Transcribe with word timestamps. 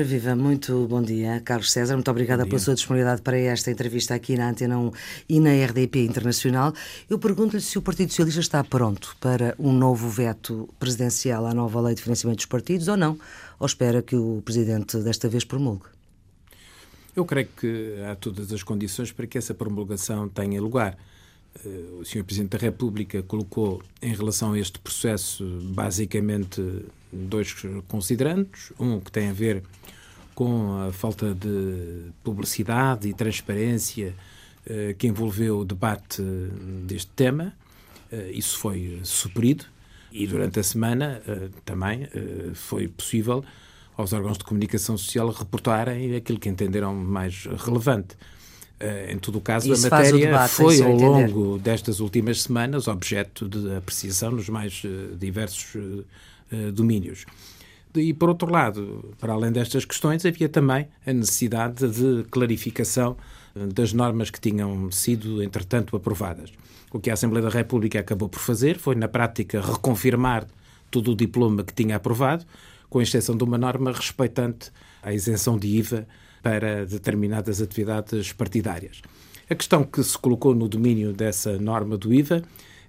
Ora 0.00 0.08
viva, 0.08 0.34
muito 0.34 0.86
bom 0.88 1.02
dia, 1.02 1.42
Carlos 1.44 1.70
César. 1.70 1.94
Muito 1.94 2.10
obrigada 2.10 2.46
pela 2.46 2.58
sua 2.58 2.74
disponibilidade 2.74 3.20
para 3.20 3.36
esta 3.36 3.70
entrevista 3.70 4.14
aqui 4.14 4.34
na 4.34 4.48
Antena 4.48 4.78
1 4.78 4.92
e 5.28 5.38
na 5.40 5.50
RDP 5.50 6.06
Internacional. 6.06 6.72
Eu 7.10 7.18
pergunto-lhe 7.18 7.60
se 7.60 7.76
o 7.76 7.82
Partido 7.82 8.08
Socialista 8.08 8.40
está 8.40 8.64
pronto 8.64 9.14
para 9.20 9.54
um 9.58 9.70
novo 9.70 10.08
veto 10.08 10.66
presidencial 10.78 11.44
à 11.44 11.52
nova 11.52 11.78
lei 11.82 11.94
de 11.94 12.00
financiamento 12.00 12.38
dos 12.38 12.46
partidos 12.46 12.88
ou 12.88 12.96
não, 12.96 13.18
ou 13.58 13.66
espera 13.66 14.00
que 14.00 14.16
o 14.16 14.40
Presidente 14.42 14.96
desta 15.00 15.28
vez 15.28 15.44
promulgue. 15.44 15.84
Eu 17.14 17.26
creio 17.26 17.48
que 17.54 17.96
há 18.10 18.16
todas 18.16 18.54
as 18.54 18.62
condições 18.62 19.12
para 19.12 19.26
que 19.26 19.36
essa 19.36 19.52
promulgação 19.52 20.30
tenha 20.30 20.62
lugar. 20.62 20.96
Eh, 21.64 22.00
o 22.00 22.04
Sr. 22.04 22.24
Presidente 22.24 22.50
da 22.50 22.58
República 22.58 23.22
colocou 23.22 23.82
em 24.00 24.14
relação 24.14 24.52
a 24.52 24.58
este 24.58 24.78
processo 24.78 25.44
basicamente 25.62 26.62
dois 27.12 27.54
considerandos. 27.88 28.72
Um 28.78 29.00
que 29.00 29.10
tem 29.10 29.28
a 29.28 29.32
ver 29.32 29.62
com 30.34 30.88
a 30.88 30.92
falta 30.92 31.34
de 31.34 32.10
publicidade 32.22 33.08
e 33.08 33.14
transparência 33.14 34.14
eh, 34.66 34.94
que 34.98 35.06
envolveu 35.06 35.60
o 35.60 35.64
debate 35.64 36.22
deste 36.86 37.10
tema. 37.10 37.52
Eh, 38.10 38.30
isso 38.32 38.58
foi 38.58 39.00
suprido 39.02 39.64
e 40.12 40.26
durante 40.26 40.58
a 40.58 40.62
semana 40.62 41.22
também 41.64 42.08
foi 42.52 42.88
possível 42.88 43.44
aos 43.96 44.12
órgãos 44.12 44.38
de 44.38 44.42
comunicação 44.42 44.98
social 44.98 45.30
reportarem 45.30 46.16
aquilo 46.16 46.36
que 46.36 46.48
entenderam 46.48 46.92
mais 46.92 47.44
relevante. 47.44 48.16
Uh, 48.82 49.12
em 49.12 49.18
todo 49.18 49.36
o 49.36 49.40
caso, 49.42 49.70
Isso 49.70 49.86
a 49.86 49.90
matéria 49.90 50.26
debate, 50.26 50.52
foi, 50.52 50.80
ao 50.80 50.94
longo 50.94 51.58
destas 51.58 52.00
últimas 52.00 52.42
semanas, 52.42 52.88
objeto 52.88 53.46
de 53.46 53.76
apreciação 53.76 54.30
nos 54.30 54.48
mais 54.48 54.82
uh, 54.84 55.14
diversos 55.18 55.74
uh, 55.74 56.72
domínios. 56.72 57.26
E, 57.94 58.14
por 58.14 58.30
outro 58.30 58.50
lado, 58.50 59.14
para 59.18 59.34
além 59.34 59.52
destas 59.52 59.84
questões, 59.84 60.24
havia 60.24 60.48
também 60.48 60.88
a 61.06 61.12
necessidade 61.12 61.86
de 61.88 62.24
clarificação 62.30 63.16
das 63.74 63.92
normas 63.92 64.30
que 64.30 64.40
tinham 64.40 64.90
sido, 64.92 65.42
entretanto, 65.42 65.96
aprovadas. 65.96 66.50
O 66.92 66.98
que 66.98 67.10
a 67.10 67.14
Assembleia 67.14 67.44
da 67.44 67.50
República 67.50 68.00
acabou 68.00 68.28
por 68.28 68.38
fazer 68.38 68.78
foi, 68.78 68.94
na 68.94 69.08
prática, 69.08 69.60
reconfirmar 69.60 70.46
todo 70.90 71.12
o 71.12 71.16
diploma 71.16 71.64
que 71.64 71.74
tinha 71.74 71.96
aprovado, 71.96 72.44
com 72.88 73.02
exceção 73.02 73.36
de 73.36 73.44
uma 73.44 73.58
norma 73.58 73.92
respeitante 73.92 74.70
à 75.02 75.12
isenção 75.12 75.58
de 75.58 75.68
IVA 75.68 76.06
para 76.42 76.86
determinadas 76.86 77.60
atividades 77.60 78.32
partidárias. 78.32 79.02
A 79.48 79.54
questão 79.54 79.84
que 79.84 80.02
se 80.02 80.16
colocou 80.16 80.54
no 80.54 80.68
domínio 80.68 81.12
dessa 81.12 81.58
norma 81.58 81.96
do 81.96 82.12
IVA 82.12 82.42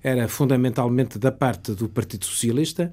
era 0.04 0.28
fundamentalmente 0.28 1.20
da 1.20 1.32
parte 1.32 1.74
do 1.74 1.90
Partido 1.90 2.26
Socialista 2.26 2.92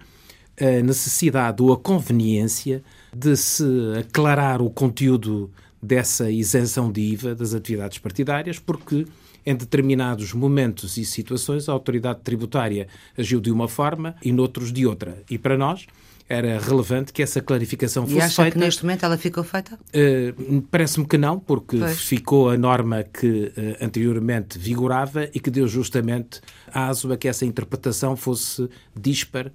a 0.60 0.82
necessidade 0.82 1.62
ou 1.62 1.72
a 1.72 1.76
conveniência 1.76 2.82
de 3.14 3.36
se 3.36 3.64
aclarar 3.98 4.60
o 4.60 4.68
conteúdo 4.68 5.50
dessa 5.80 6.30
isenção 6.30 6.90
de 6.90 7.00
IVA 7.00 7.34
das 7.34 7.54
atividades 7.54 7.98
partidárias, 7.98 8.58
porque 8.58 9.06
em 9.46 9.54
determinados 9.54 10.32
momentos 10.32 10.96
e 10.96 11.04
situações 11.04 11.68
a 11.68 11.72
autoridade 11.72 12.20
tributária 12.24 12.88
agiu 13.16 13.40
de 13.40 13.50
uma 13.52 13.68
forma 13.68 14.16
e 14.22 14.32
noutros 14.32 14.72
de 14.72 14.84
outra. 14.84 15.22
E 15.30 15.38
para 15.38 15.56
nós, 15.56 15.86
era 16.28 16.58
relevante 16.60 17.12
que 17.12 17.22
essa 17.22 17.40
clarificação 17.40 18.04
fosse 18.04 18.18
e 18.18 18.20
acha 18.20 18.42
feita. 18.42 18.58
que 18.58 18.58
neste 18.58 18.84
momento 18.84 19.04
ela 19.04 19.16
ficou 19.16 19.42
feita? 19.42 19.74
Uh, 19.74 20.62
Parece-me 20.70 21.06
que 21.06 21.16
não, 21.16 21.38
porque 21.40 21.78
pois. 21.78 22.00
ficou 22.00 22.50
a 22.50 22.56
norma 22.58 23.02
que 23.02 23.46
uh, 23.56 23.84
anteriormente 23.84 24.58
vigorava 24.58 25.24
e 25.34 25.40
que 25.40 25.50
deu 25.50 25.66
justamente 25.66 26.40
aso 26.72 27.10
a 27.12 27.16
que 27.16 27.28
essa 27.28 27.46
interpretação 27.46 28.14
fosse 28.14 28.68
dispar 28.94 29.50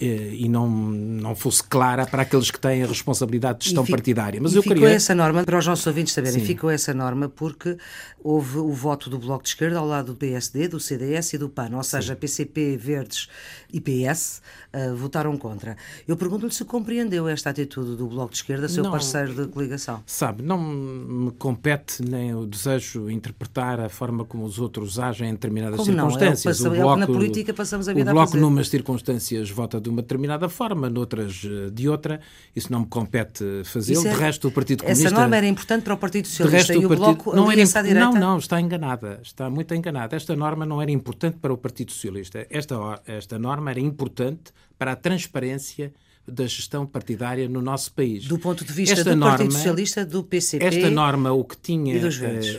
e 0.00 0.48
não, 0.48 0.68
não 0.68 1.34
fosse 1.34 1.62
clara 1.62 2.06
para 2.06 2.22
aqueles 2.22 2.50
que 2.50 2.60
têm 2.60 2.82
a 2.82 2.86
responsabilidade 2.86 3.60
de 3.60 3.64
gestão 3.66 3.84
fico, 3.84 3.96
partidária. 3.96 4.40
Mas 4.40 4.54
eu 4.54 4.62
ficou 4.62 4.76
queria... 4.76 4.94
essa 4.94 5.14
norma, 5.14 5.44
para 5.44 5.58
os 5.58 5.66
nossos 5.66 5.86
ouvintes 5.86 6.12
saberem, 6.12 6.40
Sim. 6.40 6.46
ficou 6.46 6.70
essa 6.70 6.92
norma 6.92 7.28
porque 7.28 7.76
houve 8.22 8.58
o 8.58 8.72
voto 8.72 9.08
do 9.08 9.18
Bloco 9.18 9.44
de 9.44 9.50
Esquerda 9.50 9.78
ao 9.78 9.86
lado 9.86 10.12
do 10.12 10.16
PSD, 10.16 10.68
do 10.68 10.80
CDS 10.80 11.34
e 11.34 11.38
do 11.38 11.48
PAN, 11.48 11.70
ou 11.74 11.82
seja, 11.82 12.14
Sim. 12.14 12.20
PCP, 12.20 12.76
Verdes 12.76 13.28
e 13.72 13.80
PS 13.80 14.42
uh, 14.72 14.96
votaram 14.96 15.36
contra. 15.36 15.76
Eu 16.06 16.16
pergunto-lhe 16.16 16.52
se 16.52 16.64
compreendeu 16.64 17.28
esta 17.28 17.50
atitude 17.50 17.96
do 17.96 18.06
Bloco 18.06 18.32
de 18.32 18.38
Esquerda, 18.38 18.68
seu 18.68 18.82
não, 18.82 18.90
parceiro 18.90 19.34
de 19.34 19.46
coligação. 19.48 20.02
Sabe, 20.06 20.42
não 20.42 20.58
me 20.58 21.30
compete 21.32 22.02
nem 22.02 22.34
o 22.34 22.46
desejo 22.46 23.10
interpretar 23.10 23.80
a 23.80 23.88
forma 23.88 24.24
como 24.24 24.44
os 24.44 24.58
outros 24.58 24.98
agem 24.98 25.30
em 25.30 25.32
determinadas 25.32 25.76
como 25.76 25.92
circunstâncias. 25.92 26.60
Não? 26.60 26.74
É 26.74 26.78
o, 26.78 26.82
bloco, 26.82 27.00
é 27.00 27.04
o 27.04 27.06
que 27.06 27.12
na 27.12 27.18
política 27.18 27.54
passamos 27.54 27.88
a 27.88 27.92
vida 27.92 28.10
o 28.10 28.14
bloco, 28.14 28.28
a 28.28 28.32
fazer. 28.32 28.40
numas 28.40 28.68
circunstâncias 28.68 29.37
vota 29.50 29.80
de 29.80 29.88
uma 29.88 30.02
determinada 30.02 30.48
forma, 30.48 30.90
noutras 30.90 31.42
eh, 31.44 31.70
de 31.70 31.88
outra. 31.88 32.20
Isso 32.54 32.72
não 32.72 32.80
me 32.80 32.86
compete 32.86 33.44
fazer. 33.64 33.96
É, 33.96 34.00
de 34.00 34.08
resto, 34.08 34.48
o 34.48 34.50
Partido 34.50 34.82
Comunista... 34.82 35.08
Essa 35.08 35.16
norma 35.16 35.36
era 35.36 35.46
importante 35.46 35.82
para 35.82 35.94
o 35.94 35.98
Partido 35.98 36.26
Socialista 36.28 36.74
e 36.74 36.84
o, 36.84 36.88
partido, 36.88 37.04
Bloco 37.04 37.34
não 37.34 37.50
era 37.50 37.62
à 37.62 37.82
direita? 37.82 38.00
Não, 38.00 38.12
não, 38.12 38.38
está 38.38 38.60
enganada. 38.60 39.20
Está 39.22 39.48
muito 39.48 39.74
enganada. 39.74 40.16
Esta 40.16 40.34
norma 40.34 40.66
não 40.66 40.82
era 40.82 40.90
importante 40.90 41.38
para 41.38 41.52
o 41.52 41.56
Partido 41.56 41.92
Socialista. 41.92 42.46
Esta, 42.50 42.76
esta 43.06 43.38
norma 43.38 43.70
era 43.70 43.80
importante 43.80 44.52
para 44.78 44.92
a 44.92 44.96
transparência 44.96 45.92
da 46.26 46.46
gestão 46.46 46.86
partidária 46.86 47.48
no 47.48 47.62
nosso 47.62 47.92
país. 47.92 48.26
Do 48.26 48.38
ponto 48.38 48.64
de 48.64 48.72
vista 48.72 48.94
esta 48.94 49.10
do 49.10 49.16
norma, 49.16 49.38
Partido 49.38 49.54
Socialista, 49.54 50.04
do 50.04 50.22
PCP 50.22 50.64
Esta 50.64 50.90
norma 50.90 51.32
o 51.32 51.42
que 51.42 51.56
tinha, 51.56 51.96
uh, 51.96 52.10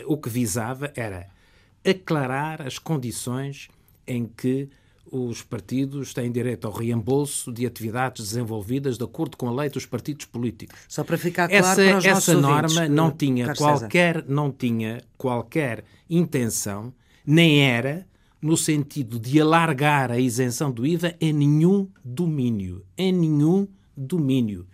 o 0.06 0.16
que 0.16 0.28
visava 0.28 0.92
era 0.96 1.28
aclarar 1.84 2.62
as 2.62 2.78
condições 2.78 3.68
em 4.06 4.26
que 4.26 4.68
os 5.10 5.42
partidos 5.42 6.14
têm 6.14 6.30
direito 6.30 6.66
ao 6.66 6.72
reembolso 6.72 7.52
de 7.52 7.66
atividades 7.66 8.28
desenvolvidas 8.28 8.96
de 8.96 9.04
acordo 9.04 9.36
com 9.36 9.48
a 9.48 9.52
lei 9.52 9.68
dos 9.68 9.86
partidos 9.86 10.26
políticos. 10.26 10.78
Só 10.88 11.02
para 11.02 11.18
ficar 11.18 11.48
claro 11.48 11.64
essa, 11.64 11.82
para 11.82 11.98
os 11.98 12.04
essa 12.04 12.34
norma 12.34 12.68
ouvintes, 12.68 12.90
não 12.90 13.10
tinha 13.10 13.54
qualquer 13.54 14.24
não 14.28 14.52
tinha 14.52 15.02
qualquer 15.16 15.84
intenção 16.08 16.92
nem 17.26 17.62
era 17.62 18.06
no 18.40 18.56
sentido 18.56 19.18
de 19.18 19.40
alargar 19.40 20.10
a 20.10 20.18
isenção 20.18 20.70
do 20.70 20.86
IVA 20.86 21.14
em 21.20 21.32
nenhum 21.32 21.88
domínio, 22.04 22.84
em 22.96 23.12
nenhum 23.12 23.68
domínio. 23.96 24.66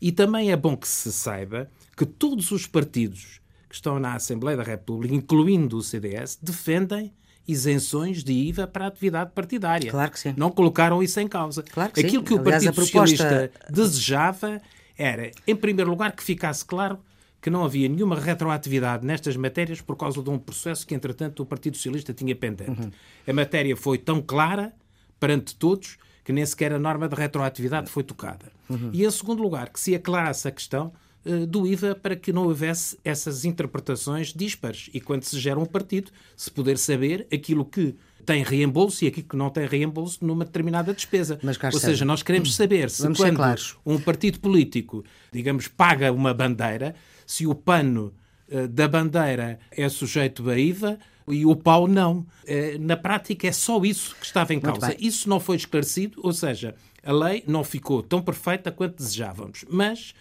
E 0.00 0.10
também 0.10 0.50
é 0.50 0.56
bom 0.56 0.76
que 0.76 0.88
se 0.88 1.12
saiba 1.12 1.70
que 1.96 2.04
todos 2.04 2.50
os 2.50 2.66
partidos 2.66 3.40
que 3.68 3.74
estão 3.74 3.98
na 3.98 4.14
Assembleia 4.14 4.56
da 4.56 4.64
República, 4.64 5.14
incluindo 5.14 5.76
o 5.76 5.82
CDS, 5.82 6.38
defendem 6.42 7.12
isenções 7.46 8.22
de 8.22 8.32
IVA 8.32 8.66
para 8.66 8.84
a 8.84 8.88
atividade 8.88 9.32
partidária. 9.34 9.90
Claro 9.90 10.10
que 10.10 10.18
sim. 10.18 10.34
Não 10.36 10.50
colocaram 10.50 11.02
isso 11.02 11.18
em 11.20 11.28
causa. 11.28 11.62
Claro 11.62 11.92
que 11.92 12.00
Aquilo 12.00 12.22
sim. 12.22 12.24
que 12.24 12.34
o 12.34 12.40
Aliás, 12.40 12.64
Partido 12.64 12.74
proposta... 12.74 13.16
Socialista 13.16 13.50
desejava 13.70 14.62
era, 14.96 15.30
em 15.46 15.56
primeiro 15.56 15.90
lugar, 15.90 16.12
que 16.12 16.22
ficasse 16.22 16.64
claro 16.64 16.98
que 17.40 17.50
não 17.50 17.64
havia 17.64 17.88
nenhuma 17.88 18.14
retroatividade 18.18 19.04
nestas 19.04 19.36
matérias 19.36 19.80
por 19.80 19.96
causa 19.96 20.22
de 20.22 20.30
um 20.30 20.38
processo 20.38 20.86
que, 20.86 20.94
entretanto, 20.94 21.42
o 21.42 21.46
Partido 21.46 21.76
Socialista 21.76 22.14
tinha 22.14 22.36
pendente. 22.36 22.70
Uhum. 22.70 22.90
A 23.26 23.32
matéria 23.32 23.76
foi 23.76 23.98
tão 23.98 24.22
clara 24.22 24.72
perante 25.18 25.56
todos 25.56 25.98
que 26.24 26.32
nem 26.32 26.46
sequer 26.46 26.72
a 26.72 26.78
norma 26.78 27.08
de 27.08 27.16
retroatividade 27.16 27.90
foi 27.90 28.04
tocada. 28.04 28.52
Uhum. 28.70 28.90
E, 28.92 29.04
em 29.04 29.10
segundo 29.10 29.42
lugar, 29.42 29.70
que 29.70 29.80
se 29.80 29.92
aclarasse 29.92 30.46
a 30.46 30.52
questão 30.52 30.92
eh, 31.24 31.46
do 31.46 31.66
IVA 31.66 31.94
para 31.94 32.16
que 32.16 32.32
não 32.32 32.44
houvesse 32.44 32.98
essas 33.04 33.44
interpretações 33.44 34.32
dispares 34.34 34.90
e 34.92 35.00
quando 35.00 35.22
se 35.22 35.38
gera 35.38 35.58
um 35.58 35.64
partido, 35.64 36.10
se 36.36 36.50
poder 36.50 36.76
saber 36.76 37.28
aquilo 37.32 37.64
que 37.64 37.94
tem 38.26 38.42
reembolso 38.42 39.04
e 39.04 39.08
aquilo 39.08 39.28
que 39.28 39.36
não 39.36 39.50
tem 39.50 39.66
reembolso 39.66 40.24
numa 40.24 40.44
determinada 40.44 40.92
despesa. 40.92 41.38
Mas, 41.42 41.58
Ou 41.62 41.78
seja, 41.78 42.04
nós 42.04 42.22
queremos 42.22 42.54
saber 42.54 42.90
se 42.90 43.02
Vamos 43.02 43.18
quando 43.18 43.40
um 43.86 43.98
partido 44.00 44.40
político, 44.40 45.04
digamos, 45.32 45.68
paga 45.68 46.12
uma 46.12 46.32
bandeira, 46.34 46.94
se 47.26 47.46
o 47.46 47.54
pano 47.54 48.12
uh, 48.48 48.66
da 48.68 48.88
bandeira 48.88 49.58
é 49.70 49.88
sujeito 49.88 50.48
a 50.50 50.58
IVA 50.58 50.98
e 51.28 51.46
o 51.46 51.54
pau 51.54 51.86
não. 51.86 52.18
Uh, 52.44 52.78
na 52.80 52.96
prática 52.96 53.46
é 53.46 53.52
só 53.52 53.80
isso 53.84 54.16
que 54.16 54.26
estava 54.26 54.52
em 54.54 54.60
causa. 54.60 54.94
Isso 54.98 55.28
não 55.28 55.38
foi 55.38 55.56
esclarecido, 55.56 56.20
ou 56.22 56.32
seja, 56.32 56.74
a 57.02 57.12
lei 57.12 57.42
não 57.46 57.64
ficou 57.64 58.02
tão 58.02 58.22
perfeita 58.22 58.70
quanto 58.70 58.96
desejávamos. 58.96 59.64
Mas 59.68 60.14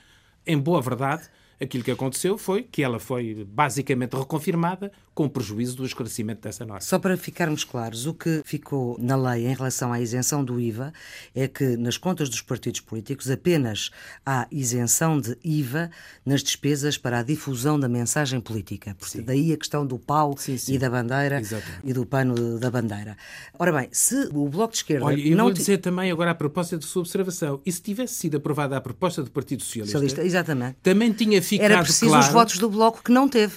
em 0.46 0.58
boa 0.58 0.82
verdade, 0.82 1.30
aquilo 1.62 1.84
que 1.84 1.92
aconteceu 1.92 2.38
foi 2.38 2.64
que 2.64 2.84
ela 2.84 3.00
foi 3.00 3.46
basicamente 3.48 4.16
reconfirmada 4.16 4.92
com 5.22 5.30
prejuízo 5.30 5.78
do 5.78 5.86
esclarecimento 5.86 6.42
dessa 6.42 6.66
norma. 6.66 6.82
Só 6.82 6.98
para 6.98 7.16
ficarmos 7.16 7.64
claros, 7.64 8.08
o 8.08 8.14
que 8.14 8.42
ficou 8.44 8.98
na 9.00 9.16
lei 9.16 9.46
em 9.46 9.54
relação 9.54 9.94
à 9.94 10.02
isenção 10.02 10.44
do 10.44 10.60
IVA 10.60 10.92
é 11.36 11.48
que 11.48 11.78
nas 11.78 11.96
contas 11.96 12.28
dos 12.28 12.42
partidos 12.42 12.82
políticos 12.82 13.30
apenas 13.30 13.92
há 14.26 14.48
isenção 14.52 15.22
de 15.22 15.38
IVA 15.44 15.92
nas 16.26 16.42
despesas 16.42 16.98
para 16.98 17.20
a 17.20 17.24
difusão 17.24 17.80
da 17.80 17.88
mensagem 17.88 18.42
política. 18.42 18.96
Porque 18.98 19.22
daí 19.22 19.54
a 19.54 19.58
questão 19.58 19.86
do 19.86 20.00
pau 20.00 20.36
sim, 20.38 20.58
sim. 20.58 20.74
e 20.74 20.80
da 20.80 20.90
bandeira 20.90 21.40
Exatamente. 21.40 21.82
e 21.84 21.94
do 21.94 22.04
pano 22.04 22.58
da 22.58 22.72
bandeira. 22.72 23.16
Ora 23.60 23.72
bem, 23.72 23.90
se 23.92 24.28
o 24.34 24.50
Bloco 24.50 24.72
de 24.72 24.78
Esquerda. 24.78 25.06
Olha, 25.06 25.22
eu 25.22 25.38
não 25.38 25.46
vou 25.46 25.54
dizer 25.54 25.78
também 25.78 26.10
agora 26.10 26.32
a 26.32 26.36
propósito 26.36 26.80
de 26.80 26.86
sua 26.86 27.02
observação. 27.02 27.62
E 27.64 27.72
se 27.72 27.80
tivesse 27.82 28.16
sido 28.16 28.38
aprovada 28.38 28.76
a 28.76 28.82
proposta 28.82 29.22
do 29.22 29.30
Partido 29.30 29.62
Socialista, 29.62 30.00
Socialista 30.00 30.24
exatamente. 30.24 30.78
também 30.82 31.12
tinha 31.14 31.40
ficado 31.44 31.72
Era 31.72 31.84
preciso 31.84 32.08
claro... 32.08 32.26
os 32.26 32.34
votos 32.34 32.58
do 32.58 32.70
Bloco 32.70 33.04
que 33.04 33.12
não 33.12 33.30
teve. 33.30 33.54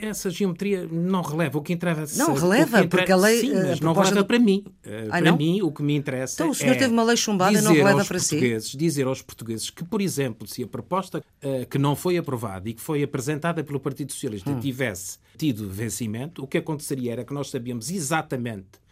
Essa 0.00 0.30
geometria 0.30 0.86
não 0.90 1.22
releva. 1.22 1.58
O 1.58 1.62
que 1.62 1.72
interessa. 1.72 2.18
Não 2.18 2.34
releva, 2.34 2.82
interessa, 2.82 2.88
porque 2.88 3.12
a 3.12 3.16
lei. 3.16 3.40
Sim, 3.40 3.54
mas 3.54 3.80
não 3.80 3.92
releva 3.92 4.16
do... 4.16 4.24
para 4.24 4.38
mim. 4.38 4.64
Uh, 4.84 5.08
para 5.08 5.20
não? 5.20 5.36
mim, 5.36 5.62
o 5.62 5.72
que 5.72 5.82
me 5.82 5.94
interessa. 5.94 6.34
Então 6.34 6.50
o 6.50 6.54
senhor 6.54 6.74
é 6.74 6.78
teve 6.78 6.92
uma 6.92 7.02
lei 7.02 7.16
chumbada 7.16 7.56
e 7.56 7.60
não 7.62 7.72
releva 7.72 8.04
para 8.04 8.18
si. 8.18 8.58
Dizer 8.76 9.06
aos 9.06 9.22
portugueses 9.22 9.70
que, 9.70 9.84
por 9.84 10.00
exemplo, 10.00 10.46
se 10.46 10.62
a 10.62 10.66
proposta 10.66 11.18
uh, 11.18 11.66
que 11.66 11.78
não 11.78 11.96
foi 11.96 12.16
aprovada 12.16 12.68
e 12.68 12.74
que 12.74 12.80
foi 12.80 13.02
apresentada 13.02 13.62
pelo 13.64 13.80
Partido 13.80 14.12
Socialista 14.12 14.50
hum. 14.50 14.60
tivesse 14.60 15.18
tido 15.36 15.68
vencimento, 15.68 16.42
o 16.42 16.46
que 16.46 16.58
aconteceria 16.58 17.12
era 17.12 17.24
que 17.24 17.34
nós 17.34 17.50
sabíamos 17.50 17.90
exatamente 17.90 18.82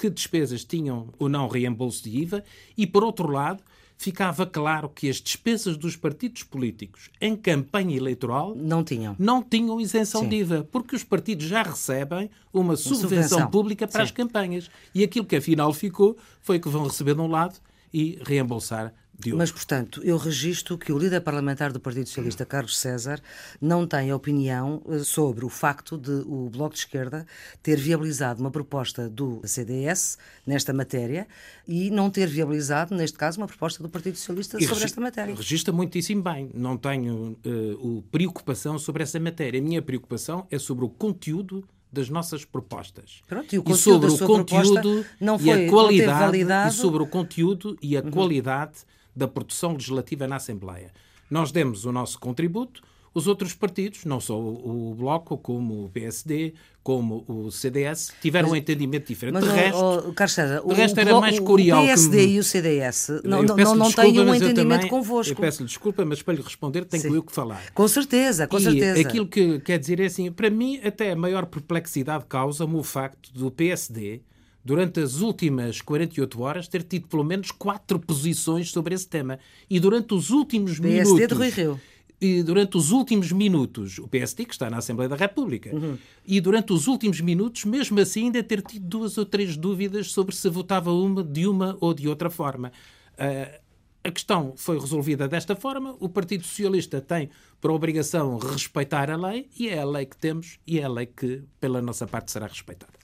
que 0.00 0.08
despesas 0.08 0.64
tinham 0.64 1.08
ou 1.18 1.28
não 1.28 1.46
reembolso 1.46 2.02
de 2.02 2.22
IVA 2.22 2.42
e, 2.76 2.86
por 2.86 3.04
outro 3.04 3.28
lado, 3.28 3.62
ficava 4.00 4.46
claro 4.46 4.88
que 4.88 5.10
as 5.10 5.20
despesas 5.20 5.76
dos 5.76 5.94
partidos 5.94 6.42
políticos 6.42 7.10
em 7.20 7.36
campanha 7.36 7.94
eleitoral 7.94 8.54
não 8.56 8.82
tinham, 8.82 9.14
não 9.18 9.42
tinham 9.42 9.78
isenção 9.78 10.22
Sim. 10.22 10.28
de 10.30 10.36
IVA, 10.36 10.68
porque 10.72 10.96
os 10.96 11.04
partidos 11.04 11.44
já 11.44 11.62
recebem 11.62 12.30
uma 12.50 12.76
subvenção, 12.76 13.10
subvenção. 13.10 13.50
pública 13.50 13.86
para 13.86 14.00
Sim. 14.00 14.04
as 14.04 14.10
campanhas. 14.10 14.70
E 14.94 15.04
aquilo 15.04 15.26
que 15.26 15.36
afinal 15.36 15.70
ficou 15.74 16.16
foi 16.40 16.58
que 16.58 16.66
vão 16.66 16.84
receber 16.84 17.14
de 17.14 17.20
um 17.20 17.26
lado 17.26 17.60
e 17.92 18.18
reembolsar 18.24 18.94
mas, 19.34 19.50
portanto, 19.50 20.00
eu 20.04 20.16
registro 20.16 20.78
que 20.78 20.92
o 20.92 20.98
líder 20.98 21.20
parlamentar 21.20 21.72
do 21.72 21.80
Partido 21.80 22.06
Socialista, 22.06 22.44
Carlos 22.46 22.78
César, 22.78 23.20
não 23.60 23.86
tem 23.86 24.12
opinião 24.12 24.82
eh, 24.88 25.00
sobre 25.00 25.44
o 25.44 25.48
facto 25.48 25.98
de 25.98 26.10
o 26.26 26.48
Bloco 26.50 26.74
de 26.74 26.80
Esquerda 26.80 27.26
ter 27.62 27.76
viabilizado 27.76 28.40
uma 28.40 28.50
proposta 28.50 29.08
do 29.08 29.40
CDS 29.44 30.18
nesta 30.46 30.72
matéria 30.72 31.26
e 31.66 31.90
não 31.90 32.10
ter 32.10 32.26
viabilizado, 32.28 32.94
neste 32.94 33.18
caso, 33.18 33.40
uma 33.40 33.46
proposta 33.46 33.82
do 33.82 33.88
Partido 33.88 34.16
Socialista 34.16 34.58
e 34.58 34.66
sobre 34.66 34.84
esta 34.84 35.00
matéria. 35.00 35.34
Registra 35.34 35.72
muitíssimo 35.72 36.22
bem. 36.22 36.50
Não 36.54 36.76
tenho 36.76 37.36
uh, 37.44 38.02
preocupação 38.10 38.78
sobre 38.78 39.02
essa 39.02 39.18
matéria. 39.20 39.60
A 39.60 39.62
minha 39.62 39.82
preocupação 39.82 40.46
é 40.50 40.58
sobre 40.58 40.84
o 40.84 40.88
conteúdo 40.88 41.64
das 41.92 42.08
nossas 42.08 42.44
propostas. 42.44 43.22
Pronto, 43.26 43.52
e, 43.52 43.58
o 43.58 43.64
e 43.66 43.74
sobre 43.74 44.10
o 44.10 44.18
conteúdo 44.18 45.04
não 45.20 45.38
foi, 45.38 45.64
e 45.64 45.66
a 45.66 45.70
qualidade 45.70 46.38
e 46.68 46.72
sobre 46.72 47.02
o 47.02 47.06
conteúdo 47.06 47.76
e 47.82 47.96
a 47.96 48.00
uhum. 48.00 48.10
qualidade 48.10 48.78
da 49.20 49.28
produção 49.28 49.74
legislativa 49.74 50.26
na 50.26 50.36
Assembleia. 50.36 50.90
Nós 51.30 51.52
demos 51.52 51.84
o 51.84 51.92
nosso 51.92 52.18
contributo, 52.18 52.82
os 53.12 53.26
outros 53.26 53.52
partidos, 53.54 54.04
não 54.06 54.18
só 54.18 54.38
o 54.38 54.94
Bloco, 54.96 55.36
como 55.36 55.84
o 55.84 55.88
PSD, 55.90 56.54
como 56.82 57.24
o 57.28 57.50
CDS, 57.50 58.12
tiveram 58.22 58.48
mas, 58.48 58.54
um 58.54 58.56
entendimento 58.56 59.08
diferente. 59.08 59.34
Mas, 59.34 59.44
de 59.44 59.50
resto, 59.50 59.78
oh, 59.78 60.12
Carlos 60.14 60.34
César, 60.34 60.62
de 60.64 60.74
resto 60.74 61.00
era 61.00 61.20
mais 61.20 61.38
curial. 61.38 61.82
O 61.82 61.86
PSD 61.86 62.16
que... 62.16 62.32
e 62.32 62.38
o 62.38 62.44
CDS 62.44 63.08
não, 63.22 63.42
não, 63.42 63.74
não 63.74 63.92
têm 63.92 64.18
um 64.20 64.34
entendimento 64.34 64.54
também, 64.54 64.88
convosco. 64.88 65.32
Eu 65.32 65.36
peço-lhe 65.36 65.68
desculpa, 65.68 66.04
mas 66.04 66.22
para 66.22 66.34
lhe 66.34 66.42
responder 66.42 66.84
tenho 66.86 67.02
Sim. 67.02 67.14
eu 67.14 67.22
que 67.22 67.32
falar. 67.32 67.62
Com 67.74 67.86
certeza, 67.88 68.46
com 68.46 68.56
e 68.56 68.62
certeza. 68.62 69.00
Aquilo 69.00 69.26
que 69.26 69.60
quer 69.60 69.78
dizer 69.78 70.00
é 70.00 70.06
assim, 70.06 70.32
para 70.32 70.48
mim 70.48 70.80
até 70.82 71.10
a 71.10 71.16
maior 71.16 71.44
perplexidade 71.46 72.24
causa-me 72.26 72.76
o 72.76 72.82
facto 72.82 73.32
do 73.34 73.50
PSD 73.50 74.22
durante 74.64 75.00
as 75.00 75.20
últimas 75.20 75.80
48 75.80 76.42
horas, 76.42 76.68
ter 76.68 76.82
tido 76.82 77.08
pelo 77.08 77.24
menos 77.24 77.50
quatro 77.50 77.98
posições 77.98 78.70
sobre 78.70 78.94
esse 78.94 79.08
tema. 79.08 79.38
E 79.68 79.80
durante 79.80 80.14
os 80.14 80.30
últimos 80.30 80.78
PSD 80.78 81.02
minutos. 81.02 81.28
de 81.28 81.34
Rui 81.34 81.50
Rio. 81.50 81.80
E 82.20 82.42
durante 82.42 82.76
os 82.76 82.90
últimos 82.90 83.32
minutos, 83.32 83.98
o 83.98 84.06
PSD, 84.06 84.44
que 84.44 84.52
está 84.52 84.68
na 84.68 84.76
Assembleia 84.76 85.08
da 85.08 85.16
República, 85.16 85.74
uhum. 85.74 85.96
e 86.26 86.38
durante 86.38 86.70
os 86.70 86.86
últimos 86.86 87.18
minutos, 87.22 87.64
mesmo 87.64 87.98
assim, 87.98 88.24
ainda 88.24 88.42
ter 88.42 88.60
tido 88.60 88.86
duas 88.86 89.16
ou 89.16 89.24
três 89.24 89.56
dúvidas 89.56 90.12
sobre 90.12 90.34
se 90.34 90.46
votava 90.50 90.92
uma 90.92 91.24
de 91.24 91.46
uma 91.46 91.78
ou 91.80 91.94
de 91.94 92.06
outra 92.06 92.28
forma. 92.28 92.72
Uh, 93.14 93.58
a 94.04 94.10
questão 94.10 94.52
foi 94.54 94.78
resolvida 94.78 95.26
desta 95.28 95.56
forma. 95.56 95.96
O 95.98 96.10
Partido 96.10 96.44
Socialista 96.44 97.00
tem 97.00 97.30
por 97.58 97.70
obrigação 97.70 98.36
respeitar 98.36 99.10
a 99.10 99.16
lei 99.16 99.48
e 99.58 99.68
é 99.68 99.78
a 99.78 99.84
lei 99.84 100.04
que 100.04 100.16
temos 100.16 100.58
e 100.66 100.78
é 100.78 100.84
a 100.84 100.88
lei 100.88 101.06
que, 101.06 101.42
pela 101.58 101.80
nossa 101.80 102.06
parte, 102.06 102.30
será 102.30 102.46
respeitada. 102.46 102.99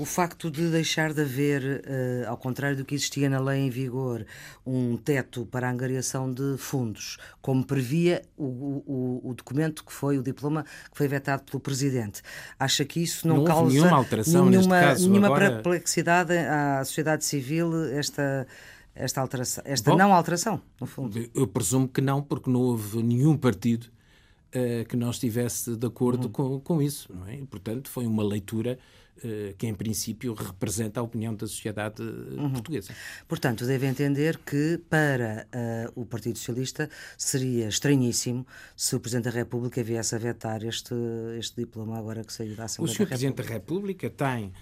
O 0.00 0.06
facto 0.06 0.50
de 0.50 0.70
deixar 0.70 1.12
de 1.12 1.20
haver, 1.20 1.62
uh, 1.62 2.30
ao 2.30 2.36
contrário 2.38 2.74
do 2.74 2.86
que 2.86 2.94
existia 2.94 3.28
na 3.28 3.38
lei 3.38 3.60
em 3.60 3.68
vigor, 3.68 4.24
um 4.66 4.96
teto 4.96 5.44
para 5.44 5.68
a 5.68 5.70
angariação 5.70 6.32
de 6.32 6.56
fundos, 6.56 7.18
como 7.42 7.62
previa 7.62 8.22
o, 8.34 8.44
o, 8.44 9.20
o 9.22 9.34
documento 9.34 9.84
que 9.84 9.92
foi 9.92 10.16
o 10.16 10.22
diploma 10.22 10.64
que 10.90 10.96
foi 10.96 11.06
vetado 11.06 11.42
pelo 11.42 11.60
Presidente, 11.60 12.22
acha 12.58 12.82
que 12.82 13.02
isso 13.02 13.28
não, 13.28 13.36
não 13.36 13.44
causa 13.44 13.74
nenhuma 13.74 13.94
alteração 13.94 14.48
nenhuma, 14.48 14.80
caso, 14.80 15.06
nenhuma 15.06 15.26
agora... 15.26 15.50
perplexidade 15.50 16.32
à 16.34 16.82
sociedade 16.82 17.22
civil 17.26 17.70
esta 17.92 18.46
esta 18.94 19.20
alteração, 19.20 19.62
esta 19.66 19.90
Bom, 19.90 19.98
não 19.98 20.14
alteração, 20.14 20.62
no 20.80 20.86
fundo? 20.86 21.28
Eu 21.34 21.46
presumo 21.46 21.86
que 21.86 22.00
não, 22.00 22.22
porque 22.22 22.48
não 22.48 22.60
houve 22.60 23.02
nenhum 23.02 23.36
partido 23.36 23.84
uh, 23.84 24.84
que 24.88 24.96
não 24.96 25.10
estivesse 25.10 25.76
de 25.76 25.86
acordo 25.86 26.24
uhum. 26.24 26.32
com, 26.32 26.60
com 26.60 26.82
isso, 26.82 27.12
não 27.14 27.26
é? 27.26 27.36
E, 27.36 27.44
portanto, 27.44 27.90
foi 27.90 28.06
uma 28.06 28.24
leitura 28.24 28.72
eh, 28.72 28.99
que 29.58 29.66
em 29.66 29.74
princípio 29.74 30.34
representa 30.34 31.00
a 31.00 31.02
opinião 31.02 31.34
da 31.34 31.46
sociedade 31.46 32.02
eh, 32.02 32.40
uhum. 32.40 32.52
portuguesa. 32.52 32.94
Portanto, 33.28 33.66
deve 33.66 33.86
entender 33.86 34.38
que 34.38 34.80
para 34.88 35.46
uh, 35.94 36.00
o 36.00 36.06
Partido 36.06 36.38
Socialista 36.38 36.88
seria 37.16 37.68
estranhíssimo 37.68 38.46
se 38.76 38.96
o 38.96 39.00
Presidente 39.00 39.24
da 39.24 39.30
República 39.30 39.82
viesse 39.82 40.14
a 40.14 40.18
vetar 40.18 40.64
este, 40.64 40.94
este 41.38 41.56
diploma 41.56 41.98
agora 41.98 42.24
que 42.24 42.32
saiu 42.32 42.54
da 42.56 42.64
Assembleia 42.64 42.94
O 42.94 42.96
Sr. 42.96 43.06
Presidente 43.06 43.42
da 43.42 43.48
República 43.48 44.08
tem 44.08 44.46
uh, 44.46 44.52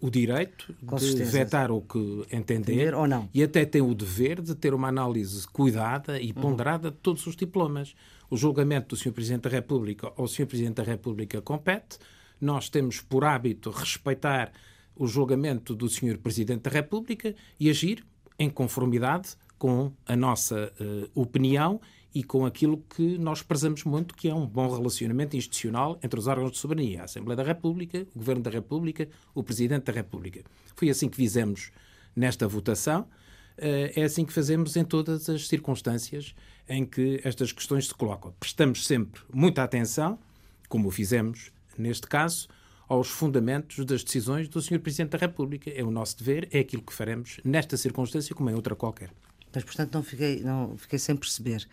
o 0.00 0.10
direito 0.10 0.74
Com 0.84 0.96
de 0.96 1.06
certeza. 1.06 1.30
vetar 1.30 1.70
o 1.70 1.80
que 1.80 1.98
entender, 2.30 2.72
entender, 2.72 2.94
ou 2.94 3.06
não. 3.06 3.28
e 3.32 3.42
até 3.42 3.64
tem 3.64 3.82
o 3.82 3.94
dever 3.94 4.40
de 4.40 4.54
ter 4.54 4.74
uma 4.74 4.88
análise 4.88 5.46
cuidada 5.48 6.20
e 6.20 6.28
uhum. 6.28 6.34
ponderada 6.34 6.88
uhum. 6.88 6.94
de 6.94 7.00
todos 7.00 7.26
os 7.26 7.36
diplomas. 7.36 7.94
O 8.30 8.36
julgamento 8.36 8.88
do 8.88 8.96
Sr. 8.96 9.12
Presidente 9.12 9.42
da 9.42 9.50
República 9.50 10.12
ao 10.16 10.26
Sr. 10.26 10.46
Presidente 10.46 10.76
da 10.76 10.82
República 10.82 11.40
compete 11.40 11.98
nós 12.44 12.68
temos 12.68 13.00
por 13.00 13.24
hábito 13.24 13.70
respeitar 13.70 14.52
o 14.94 15.06
julgamento 15.06 15.74
do 15.74 15.88
Sr. 15.88 16.18
Presidente 16.18 16.62
da 16.62 16.70
República 16.70 17.34
e 17.58 17.68
agir 17.68 18.04
em 18.38 18.50
conformidade 18.50 19.30
com 19.58 19.92
a 20.06 20.14
nossa 20.14 20.72
uh, 20.78 21.20
opinião 21.20 21.80
e 22.14 22.22
com 22.22 22.46
aquilo 22.46 22.84
que 22.94 23.18
nós 23.18 23.42
prezamos 23.42 23.82
muito, 23.82 24.14
que 24.14 24.28
é 24.28 24.34
um 24.34 24.46
bom 24.46 24.68
relacionamento 24.68 25.36
institucional 25.36 25.98
entre 26.02 26.18
os 26.18 26.26
órgãos 26.26 26.52
de 26.52 26.58
soberania, 26.58 27.00
a 27.00 27.04
Assembleia 27.04 27.36
da 27.36 27.42
República, 27.42 28.06
o 28.14 28.18
Governo 28.18 28.42
da 28.42 28.50
República, 28.50 29.08
o 29.34 29.42
Presidente 29.42 29.84
da 29.84 29.92
República. 29.92 30.44
Foi 30.76 30.90
assim 30.90 31.08
que 31.08 31.16
fizemos 31.16 31.72
nesta 32.14 32.46
votação. 32.46 33.08
Uh, 33.56 33.90
é 33.96 34.02
assim 34.04 34.24
que 34.24 34.32
fazemos 34.32 34.76
em 34.76 34.84
todas 34.84 35.28
as 35.28 35.48
circunstâncias 35.48 36.34
em 36.68 36.84
que 36.84 37.20
estas 37.24 37.52
questões 37.52 37.88
se 37.88 37.94
colocam. 37.94 38.32
Prestamos 38.38 38.86
sempre 38.86 39.22
muita 39.32 39.62
atenção, 39.62 40.18
como 40.68 40.88
o 40.88 40.90
fizemos 40.90 41.53
neste 41.80 42.06
caso, 42.06 42.48
aos 42.88 43.08
fundamentos 43.08 43.84
das 43.84 44.04
decisões 44.04 44.48
do 44.48 44.60
Sr. 44.60 44.78
Presidente 44.78 45.10
da 45.10 45.18
República. 45.18 45.70
É 45.70 45.82
o 45.82 45.90
nosso 45.90 46.18
dever, 46.18 46.48
é 46.52 46.60
aquilo 46.60 46.82
que 46.82 46.92
faremos 46.92 47.40
nesta 47.44 47.76
circunstância 47.76 48.34
como 48.34 48.50
em 48.50 48.54
outra 48.54 48.74
qualquer. 48.74 49.10
Mas, 49.54 49.64
portanto, 49.64 49.94
não 49.94 50.02
fiquei, 50.02 50.40
não, 50.40 50.76
fiquei 50.76 50.98
sem 50.98 51.14
perceber. 51.14 51.66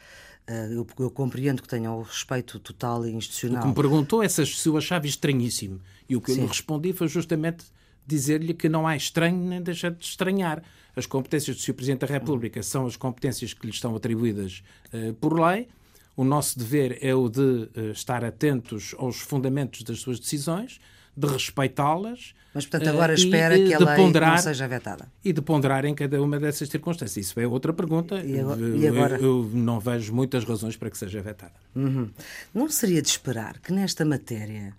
Uh, 0.50 0.74
eu, 0.74 0.88
eu, 1.00 1.10
compreendo 1.10 1.62
que 1.62 1.67
tenham 1.67 1.98
o 1.98 2.01
respeito 2.01 2.60
total 2.60 3.05
e 3.05 3.12
institucional. 3.12 3.60
O 3.60 3.62
que 3.62 3.67
me 3.70 3.75
perguntou 3.75 4.24
é 4.24 4.29
se 4.29 4.43
eu 4.67 4.77
achava 4.77 5.05
estranhíssimo. 5.08 5.81
E 6.08 6.15
o 6.15 6.22
que 6.22 6.31
Sim. 6.31 6.39
eu 6.39 6.43
lhe 6.43 6.48
respondi 6.48 6.93
foi 6.93 7.08
justamente 7.08 7.65
dizer-lhe 8.05 8.53
que 8.53 8.67
não 8.67 8.88
há 8.88 8.96
estranho 8.96 9.38
nem 9.38 9.62
deixar 9.62 9.91
de 9.91 10.03
estranhar. 10.03 10.63
As 10.96 11.05
competências 11.05 11.55
do 11.55 11.62
Sr. 11.62 11.74
Presidente 11.74 12.01
da 12.01 12.08
República 12.08 12.62
são 12.62 12.86
as 12.86 12.96
competências 12.96 13.53
que 13.53 13.65
lhe 13.65 13.72
estão 13.72 13.96
atribuídas 13.96 14.62
uh, 14.93 15.13
por 15.15 15.39
lei 15.39 15.67
o 16.15 16.23
nosso 16.23 16.57
dever 16.57 16.97
é 17.01 17.13
o 17.15 17.29
de 17.29 17.39
uh, 17.39 17.91
estar 17.91 18.23
atentos 18.23 18.93
aos 18.97 19.19
fundamentos 19.19 19.83
das 19.83 19.99
suas 19.99 20.19
decisões, 20.19 20.79
de 21.15 21.27
respeitá-las. 21.27 22.33
Mas, 22.53 22.65
portanto, 22.65 22.89
agora 22.89 23.13
uh, 23.13 23.15
espera 23.15 23.55
que 23.57 23.73
a 23.73 23.79
lei 23.79 23.95
ponderar, 23.95 24.31
não 24.31 24.37
seja 24.37 24.67
vetada. 24.67 25.11
E 25.23 25.31
de 25.31 25.41
ponderar 25.41 25.85
em 25.85 25.95
cada 25.95 26.21
uma 26.21 26.39
dessas 26.39 26.67
circunstâncias. 26.69 27.25
Isso 27.25 27.39
é 27.39 27.47
outra 27.47 27.73
pergunta. 27.73 28.21
E 28.21 28.39
agora? 28.39 28.61
E 28.61 28.87
agora? 28.87 29.15
Eu, 29.17 29.23
eu, 29.23 29.51
não 29.53 29.79
vejo 29.79 30.13
muitas 30.13 30.43
razões 30.43 30.75
para 30.75 30.89
que 30.89 30.97
seja 30.97 31.21
vetada. 31.21 31.53
Uhum. 31.75 32.09
Não 32.53 32.69
seria 32.69 33.01
de 33.01 33.07
esperar 33.07 33.59
que 33.59 33.71
nesta 33.71 34.03
matéria 34.03 34.75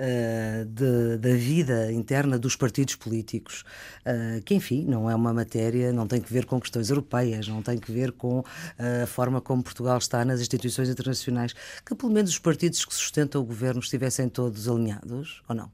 uh, 0.00 0.64
de, 0.64 1.18
da 1.18 1.34
vida 1.34 1.92
interna 1.92 2.38
dos 2.38 2.56
partidos 2.56 2.96
políticos, 2.96 3.64
uh, 4.06 4.42
que 4.42 4.54
enfim, 4.54 4.84
não 4.84 5.10
é 5.10 5.14
uma 5.14 5.32
matéria, 5.32 5.92
não 5.92 6.06
tem 6.06 6.20
que 6.20 6.32
ver 6.32 6.46
com 6.46 6.60
questões 6.60 6.88
europeias, 6.90 7.46
não 7.46 7.62
tem 7.62 7.78
que 7.78 7.92
ver 7.92 8.12
com 8.12 8.40
uh, 8.40 8.44
a 9.02 9.06
forma 9.06 9.40
como 9.40 9.62
Portugal 9.62 9.98
está 9.98 10.24
nas 10.24 10.40
instituições 10.40 10.88
internacionais, 10.88 11.54
que 11.84 11.94
pelo 11.94 12.12
menos 12.12 12.30
os 12.30 12.38
partidos 12.38 12.84
que 12.84 12.94
sustentam 12.94 13.40
o 13.40 13.44
governo 13.44 13.80
estivessem 13.80 14.28
todos 14.28 14.68
alinhados, 14.68 15.42
ou 15.48 15.54
não? 15.54 15.70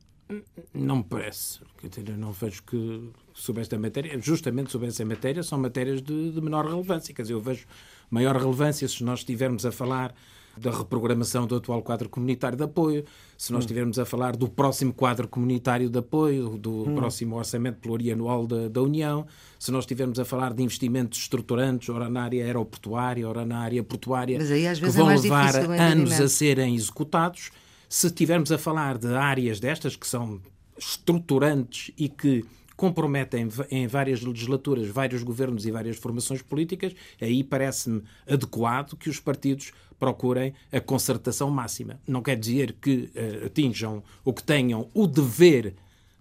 Não 0.74 0.96
me 0.96 1.04
parece. 1.04 1.60
Eu 1.82 2.16
não 2.16 2.32
vejo 2.32 2.62
que 2.64 3.12
sobre 3.32 3.62
esta 3.62 3.78
matéria, 3.78 4.18
justamente 4.20 4.72
sobre 4.72 4.88
essa 4.88 5.04
matéria, 5.04 5.42
são 5.42 5.56
matérias 5.56 6.02
de, 6.02 6.32
de 6.32 6.40
menor 6.40 6.66
relevância. 6.66 7.14
Quer 7.14 7.22
dizer, 7.22 7.34
eu 7.34 7.40
vejo 7.40 7.64
maior 8.10 8.36
relevância 8.36 8.88
se 8.88 9.04
nós 9.04 9.20
estivermos 9.20 9.64
a 9.64 9.70
falar 9.70 10.12
da 10.58 10.70
reprogramação 10.70 11.46
do 11.46 11.56
atual 11.56 11.82
quadro 11.82 12.08
comunitário 12.08 12.56
de 12.56 12.64
apoio, 12.64 13.04
se 13.36 13.52
nós 13.52 13.58
hum. 13.58 13.66
estivermos 13.66 13.98
a 13.98 14.04
falar 14.04 14.36
do 14.36 14.48
próximo 14.48 14.92
quadro 14.92 15.28
comunitário 15.28 15.88
de 15.90 15.98
apoio, 15.98 16.56
do 16.56 16.88
hum. 16.88 16.94
próximo 16.94 17.36
orçamento 17.36 17.78
plurianual 17.80 18.46
da, 18.46 18.68
da, 18.68 18.82
União, 18.82 19.26
se 19.58 19.70
nós 19.70 19.82
estivermos 19.84 20.18
a 20.18 20.24
falar 20.24 20.54
de 20.54 20.62
investimentos 20.62 21.18
estruturantes, 21.20 21.88
ora 21.88 22.08
na 22.08 22.22
área 22.22 22.44
aeroportuária, 22.44 23.28
ora 23.28 23.44
na 23.44 23.58
área 23.58 23.82
portuária, 23.82 24.38
que 24.38 24.86
vão 24.86 25.10
é 25.10 25.16
levar 25.16 25.56
anos 25.56 26.20
a 26.20 26.28
serem 26.28 26.74
executados, 26.74 27.50
Se 27.88 28.06
estivermos 28.08 28.50
a 28.50 28.58
falar 28.58 28.98
de 28.98 29.14
áreas 29.14 29.60
destas 29.60 29.94
que 29.94 30.06
são 30.06 30.40
estruturantes 30.78 31.92
e 31.96 32.08
que 32.08 32.44
comprometem 32.76 33.48
em 33.70 33.86
várias 33.86 34.20
legislaturas, 34.20 34.86
vários 34.88 35.22
governos 35.22 35.64
e 35.64 35.70
várias 35.70 35.96
formações 35.96 36.42
políticas, 36.42 36.94
aí 37.20 37.42
parece-me 37.42 38.02
adequado 38.28 38.96
que 38.96 39.08
os 39.08 39.18
partidos 39.18 39.72
procurem 39.98 40.52
a 40.72 40.80
concertação 40.80 41.50
máxima. 41.50 42.00
Não 42.06 42.22
quer 42.22 42.36
dizer 42.36 42.76
que 42.80 43.10
uh, 43.14 43.46
atinjam 43.46 44.02
ou 44.24 44.32
que 44.32 44.42
tenham 44.42 44.88
o 44.94 45.06
dever 45.06 45.74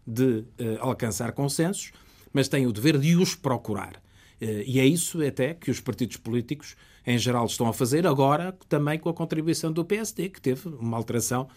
de 0.05 0.24
uh, 0.24 0.46
alcançar 0.79 1.32
consensos, 1.32 1.91
mas 2.32 2.48
têm 2.48 2.67
o 2.67 2.72
dever 2.72 2.98
de 2.98 3.15
os 3.15 3.36
procurar. 3.36 3.96
Uh, 4.41 4.63
e 4.65 4.79
é 4.79 4.86
isso 4.86 5.25
até 5.25 5.53
que 5.53 5.72
os 5.72 5.79
partidos 5.79 6.17
políticos, 6.17 6.75
em 7.05 7.17
geral, 7.17 7.46
estão 7.46 7.67
a 7.67 7.74
fazer, 7.74 8.08
agora 8.08 8.55
também 8.70 8.98
com 8.98 9.10
a 9.10 9.13
contribuição 9.13 9.72
do 9.72 9.84
PSD, 9.84 10.29
que 10.29 10.41
teve 10.41 10.67
uma 10.70 10.98
alteração 10.98 11.48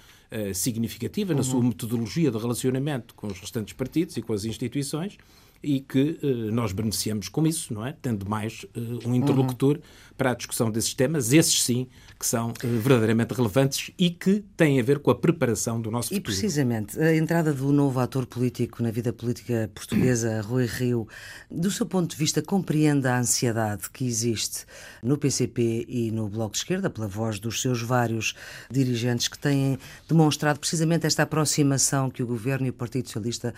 significativa 0.52 1.32
uhum. 1.32 1.38
na 1.38 1.42
sua 1.42 1.62
metodologia 1.62 2.30
de 2.30 2.36
relacionamento 2.36 3.14
com 3.14 3.28
os 3.28 3.40
restantes 3.40 3.72
partidos 3.72 4.14
e 4.18 4.20
com 4.20 4.34
as 4.34 4.44
instituições 4.44 5.16
e 5.62 5.80
que 5.80 6.18
uh, 6.22 6.52
nós 6.52 6.72
beneficiamos 6.72 7.28
com 7.28 7.46
isso, 7.46 7.74
não 7.74 7.84
é? 7.84 7.94
Tendo 8.00 8.28
mais 8.28 8.64
uh, 8.64 9.08
um 9.08 9.14
interlocutor 9.14 9.76
uhum. 9.76 9.82
Para 10.18 10.32
a 10.32 10.34
discussão 10.34 10.70
desses 10.70 10.92
temas, 10.92 11.32
esses 11.32 11.62
sim 11.62 11.86
que 12.18 12.26
são 12.26 12.50
uh, 12.50 12.54
verdadeiramente 12.80 13.32
relevantes 13.32 13.92
e 13.96 14.10
que 14.10 14.44
têm 14.56 14.80
a 14.80 14.82
ver 14.82 14.98
com 14.98 15.10
a 15.10 15.14
preparação 15.14 15.80
do 15.80 15.88
nosso 15.88 16.12
e 16.12 16.16
futuro. 16.16 16.32
E 16.32 16.40
precisamente, 16.40 16.98
a 17.00 17.14
entrada 17.14 17.54
do 17.54 17.72
novo 17.72 18.00
ator 18.00 18.26
político 18.26 18.82
na 18.82 18.90
vida 18.90 19.12
política 19.12 19.70
portuguesa, 19.72 20.40
Rui 20.42 20.66
Rio, 20.66 21.06
do 21.48 21.70
seu 21.70 21.86
ponto 21.86 22.10
de 22.10 22.16
vista, 22.16 22.42
compreende 22.42 23.06
a 23.06 23.16
ansiedade 23.16 23.88
que 23.90 24.04
existe 24.04 24.66
no 25.00 25.16
PCP 25.16 25.86
e 25.88 26.10
no 26.10 26.28
Bloco 26.28 26.52
de 26.52 26.58
Esquerda, 26.58 26.90
pela 26.90 27.06
voz 27.06 27.38
dos 27.38 27.62
seus 27.62 27.80
vários 27.80 28.34
dirigentes 28.68 29.28
que 29.28 29.38
têm 29.38 29.78
demonstrado 30.08 30.58
precisamente 30.58 31.06
esta 31.06 31.22
aproximação 31.22 32.10
que 32.10 32.22
o 32.22 32.26
Governo 32.26 32.66
e 32.66 32.70
o 32.70 32.72
Partido 32.72 33.06
Socialista 33.06 33.54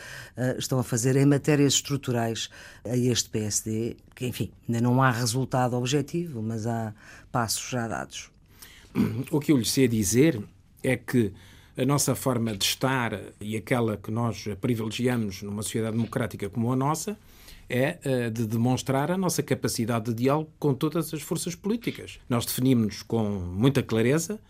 estão 0.59 0.79
a 0.79 0.83
fazer 0.83 1.17
em 1.17 1.25
matérias 1.25 1.75
estruturais 1.75 2.51
a 2.85 2.97
este 2.97 3.31
PSD, 3.31 3.97
que, 4.15 4.27
enfim, 4.27 4.51
ainda 4.69 4.83
não 4.83 5.03
há 5.03 5.11
resultado 5.11 5.77
objetivo, 5.77 6.43
mas 6.51 6.67
há 6.67 6.93
passos 7.31 7.71
já 7.71 7.87
dados. 7.87 8.31
O 9.31 9.39
que 9.39 9.53
eu 9.53 9.57
lhe 9.57 9.65
sei 9.65 9.87
dizer 9.87 10.43
é 10.83 10.97
que 10.97 11.33
a 11.77 11.85
nossa 11.85 12.15
forma 12.17 12.57
de 12.57 12.65
estar 12.65 13.19
e 13.41 13.57
aquela 13.57 13.97
que 13.97 14.11
nós 14.11 14.49
privilegiamos 14.61 15.43
numa 15.43 15.63
sociedade 15.63 15.97
democrática 15.97 16.51
como 16.51 16.73
a 16.73 16.77
nossa 16.77 17.17
é 17.69 17.99
uh, 18.05 18.31
de 18.33 18.47
demonstrar 18.47 19.13
a 19.13 19.17
nossa 19.17 19.45
capacidade 19.45 20.07
de 20.07 20.15
diálogo 20.25 20.51
com 20.59 20.75
todas 20.75 21.15
as 21.15 21.23
forças 21.23 21.55
políticas. 21.55 22.19
Nós 22.29 22.45
definimos 22.45 23.03
com 23.03 23.23
muita 23.23 23.81
clareza 23.81 24.41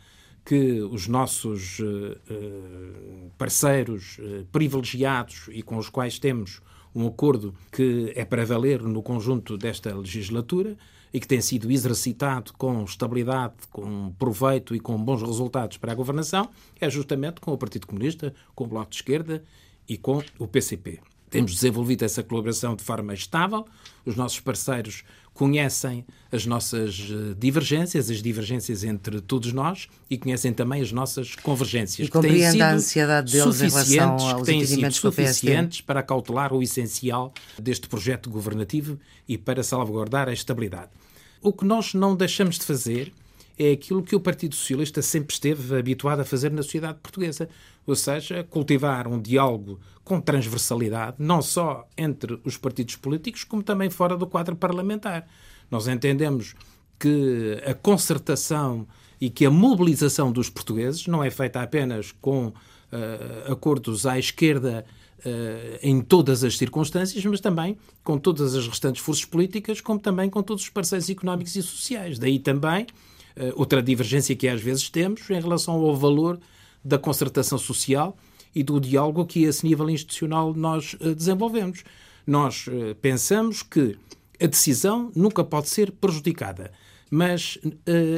que 0.43 0.81
os 0.81 1.07
nossos 1.07 1.81
uh, 1.81 1.85
uh, 1.85 3.31
parceiros 3.37 4.19
privilegiados 4.51 5.51
e 5.53 5.63
com 5.63 5.77
os 5.77 5.91
quais 5.91 6.19
temos 6.19 6.63
um 6.95 7.07
acordo 7.07 7.55
que 7.71 8.11
é 8.17 8.25
para 8.25 8.45
valer 8.47 8.81
no 8.83 9.03
conjunto 9.03 9.59
desta 9.59 9.95
legislatura 9.95 10.77
e 11.13 11.21
que 11.21 11.27
tem 11.27 11.41
sido 11.41 11.71
exercitado 11.71 12.53
com 12.55 12.85
estabilidade, 12.85 13.55
com 13.71 14.13
proveito 14.19 14.75
e 14.75 14.81
com 14.81 14.97
bons 14.97 15.23
resultados 15.23 15.77
para 15.77 15.93
a 15.93 15.95
governação, 15.95 16.49
é 16.81 16.89
justamente 16.89 17.41
com 17.41 17.53
o 17.53 17.59
Partido 17.59 17.87
Comunista, 17.87 18.35
com 18.55 18.65
o 18.65 18.67
Bloco 18.67 18.91
de 18.91 18.97
Esquerda 18.97 19.43
e 19.89 19.97
com 19.97 20.23
o 20.39 20.47
PCP. 20.47 21.01
Temos 21.29 21.55
desenvolvido 21.55 22.05
essa 22.05 22.23
colaboração 22.25 22.75
de 22.75 22.83
forma 22.83 23.15
estável, 23.15 23.65
os 24.05 24.17
nossos 24.17 24.41
parceiros 24.41 25.05
conhecem 25.33 26.05
as 26.31 26.45
nossas 26.45 27.09
eh, 27.11 27.35
divergências, 27.39 28.11
as 28.11 28.21
divergências 28.21 28.85
entre 28.85 29.21
todos 29.21 29.53
nós 29.53 29.89
e 30.11 30.19
conhecem 30.19 30.53
também 30.53 30.83
as 30.83 30.93
nossas 30.93 31.35
convergências. 31.37 32.09
E 32.09 32.11
compreende 32.11 32.61
a 32.61 32.73
ansiedade 32.73 33.33
deles 33.33 33.61
em 33.61 33.69
relação 33.69 34.17
aos 34.17 34.41
que 34.41 34.47
têm 34.47 34.67
sido 34.67 34.93
suficientes 34.93 35.81
para 35.81 36.03
cautelar 36.03 36.53
o 36.53 36.63
essencial 36.63 37.33
deste 37.59 37.89
projeto 37.89 38.29
governativo 38.29 38.99
e 39.29 39.39
para 39.39 39.63
salvaguardar 39.63 40.29
a 40.29 40.33
estabilidade. 40.33 40.91
O 41.43 41.53
que 41.53 41.65
nós 41.65 41.95
não 41.95 42.15
deixamos 42.15 42.59
de 42.59 42.65
fazer 42.65 43.13
é 43.59 43.73
aquilo 43.73 44.03
que 44.03 44.15
o 44.17 44.21
Partido 44.21 44.55
Socialista 44.55 45.01
sempre 45.03 45.35
esteve 45.35 45.79
habituado 45.79 46.21
a 46.21 46.25
fazer 46.25 46.51
na 46.51 46.63
sociedade 46.63 46.99
portuguesa, 47.03 47.49
ou 47.87 47.95
seja, 47.97 48.45
cultivar 48.45 49.07
um 49.09 49.21
diálogo 49.21 49.81
com 50.05 50.21
transversalidade, 50.21 51.17
não 51.19 51.41
só 51.41 51.87
entre 51.97 52.39
os 52.45 52.57
partidos 52.57 52.97
políticos, 52.97 53.45
como 53.45 53.63
também 53.63 53.91
fora 53.91 54.17
do 54.17 54.27
quadro 54.27 54.55
parlamentar. 54.57 55.27
Nós 55.71 55.89
entendemos 55.89 56.55
que 56.99 57.63
a 57.67 57.75
concertação 57.75 58.87
e 59.21 59.31
que 59.31 59.47
a 59.47 59.51
mobilização 59.51 60.33
dos 60.33 60.51
portugueses 60.51 61.07
não 61.07 61.23
é 61.23 61.31
feita 61.31 61.63
apenas 61.63 62.13
com 62.13 62.49
uh, 62.49 63.53
acordos 63.53 64.07
à 64.07 64.19
esquerda 64.19 64.85
em 65.83 66.01
todas 66.01 66.43
as 66.45 66.57
circunstâncias, 66.57 67.25
mas 67.25 67.41
também 67.41 67.77
com 68.03 68.19
todas 68.19 68.55
as 68.55 68.67
restantes 68.67 69.03
forças 69.03 69.25
políticas, 69.25 69.81
como 69.81 70.01
também 70.01 70.31
com 70.31 70.43
todos 70.43 70.65
os 70.65 70.71
parceiros 70.71 71.09
económicos 71.11 71.57
e 71.57 71.63
sociais. 71.63 72.19
Daí 72.19 72.39
também 72.39 72.85
uh, 72.85 73.53
outra 73.55 73.83
divergência 73.83 74.35
que 74.35 74.49
às 74.49 74.61
vezes 74.61 74.89
temos 74.89 75.29
em 75.31 75.41
relação 75.41 75.75
ao 75.75 75.97
valor 75.97 76.39
da 76.85 76.99
concertação 76.99 77.59
social 77.59 78.17
e 78.55 78.63
do 78.63 78.81
diálogo 78.81 79.27
que, 79.27 79.45
a 79.45 79.49
esse 79.49 79.67
nível 79.67 79.89
institucional, 79.91 80.55
nós 80.55 80.95
uh, 80.95 81.15
desenvolvemos. 81.15 81.85
Nós 82.27 82.69
pensamos 83.03 83.63
que 83.63 83.97
a 84.41 84.47
decisão 84.47 85.11
nunca 85.17 85.43
pode 85.43 85.69
ser 85.69 85.91
prejudicada, 85.91 86.71
mas 87.11 87.59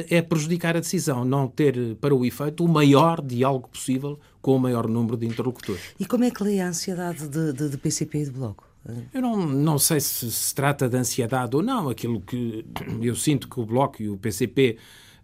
é 0.07 0.21
prejudicar 0.21 0.77
a 0.77 0.81
decisão 0.81 1.25
não 1.25 1.47
ter 1.47 1.95
para 1.95 2.13
o 2.13 2.23
efeito 2.23 2.63
o 2.63 2.67
maior 2.67 3.21
diálogo 3.21 3.69
possível 3.69 4.19
com 4.43 4.57
o 4.57 4.59
maior 4.59 4.89
número 4.89 5.15
de 5.15 5.25
interlocutores. 5.25 5.81
E 5.97 6.05
como 6.05 6.25
é 6.25 6.29
que 6.29 6.43
lê 6.43 6.59
a 6.59 6.67
ansiedade 6.67 7.29
de, 7.29 7.53
de, 7.53 7.69
de 7.69 7.77
PCP 7.77 8.19
e 8.19 8.25
de 8.25 8.31
Bloco? 8.31 8.67
Eu 9.13 9.21
não, 9.21 9.47
não 9.47 9.79
sei 9.79 10.01
se 10.01 10.29
se 10.29 10.53
trata 10.53 10.89
de 10.89 10.97
ansiedade 10.97 11.55
ou 11.55 11.63
não. 11.63 11.87
Aquilo 11.87 12.19
que 12.19 12.65
eu 13.01 13.15
sinto 13.15 13.47
que 13.47 13.57
o 13.57 13.65
Bloco 13.65 14.03
e 14.03 14.09
o 14.09 14.17
PCP 14.17 14.77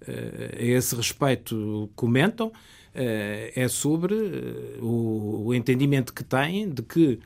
eh, 0.08 0.58
a 0.58 0.64
esse 0.64 0.96
respeito 0.96 1.90
comentam 1.98 2.50
eh, 2.96 3.52
é 3.54 3.68
sobre 3.68 4.16
eh, 4.16 4.80
o 4.82 5.54
entendimento 5.54 6.14
que 6.14 6.24
têm 6.24 6.70
de 6.70 6.82
que 6.82 7.20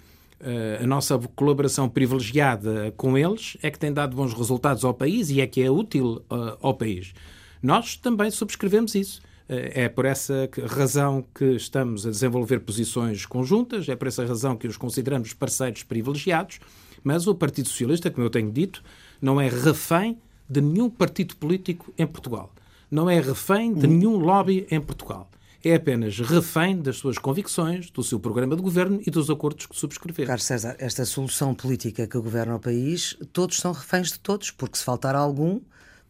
a 0.82 0.86
nossa 0.86 1.18
colaboração 1.38 1.88
privilegiada 1.88 2.94
com 2.98 3.18
eles 3.18 3.56
é 3.64 3.72
que 3.72 3.80
tem 3.80 3.94
dado 3.94 4.14
bons 4.14 4.34
resultados 4.34 4.84
ao 4.84 4.94
país 4.94 5.30
e 5.30 5.40
é 5.40 5.48
que 5.48 5.62
é 5.64 5.72
útil 5.72 6.22
ao 6.62 6.74
país. 6.74 7.14
Nós 7.62 7.96
também 7.96 8.30
subscrevemos 8.30 8.94
isso. 8.94 9.22
É 9.74 9.90
por 9.90 10.06
essa 10.06 10.50
razão 10.68 11.24
que 11.34 11.56
estamos 11.56 12.06
a 12.06 12.10
desenvolver 12.10 12.60
posições 12.60 13.26
conjuntas, 13.26 13.88
é 13.90 13.96
por 13.96 14.08
essa 14.08 14.26
razão 14.26 14.56
que 14.56 14.68
os 14.68 14.78
consideramos 14.78 15.34
parceiros 15.34 15.84
privilegiados, 15.84 16.60
mas 17.04 17.28
o 17.28 17.36
Partido 17.36 17.68
Socialista, 17.68 18.10
como 18.10 18.26
eu 18.26 18.30
tenho 18.30 18.52
dito, 18.52 18.84
não 19.22 19.40
é 19.40 19.50
refém 19.50 20.18
de 20.50 20.62
nenhum 20.62 20.90
partido 20.90 21.36
político 21.36 21.94
em 21.98 22.08
Portugal 22.08 22.54
não 22.94 23.10
é 23.10 23.20
refém 23.20 23.74
de 23.74 23.88
nenhum 23.88 24.18
lobby 24.18 24.68
em 24.70 24.80
Portugal. 24.80 25.28
É 25.64 25.74
apenas 25.74 26.20
refém 26.20 26.80
das 26.80 26.98
suas 26.98 27.18
convicções, 27.18 27.90
do 27.90 28.04
seu 28.04 28.20
programa 28.20 28.56
de 28.56 28.62
governo 28.62 29.02
e 29.04 29.10
dos 29.10 29.32
acordos 29.32 29.66
que 29.66 29.76
subscrever. 29.76 30.28
Carlos 30.28 30.46
César, 30.46 30.76
esta 30.78 31.04
solução 31.04 31.56
política 31.56 32.06
que 32.06 32.20
governa 32.20 32.56
o 32.56 32.60
país, 32.60 33.18
todos 33.32 33.58
são 33.58 33.72
reféns 33.72 34.12
de 34.12 34.20
todos, 34.20 34.52
porque 34.52 34.78
se 34.78 34.84
faltar 34.84 35.16
algum, 35.16 35.60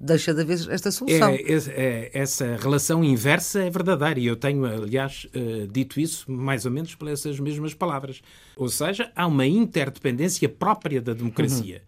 deixa 0.03 0.33
de 0.33 0.41
haver 0.41 0.69
esta 0.69 0.91
solução. 0.91 1.29
É, 1.29 1.39
é, 1.39 2.11
essa 2.13 2.57
relação 2.57 3.03
inversa 3.03 3.63
é 3.63 3.69
verdadeira 3.69 4.19
e 4.19 4.25
eu 4.25 4.35
tenho, 4.35 4.65
aliás, 4.65 5.27
uh, 5.33 5.65
dito 5.67 5.99
isso 5.99 6.29
mais 6.29 6.65
ou 6.65 6.71
menos 6.71 6.93
por 6.93 7.07
essas 7.07 7.39
mesmas 7.39 7.73
palavras. 7.73 8.21
Ou 8.57 8.67
seja, 8.67 9.11
há 9.15 9.25
uma 9.25 9.47
interdependência 9.47 10.49
própria 10.49 11.01
da 11.01 11.13
democracia. 11.13 11.83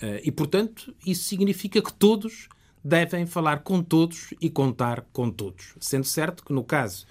Uhum. 0.00 0.08
Uh, 0.08 0.20
e, 0.22 0.30
portanto, 0.30 0.94
isso 1.04 1.24
significa 1.24 1.82
que 1.82 1.92
todos 1.92 2.48
devem 2.84 3.26
falar 3.26 3.58
com 3.58 3.82
todos 3.82 4.32
e 4.40 4.48
contar 4.48 5.04
com 5.12 5.28
todos. 5.28 5.74
Sendo 5.80 6.04
certo 6.04 6.44
que, 6.44 6.52
no 6.52 6.62
caso 6.62 7.04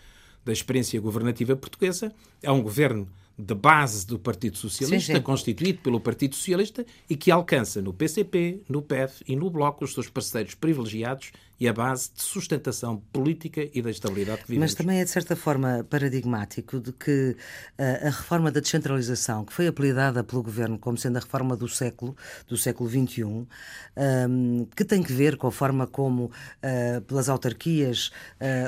da 0.46 0.54
experiência 0.54 1.00
governativa 1.02 1.56
portuguesa, 1.56 2.14
é 2.42 2.50
um 2.50 2.62
governo 2.62 3.10
de 3.38 3.54
base 3.54 4.08
do 4.08 4.18
Partido 4.18 4.58
Socialista, 4.58 5.14
sim, 5.14 5.18
sim. 5.18 5.22
constituído 5.22 5.80
pelo 5.80 6.00
Partido 6.00 6.36
Socialista 6.36 6.86
e 7.10 7.16
que 7.18 7.30
alcança 7.30 7.82
no 7.82 7.94
PCP, 7.94 8.62
no 8.70 8.82
PEF 8.82 9.24
e 9.28 9.36
no 9.36 9.50
Bloco 9.50 9.84
os 9.84 9.94
seus 9.94 10.10
parceiros 10.10 10.56
privilegiados 10.56 11.32
e 11.60 11.68
a 11.68 11.74
base 11.74 12.12
de 12.14 12.22
sustentação 12.22 13.02
política 13.14 13.68
e 13.74 13.82
da 13.82 13.90
estabilidade 13.90 14.42
que 14.42 14.48
vivemos. 14.50 14.72
Mas 14.72 14.76
também 14.76 15.00
é, 15.00 15.04
de 15.04 15.10
certa 15.10 15.36
forma, 15.36 15.86
paradigmático 15.90 16.80
de 16.80 16.92
que 16.92 17.36
uh, 17.80 18.08
a 18.08 18.10
reforma 18.10 18.52
da 18.52 18.60
descentralização, 18.60 19.46
que 19.46 19.54
foi 19.54 19.68
apelidada 19.68 20.24
pelo 20.24 20.44
Governo 20.44 20.78
como 20.78 20.98
sendo 20.98 21.18
a 21.18 21.20
reforma 21.20 21.56
do 21.56 21.68
século, 21.68 22.16
do 22.48 22.58
século 22.58 22.90
XXI, 22.90 23.48
ehm, 23.96 24.66
que 24.76 24.84
tem 24.84 25.02
que 25.02 25.14
ver 25.14 25.38
com 25.38 25.48
a 25.48 25.52
forma 25.52 25.88
como, 25.88 26.26
uh, 26.26 27.02
pelas 27.02 27.30
autarquias, 27.30 28.12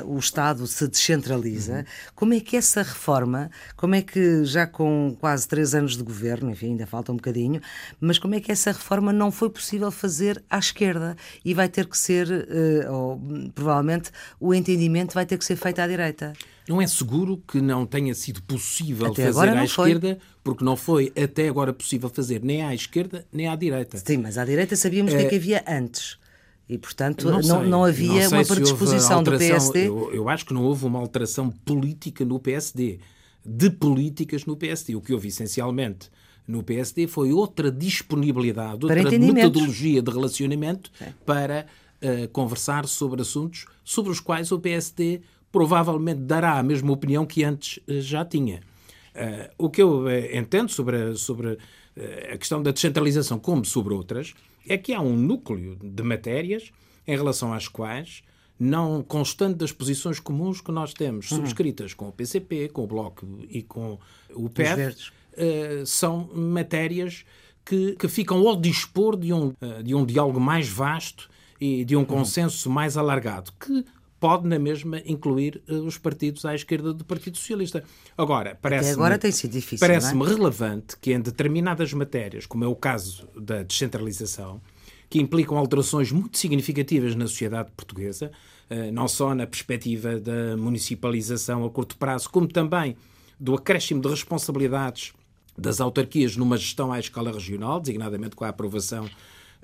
uh, 0.02 0.06
o 0.06 0.18
Estado 0.18 0.66
se 0.66 0.88
descentraliza, 0.88 1.78
uhum. 1.78 1.84
como 2.14 2.34
é 2.34 2.40
que 2.40 2.56
essa 2.56 2.82
reforma, 2.82 3.50
como 3.76 3.94
é 3.94 4.02
que 4.02 4.44
já 4.44 4.66
com 4.66 5.16
quase 5.20 5.46
três 5.46 5.74
anos 5.74 5.96
de 5.96 6.02
governo, 6.02 6.50
enfim, 6.50 6.68
ainda 6.68 6.86
falta 6.86 7.12
um 7.12 7.16
bocadinho, 7.16 7.60
mas 8.00 8.18
como 8.18 8.34
é 8.34 8.40
que 8.40 8.50
essa 8.50 8.72
reforma 8.72 9.12
não 9.12 9.30
foi 9.30 9.50
possível 9.50 9.90
fazer 9.90 10.42
à 10.48 10.58
esquerda 10.58 11.16
e 11.44 11.52
vai 11.52 11.68
ter 11.68 11.86
que 11.86 11.98
ser 11.98 12.28
ou 12.86 13.20
provavelmente 13.54 14.10
o 14.38 14.54
entendimento 14.54 15.14
vai 15.14 15.24
ter 15.24 15.38
que 15.38 15.44
ser 15.44 15.56
feito 15.56 15.80
à 15.80 15.86
direita. 15.86 16.32
Não 16.68 16.82
é 16.82 16.86
seguro 16.86 17.42
que 17.48 17.60
não 17.60 17.86
tenha 17.86 18.14
sido 18.14 18.42
possível 18.42 19.06
até 19.06 19.32
fazer 19.32 19.56
à 19.56 19.64
esquerda, 19.64 20.08
foi. 20.08 20.18
porque 20.44 20.64
não 20.64 20.76
foi 20.76 21.12
até 21.20 21.48
agora 21.48 21.72
possível 21.72 22.10
fazer 22.10 22.42
nem 22.42 22.62
à 22.62 22.74
esquerda 22.74 23.26
nem 23.32 23.48
à 23.48 23.56
direita. 23.56 23.96
Sim, 23.98 24.18
mas 24.18 24.36
à 24.36 24.44
direita 24.44 24.76
sabíamos 24.76 25.12
o 25.12 25.16
é... 25.16 25.20
que, 25.20 25.26
é 25.26 25.28
que 25.30 25.36
havia 25.36 25.64
antes. 25.66 26.18
E, 26.68 26.76
portanto, 26.76 27.30
não, 27.30 27.40
não, 27.40 27.64
não 27.64 27.84
havia 27.84 28.28
não 28.28 28.38
uma 28.38 28.44
predisposição 28.44 29.22
do 29.22 29.38
PSD. 29.38 29.88
Eu, 29.88 30.12
eu, 30.12 30.28
acho 30.28 30.44
que 30.44 30.52
não 30.52 30.64
houve 30.64 30.84
uma 30.84 30.98
alteração 30.98 31.48
política 31.50 32.26
no 32.26 32.38
PSD, 32.38 33.00
de 33.44 33.70
políticas 33.70 34.44
no 34.44 34.54
PSD. 34.54 34.94
O 34.94 35.00
que 35.00 35.14
houve 35.14 35.28
essencialmente 35.28 36.10
no 36.46 36.62
PSD 36.62 37.06
foi 37.06 37.32
outra 37.32 37.70
disponibilidade, 37.70 38.84
outra 38.84 39.10
metodologia 39.18 40.02
de 40.02 40.10
relacionamento 40.10 40.90
é. 41.00 41.12
para 41.24 41.66
uh, 42.02 42.28
conversar 42.28 42.86
sobre 42.86 43.22
assuntos 43.22 43.66
sobre 43.84 44.10
os 44.10 44.20
quais 44.20 44.52
o 44.52 44.58
PSD 44.58 45.20
provavelmente 45.50 46.20
dará 46.20 46.58
a 46.58 46.62
mesma 46.62 46.92
opinião 46.92 47.24
que 47.24 47.44
antes 47.44 47.78
uh, 47.88 48.00
já 48.00 48.24
tinha. 48.24 48.60
Uh, 49.14 49.52
o 49.58 49.70
que 49.70 49.82
eu 49.82 50.04
entendo 50.32 50.70
sobre, 50.70 50.96
a, 50.96 51.14
sobre 51.14 51.58
a 52.32 52.38
questão 52.38 52.62
da 52.62 52.70
descentralização, 52.70 53.38
como 53.38 53.64
sobre 53.64 53.92
outras, 53.92 54.34
é 54.68 54.78
que 54.78 54.92
há 54.94 55.00
um 55.00 55.16
núcleo 55.16 55.76
de 55.82 56.02
matérias 56.02 56.70
em 57.06 57.16
relação 57.16 57.52
às 57.52 57.66
quais 57.66 58.22
não 58.58 59.02
constante 59.02 59.56
das 59.56 59.70
posições 59.70 60.18
comuns 60.18 60.60
que 60.60 60.72
nós 60.72 60.92
temos, 60.92 61.30
uhum. 61.30 61.38
subscritas 61.38 61.94
com 61.94 62.08
o 62.08 62.12
PCP, 62.12 62.68
com 62.70 62.84
o 62.84 62.86
Bloco 62.86 63.26
e 63.48 63.62
com 63.62 63.98
o 64.34 64.50
PEV, 64.50 64.90
uh, 64.90 65.86
são 65.86 66.28
matérias 66.34 67.24
que, 67.64 67.92
que 67.92 68.08
ficam 68.08 68.46
ao 68.48 68.56
dispor 68.56 69.16
de 69.16 69.32
um, 69.32 69.48
uh, 69.48 69.82
de 69.82 69.94
um 69.94 70.04
diálogo 70.04 70.40
mais 70.40 70.68
vasto 70.68 71.30
e 71.60 71.84
de 71.84 71.96
um 71.96 72.00
uhum. 72.00 72.04
consenso 72.04 72.70
mais 72.70 72.96
alargado, 72.96 73.52
que 73.58 73.84
pode 74.20 74.46
na 74.48 74.58
mesma 74.58 75.00
incluir 75.06 75.62
uh, 75.68 75.74
os 75.84 75.96
partidos 75.96 76.44
à 76.44 76.54
esquerda 76.54 76.92
do 76.92 77.04
Partido 77.04 77.36
Socialista. 77.36 77.84
Agora, 78.16 78.58
parece 78.60 78.90
agora 78.90 79.18
tem 79.18 79.30
sido 79.30 79.52
difícil. 79.52 79.86
Parece-me 79.86 80.24
é? 80.24 80.28
relevante 80.28 80.96
que 81.00 81.12
em 81.12 81.20
determinadas 81.20 81.92
matérias, 81.92 82.46
como 82.46 82.64
é 82.64 82.66
o 82.66 82.74
caso 82.74 83.28
da 83.36 83.62
descentralização, 83.62 84.60
que 85.08 85.20
implicam 85.20 85.56
alterações 85.56 86.12
muito 86.12 86.36
significativas 86.36 87.14
na 87.14 87.26
sociedade 87.26 87.70
portuguesa, 87.74 88.30
não 88.92 89.08
só 89.08 89.34
na 89.34 89.46
perspectiva 89.46 90.20
da 90.20 90.54
municipalização 90.54 91.64
a 91.64 91.70
curto 91.70 91.96
prazo, 91.96 92.28
como 92.28 92.46
também 92.46 92.94
do 93.40 93.54
acréscimo 93.54 94.02
de 94.02 94.08
responsabilidades 94.08 95.14
das 95.56 95.80
autarquias 95.80 96.36
numa 96.36 96.56
gestão 96.56 96.92
à 96.92 97.00
escala 97.00 97.32
regional, 97.32 97.80
designadamente 97.80 98.36
com 98.36 98.44
a 98.44 98.48
aprovação 98.48 99.08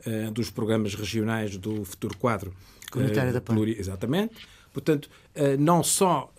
uh, 0.07 0.31
dos 0.31 0.51
programas 0.51 0.95
regionais 0.95 1.57
do 1.57 1.85
futuro 1.85 2.17
quadro 2.19 2.53
comunitário 2.91 3.31
uh, 3.31 3.35
da 3.35 3.41
pluri, 3.41 3.77
Exatamente. 3.79 4.35
Portanto, 4.73 5.09
uh, 5.37 5.57
não 5.59 5.85
só 5.85 6.33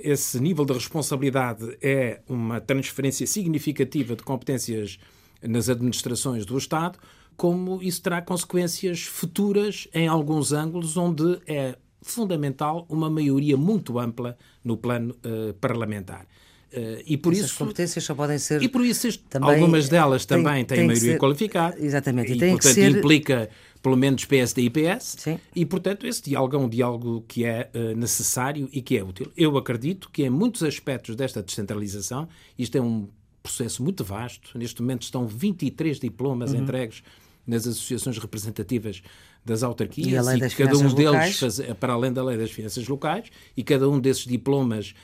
esse 0.00 0.38
nível 0.38 0.64
de 0.64 0.74
responsabilidade 0.74 1.76
é 1.80 2.20
uma 2.28 2.60
transferência 2.60 3.26
significativa 3.26 4.14
de 4.14 4.22
competências 4.22 4.98
nas 5.42 5.68
administrações 5.68 6.44
do 6.44 6.56
Estado, 6.58 6.98
como 7.36 7.82
isso 7.82 8.02
terá 8.02 8.20
consequências 8.20 9.02
futuras 9.02 9.88
em 9.94 10.06
alguns 10.06 10.52
ângulos 10.52 10.96
onde 10.96 11.40
é 11.46 11.76
fundamental 12.02 12.84
uma 12.90 13.08
maioria 13.08 13.56
muito 13.56 13.98
ampla 13.98 14.36
no 14.62 14.76
plano 14.76 15.16
parlamentar. 15.60 16.26
Uh, 16.72 17.02
e 17.04 17.18
por 17.18 17.34
Essas 17.34 17.50
isso 17.50 17.58
competências 17.58 18.02
só 18.02 18.14
podem 18.14 18.38
ser 18.38 18.62
e 18.62 18.66
por 18.68 18.82
isso 18.82 19.18
também, 19.28 19.50
algumas 19.50 19.90
delas 19.90 20.24
também 20.24 20.64
tem, 20.64 20.78
têm 20.78 20.86
maioria 20.86 21.12
ser, 21.12 21.18
qualificada 21.18 21.78
exatamente 21.78 22.32
e, 22.32 22.36
e 22.36 22.38
portanto 22.38 22.72
ser... 22.72 22.90
implica 22.90 23.50
pelo 23.82 23.94
menos 23.94 24.24
PSD 24.24 24.62
e 24.62 24.70
PS 24.70 25.16
Sim. 25.18 25.38
e 25.54 25.66
portanto 25.66 26.06
esse 26.06 26.22
diálogo 26.22 26.56
é 26.56 26.58
um 26.58 26.68
diálogo 26.70 27.24
que 27.28 27.44
é 27.44 27.68
uh, 27.74 27.94
necessário 27.94 28.70
e 28.72 28.80
que 28.80 28.96
é 28.96 29.04
útil 29.04 29.30
eu 29.36 29.58
acredito 29.58 30.08
que 30.10 30.22
em 30.22 30.30
muitos 30.30 30.62
aspectos 30.62 31.14
desta 31.14 31.42
descentralização 31.42 32.26
isto 32.58 32.74
é 32.78 32.80
um 32.80 33.06
processo 33.42 33.82
muito 33.82 34.02
vasto 34.02 34.56
neste 34.56 34.80
momento 34.80 35.02
estão 35.02 35.26
23 35.26 36.00
diplomas 36.00 36.52
uhum. 36.52 36.62
entregues 36.62 37.02
nas 37.46 37.66
associações 37.66 38.16
representativas 38.16 39.02
das 39.44 39.62
autarquias 39.62 40.26
e, 40.28 40.36
e 40.38 40.50
cada 40.50 40.78
um 40.78 40.94
deles 40.94 41.38
faz, 41.38 41.60
para 41.78 41.92
além 41.92 42.12
da 42.12 42.22
lei 42.22 42.38
das 42.38 42.50
finanças 42.50 42.86
locais 42.86 43.28
e 43.56 43.62
cada 43.62 43.88
um 43.88 43.98
desses 43.98 44.24
diplomas 44.24 44.94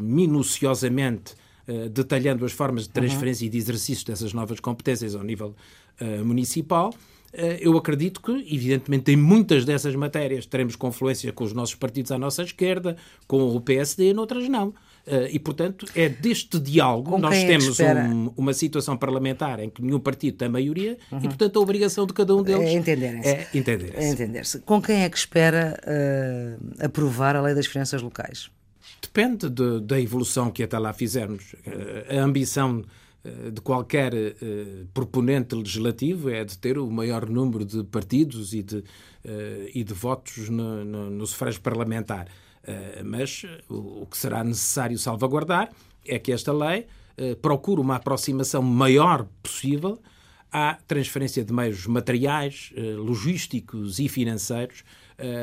minuciosamente 0.00 1.34
uh, 1.68 1.88
detalhando 1.88 2.44
as 2.44 2.52
formas 2.52 2.84
de 2.84 2.90
transferência 2.90 3.44
uhum. 3.44 3.48
e 3.48 3.50
de 3.50 3.58
exercício 3.58 4.06
dessas 4.06 4.32
novas 4.32 4.60
competências 4.60 5.14
ao 5.14 5.22
nível 5.22 5.54
uh, 6.00 6.24
municipal. 6.24 6.92
Eu 7.62 7.78
acredito 7.78 8.20
que, 8.20 8.30
evidentemente, 8.30 9.10
em 9.10 9.16
muitas 9.16 9.64
dessas 9.64 9.96
matérias 9.96 10.44
teremos 10.44 10.76
confluência 10.76 11.32
com 11.32 11.44
os 11.44 11.54
nossos 11.54 11.74
partidos 11.74 12.12
à 12.12 12.18
nossa 12.18 12.42
esquerda, 12.42 12.94
com 13.26 13.56
o 13.56 13.58
PSD, 13.58 14.12
noutras 14.12 14.50
não. 14.50 14.74
E, 15.30 15.38
portanto, 15.38 15.86
é 15.94 16.10
deste 16.10 16.60
diálogo 16.60 17.16
nós 17.16 17.38
é 17.38 17.46
temos 17.46 17.80
um, 17.80 18.34
uma 18.36 18.52
situação 18.52 18.98
parlamentar 18.98 19.60
em 19.60 19.70
que 19.70 19.80
nenhum 19.80 19.98
partido 19.98 20.36
tem 20.36 20.48
maioria 20.50 20.98
uhum. 21.10 21.20
e, 21.20 21.22
portanto, 21.22 21.58
a 21.58 21.62
obrigação 21.62 22.06
de 22.06 22.12
cada 22.12 22.36
um 22.36 22.42
deles 22.42 22.68
é 22.68 22.74
entenderem-se. 22.74 23.28
É 23.28 23.48
entender-se. 23.54 23.96
É 23.96 24.08
entender 24.10 24.42
Com 24.66 24.82
quem 24.82 25.02
é 25.02 25.08
que 25.08 25.16
espera 25.16 25.80
uh, 25.86 26.84
aprovar 26.84 27.34
a 27.34 27.40
lei 27.40 27.54
das 27.54 27.64
finanças 27.64 28.02
locais? 28.02 28.50
Depende 29.02 29.50
de, 29.50 29.80
da 29.80 30.00
evolução 30.00 30.50
que 30.50 30.62
até 30.62 30.78
lá 30.78 30.92
fizermos. 30.92 31.56
A 32.08 32.22
ambição 32.22 32.84
eh, 33.24 33.50
de 33.50 33.60
qualquer 33.60 34.14
uh, 34.14 34.86
proponente 34.94 35.54
legislativo 35.54 36.30
é 36.30 36.44
de 36.44 36.56
ter 36.56 36.78
o 36.78 36.88
maior 36.90 37.28
número 37.28 37.64
de 37.64 37.82
partidos 37.82 38.54
e 38.54 38.62
de, 38.62 38.84
e 39.74 39.84
de 39.84 39.92
votos 39.92 40.48
no, 40.48 40.84
no, 40.84 41.10
no 41.10 41.26
sufrágio 41.26 41.60
parlamentar. 41.60 42.28
Mas 43.04 43.44
o, 43.68 44.06
que 44.06 44.16
será 44.16 44.44
necessário 44.44 44.96
salvaguardar 44.96 45.72
é 46.06 46.16
que 46.16 46.30
esta 46.30 46.52
lei 46.52 46.86
procure 47.40 47.80
uma 47.80 47.96
aproximação 47.96 48.62
maior 48.62 49.26
possível 49.42 50.00
à 50.52 50.74
transferência 50.86 51.44
de 51.44 51.52
meios 51.52 51.86
materiais, 51.86 52.72
logísticos 52.76 53.98
e 53.98 54.08
financeiros 54.08 54.84
eh, 54.84 55.01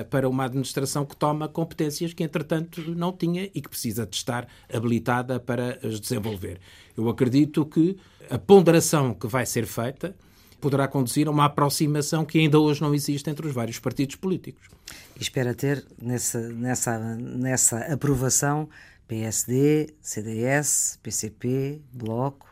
para 0.09 0.27
uma 0.27 0.45
administração 0.45 1.05
que 1.05 1.15
toma 1.15 1.47
competências 1.47 2.13
que, 2.13 2.23
entretanto, 2.23 2.81
não 2.95 3.11
tinha 3.11 3.49
e 3.53 3.61
que 3.61 3.69
precisa 3.69 4.05
de 4.05 4.15
estar 4.15 4.47
habilitada 4.73 5.39
para 5.39 5.79
as 5.83 5.99
desenvolver. 5.99 6.59
Eu 6.97 7.07
acredito 7.09 7.65
que 7.65 7.97
a 8.29 8.37
ponderação 8.37 9.13
que 9.13 9.27
vai 9.27 9.45
ser 9.45 9.65
feita 9.65 10.15
poderá 10.59 10.87
conduzir 10.87 11.27
a 11.27 11.31
uma 11.31 11.45
aproximação 11.45 12.25
que 12.25 12.39
ainda 12.39 12.59
hoje 12.59 12.81
não 12.81 12.93
existe 12.93 13.29
entre 13.29 13.47
os 13.47 13.53
vários 13.53 13.79
partidos 13.79 14.15
políticos. 14.15 14.67
E 15.17 15.21
espera 15.21 15.53
ter 15.53 15.85
nessa, 16.01 16.39
nessa, 16.49 17.15
nessa 17.15 17.79
aprovação 17.93 18.69
PSD, 19.07 19.93
CDS, 20.01 20.99
PCP, 21.01 21.81
Bloco? 21.91 22.47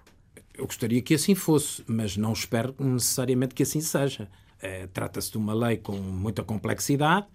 Eu 0.57 0.65
gostaria 0.65 1.01
que 1.01 1.13
assim 1.13 1.35
fosse, 1.35 1.83
mas 1.85 2.17
não 2.17 2.33
espero 2.33 2.73
necessariamente 2.79 3.53
que 3.53 3.63
assim 3.63 3.81
seja. 3.81 4.27
Eh, 4.61 4.87
trata-se 4.91 5.31
de 5.31 5.37
uma 5.37 5.53
lei 5.53 5.77
com 5.77 5.93
muita 5.93 6.43
complexidade, 6.43 7.27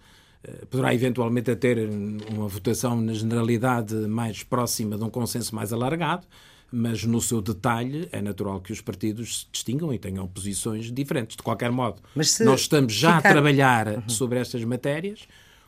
eh, 0.43 0.65
poderá 0.69 0.93
eventualmente 0.93 1.55
ter 1.55 1.89
uma 2.29 2.47
votação 2.47 2.99
na 2.99 3.13
generalidade 3.13 3.95
mais 3.95 4.43
próxima 4.43 4.97
de 4.97 5.03
um 5.03 5.09
consenso 5.09 5.55
mais 5.55 5.71
alargado, 5.71 6.27
mas 6.69 7.05
no 7.05 7.21
seu 7.21 7.41
detalhe 7.41 8.09
é 8.11 8.21
natural 8.21 8.59
que 8.59 8.73
os 8.73 8.81
partidos 8.81 9.41
se 9.41 9.45
distingam 9.51 9.93
e 9.93 9.99
tenham 9.99 10.27
posições 10.27 10.91
diferentes. 10.91 11.37
De 11.37 11.43
qualquer 11.43 11.71
modo, 11.71 12.01
nós 12.15 12.61
estamos 12.61 12.93
já 12.93 13.17
ficar... 13.17 13.29
a 13.29 13.31
trabalhar 13.31 13.87
uhum. 13.87 14.09
sobre 14.09 14.39
estas 14.39 14.63
matérias 14.65 15.27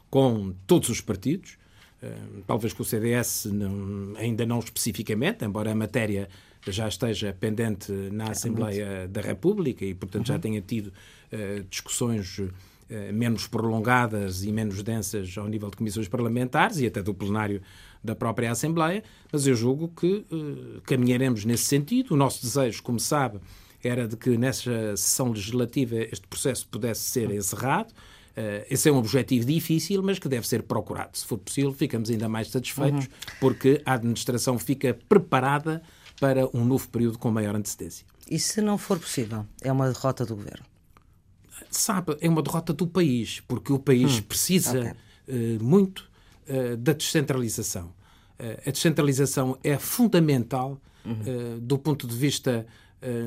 com 0.09 0.53
todos 0.67 0.89
os 0.89 0.99
partidos, 0.99 1.57
eh, 2.01 2.13
talvez 2.45 2.73
com 2.73 2.83
o 2.83 2.85
CDS 2.85 3.45
não, 3.45 4.13
ainda 4.17 4.45
não 4.45 4.59
especificamente, 4.59 5.45
embora 5.45 5.71
a 5.71 5.75
matéria 5.75 6.27
já 6.67 6.87
esteja 6.87 7.35
pendente 7.39 7.91
na 8.11 8.31
Assembleia 8.31 9.07
da 9.07 9.21
República 9.21 9.85
e, 9.85 9.93
portanto, 9.93 10.27
uhum. 10.27 10.33
já 10.33 10.39
tenha 10.39 10.59
tido 10.59 10.91
discussões 11.69 12.39
uh, 12.39 13.13
menos 13.13 13.47
prolongadas 13.47 14.43
e 14.43 14.51
menos 14.51 14.81
densas 14.83 15.37
ao 15.37 15.47
nível 15.47 15.69
de 15.69 15.77
comissões 15.77 16.07
parlamentares 16.07 16.79
e 16.79 16.85
até 16.85 17.01
do 17.01 17.13
plenário 17.13 17.61
da 18.03 18.15
própria 18.15 18.51
Assembleia, 18.51 19.03
mas 19.31 19.47
eu 19.47 19.55
julgo 19.55 19.87
que 19.89 20.25
uh, 20.31 20.81
caminharemos 20.83 21.43
nesse 21.45 21.65
sentido. 21.65 22.13
O 22.13 22.17
nosso 22.17 22.41
desejo, 22.41 22.83
como 22.83 22.99
sabe, 22.99 23.39
era 23.83 24.07
de 24.07 24.15
que 24.15 24.37
nessa 24.37 24.95
sessão 24.95 25.29
legislativa 25.31 25.95
este 25.95 26.27
processo 26.27 26.67
pudesse 26.67 27.01
ser 27.01 27.31
encerrado. 27.31 27.91
Uh, 27.91 28.65
esse 28.69 28.87
é 28.87 28.91
um 28.91 28.97
objetivo 28.97 29.45
difícil, 29.45 30.03
mas 30.03 30.19
que 30.19 30.29
deve 30.29 30.47
ser 30.47 30.63
procurado. 30.63 31.17
Se 31.17 31.25
for 31.25 31.37
possível, 31.37 31.73
ficamos 31.73 32.09
ainda 32.09 32.29
mais 32.29 32.49
satisfeitos, 32.49 33.05
uhum. 33.05 33.11
porque 33.39 33.81
a 33.85 33.93
administração 33.93 34.59
fica 34.59 34.97
preparada 35.09 35.81
para 36.19 36.47
um 36.53 36.63
novo 36.63 36.87
período 36.89 37.17
com 37.17 37.31
maior 37.31 37.55
antecedência. 37.55 38.05
E 38.29 38.39
se 38.39 38.61
não 38.61 38.77
for 38.77 38.99
possível, 38.99 39.45
é 39.61 39.71
uma 39.71 39.87
derrota 39.91 40.25
do 40.25 40.35
governo? 40.35 40.74
Sabe, 41.69 42.17
é 42.19 42.29
uma 42.29 42.41
derrota 42.41 42.73
do 42.73 42.87
país, 42.87 43.41
porque 43.47 43.71
o 43.71 43.79
país 43.79 44.19
hum, 44.19 44.21
precisa 44.23 44.79
okay. 44.79 45.57
uh, 45.57 45.63
muito 45.63 46.09
uh, 46.49 46.75
da 46.77 46.93
descentralização. 46.93 47.85
Uh, 48.39 48.67
a 48.67 48.71
descentralização 48.71 49.57
é 49.63 49.77
fundamental 49.77 50.79
uhum. 51.05 51.59
do 51.61 51.77
ponto 51.77 52.07
de 52.07 52.15
vista 52.15 52.65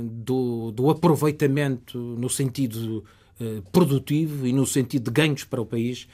do, 0.02 0.72
do, 0.72 0.90
aproveitamento 0.90 1.96
no 1.96 2.28
sentido 2.28 3.04
produtivo 3.70 4.48
e 4.48 4.52
no 4.52 4.66
sentido 4.66 5.04
de 5.04 5.10
ganhos 5.12 5.44
para 5.44 5.60
o 5.60 5.66
país 5.66 6.08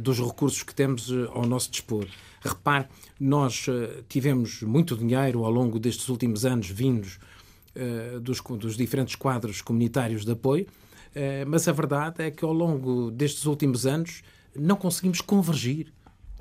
dos 0.00 0.20
recursos 0.20 0.62
que 0.62 0.72
temos 0.72 1.10
ao 1.34 1.44
nosso 1.44 1.72
dispor. 1.72 2.06
Repare, 2.40 2.86
nós 3.18 3.66
tivemos 4.08 4.62
muito 4.62 4.96
dinheiro 4.96 5.44
ao 5.44 5.50
longo 5.50 5.80
destes 5.80 6.08
últimos 6.08 6.44
anos 6.44 6.70
vindos 6.70 7.18
dos, 8.22 8.40
dos 8.40 8.76
diferentes 8.76 9.16
quadros 9.16 9.60
comunitários 9.60 10.24
de 10.24 10.30
apoio, 10.30 10.68
mas 11.46 11.66
a 11.66 11.72
verdade 11.72 12.22
é 12.22 12.30
que 12.30 12.44
ao 12.44 12.52
longo 12.52 13.10
destes 13.10 13.44
últimos 13.44 13.86
anos 13.86 14.22
não 14.54 14.76
conseguimos 14.76 15.20
convergir 15.20 15.92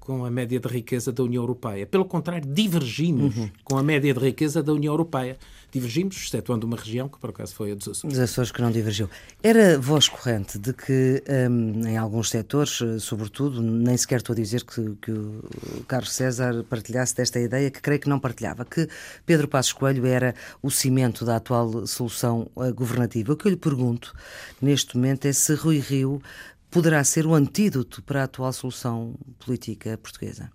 com 0.07 0.23
a 0.23 0.31
média 0.31 0.57
de 0.57 0.69
riqueza 0.69 1.11
da 1.11 1.21
União 1.21 1.43
Europeia. 1.43 1.85
Pelo 1.85 2.05
contrário, 2.05 2.47
divergimos 2.49 3.35
uhum. 3.35 3.49
com 3.61 3.77
a 3.77 3.83
média 3.83 4.13
de 4.13 4.19
riqueza 4.21 4.63
da 4.63 4.71
União 4.71 4.93
Europeia. 4.93 5.37
Divergimos, 5.69 6.15
excetuando 6.15 6.65
uma 6.65 6.77
região 6.77 7.09
que 7.09 7.19
por 7.19 7.31
acaso 7.31 7.53
foi 7.53 7.73
a 7.73 7.75
dos 7.75 7.89
Açores. 7.89 8.15
Os 8.15 8.23
Açores 8.23 8.49
que 8.49 8.61
não 8.61 8.71
divergiu. 8.71 9.09
Era 9.43 9.77
voz 9.77 10.07
corrente 10.07 10.57
de 10.57 10.71
que 10.71 11.21
um, 11.51 11.85
em 11.85 11.97
alguns 11.97 12.29
setores, 12.29 12.81
eh, 12.81 12.99
sobretudo, 12.99 13.61
nem 13.61 13.97
sequer 13.97 14.19
estou 14.19 14.31
a 14.31 14.35
dizer 14.37 14.63
que, 14.63 14.95
que 15.01 15.11
o 15.11 15.43
Carlos 15.85 16.13
César 16.13 16.63
partilhasse 16.69 17.13
desta 17.13 17.41
ideia, 17.41 17.69
que 17.69 17.81
creio 17.81 17.99
que 17.99 18.07
não 18.07 18.17
partilhava, 18.17 18.63
que 18.63 18.87
Pedro 19.25 19.49
Passos 19.49 19.73
Coelho 19.73 20.05
era 20.05 20.33
o 20.63 20.71
cimento 20.71 21.25
da 21.25 21.35
atual 21.35 21.85
solução 21.85 22.49
uh, 22.55 22.73
governativa. 22.73 23.33
O 23.33 23.35
que 23.35 23.47
eu 23.47 23.51
lhe 23.51 23.57
pergunto 23.57 24.15
neste 24.61 24.95
momento 24.95 25.25
é 25.25 25.33
se 25.33 25.53
Rui 25.53 25.79
Rio 25.79 26.21
poderá 26.69 27.03
ser 27.03 27.25
o 27.25 27.33
antídoto 27.33 28.01
para 28.03 28.21
a 28.21 28.23
atual 28.25 28.51
solução 28.53 29.15
política 29.39 29.97
portuguesa? 29.97 30.51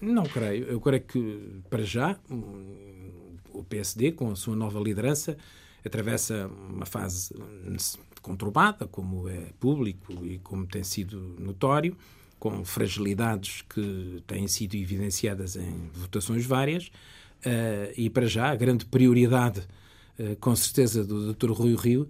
Não 0.00 0.24
creio. 0.24 0.64
Eu 0.64 0.80
creio 0.80 1.02
que, 1.02 1.62
para 1.68 1.82
já, 1.82 2.18
o 3.52 3.62
PSD, 3.64 4.12
com 4.12 4.30
a 4.30 4.36
sua 4.36 4.56
nova 4.56 4.80
liderança, 4.80 5.36
atravessa 5.84 6.46
uma 6.68 6.86
fase 6.86 7.34
conturbada, 8.22 8.86
como 8.86 9.28
é 9.28 9.50
público 9.58 10.24
e 10.24 10.38
como 10.38 10.66
tem 10.66 10.84
sido 10.84 11.36
notório, 11.38 11.96
com 12.38 12.64
fragilidades 12.64 13.62
que 13.62 14.22
têm 14.26 14.48
sido 14.48 14.74
evidenciadas 14.74 15.56
em 15.56 15.90
votações 15.92 16.46
várias, 16.46 16.90
eh, 17.44 17.92
e 17.96 18.08
para 18.08 18.26
já 18.26 18.50
a 18.50 18.56
grande 18.56 18.86
prioridade, 18.86 19.62
eh, 20.18 20.36
com 20.40 20.54
certeza, 20.56 21.04
do 21.04 21.32
Dr. 21.34 21.50
Rui 21.50 21.74
Rio 21.76 22.08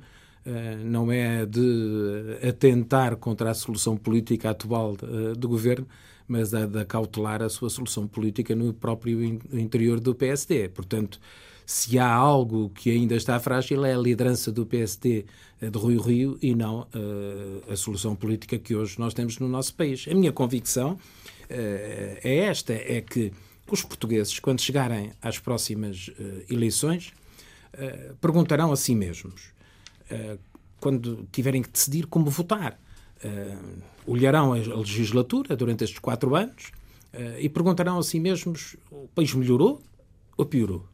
não 0.84 1.12
é 1.12 1.44
de 1.44 2.38
atentar 2.48 3.16
contra 3.16 3.50
a 3.50 3.54
solução 3.54 3.96
política 3.96 4.50
atual 4.50 4.96
eh, 5.02 5.34
do 5.36 5.48
governo, 5.48 5.86
mas 6.26 6.54
a 6.54 6.66
de 6.66 6.84
cautelar 6.84 7.42
a 7.42 7.48
sua 7.48 7.68
solução 7.68 8.06
política 8.06 8.54
no 8.54 8.72
próprio 8.72 9.22
interior 9.22 10.00
do 10.00 10.14
PSD. 10.14 10.68
Portanto, 10.68 11.20
se 11.66 11.98
há 11.98 12.08
algo 12.10 12.70
que 12.70 12.90
ainda 12.90 13.14
está 13.14 13.38
frágil 13.38 13.84
é 13.84 13.94
a 13.94 13.98
liderança 13.98 14.50
do 14.50 14.64
PSD 14.64 15.26
eh, 15.60 15.70
de 15.70 15.78
Rui 15.78 15.98
Rio 15.98 16.38
e 16.40 16.54
não 16.54 16.86
a 17.70 17.76
solução 17.76 18.16
política 18.16 18.58
que 18.58 18.74
hoje 18.74 18.98
nós 18.98 19.12
temos 19.12 19.38
no 19.38 19.48
nosso 19.48 19.74
país. 19.74 20.06
A 20.10 20.14
minha 20.14 20.32
convicção 20.32 20.98
é 21.48 22.44
esta, 22.44 22.72
é 22.72 23.00
que 23.00 23.32
os 23.70 23.82
portugueses, 23.82 24.38
quando 24.38 24.60
chegarem 24.60 25.10
às 25.20 25.38
próximas 25.38 26.10
eleições, 26.48 27.12
perguntarão 28.20 28.72
a 28.72 28.76
si 28.76 28.94
mesmos 28.94 29.50
eh, 29.50 29.59
quando 30.80 31.28
tiverem 31.30 31.62
que 31.62 31.70
decidir 31.70 32.06
como 32.06 32.30
votar. 32.30 32.80
Uh, 33.22 33.82
olharão 34.06 34.54
a 34.54 34.56
legislatura 34.56 35.54
durante 35.54 35.84
estes 35.84 35.98
quatro 35.98 36.34
anos 36.34 36.72
uh, 37.12 37.38
e 37.38 37.48
perguntarão 37.50 37.98
a 37.98 38.02
si 38.02 38.18
mesmos: 38.18 38.76
o 38.90 39.08
país 39.14 39.34
melhorou 39.34 39.82
ou 40.36 40.46
piorou? 40.46 40.86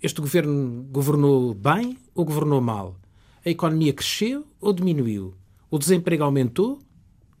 este 0.00 0.20
governo 0.20 0.86
governou 0.90 1.52
bem 1.52 1.98
ou 2.14 2.24
governou 2.24 2.60
mal? 2.60 2.96
A 3.44 3.50
economia 3.50 3.92
cresceu 3.92 4.46
ou 4.60 4.72
diminuiu? 4.72 5.34
O 5.68 5.78
desemprego 5.78 6.24
aumentou 6.24 6.78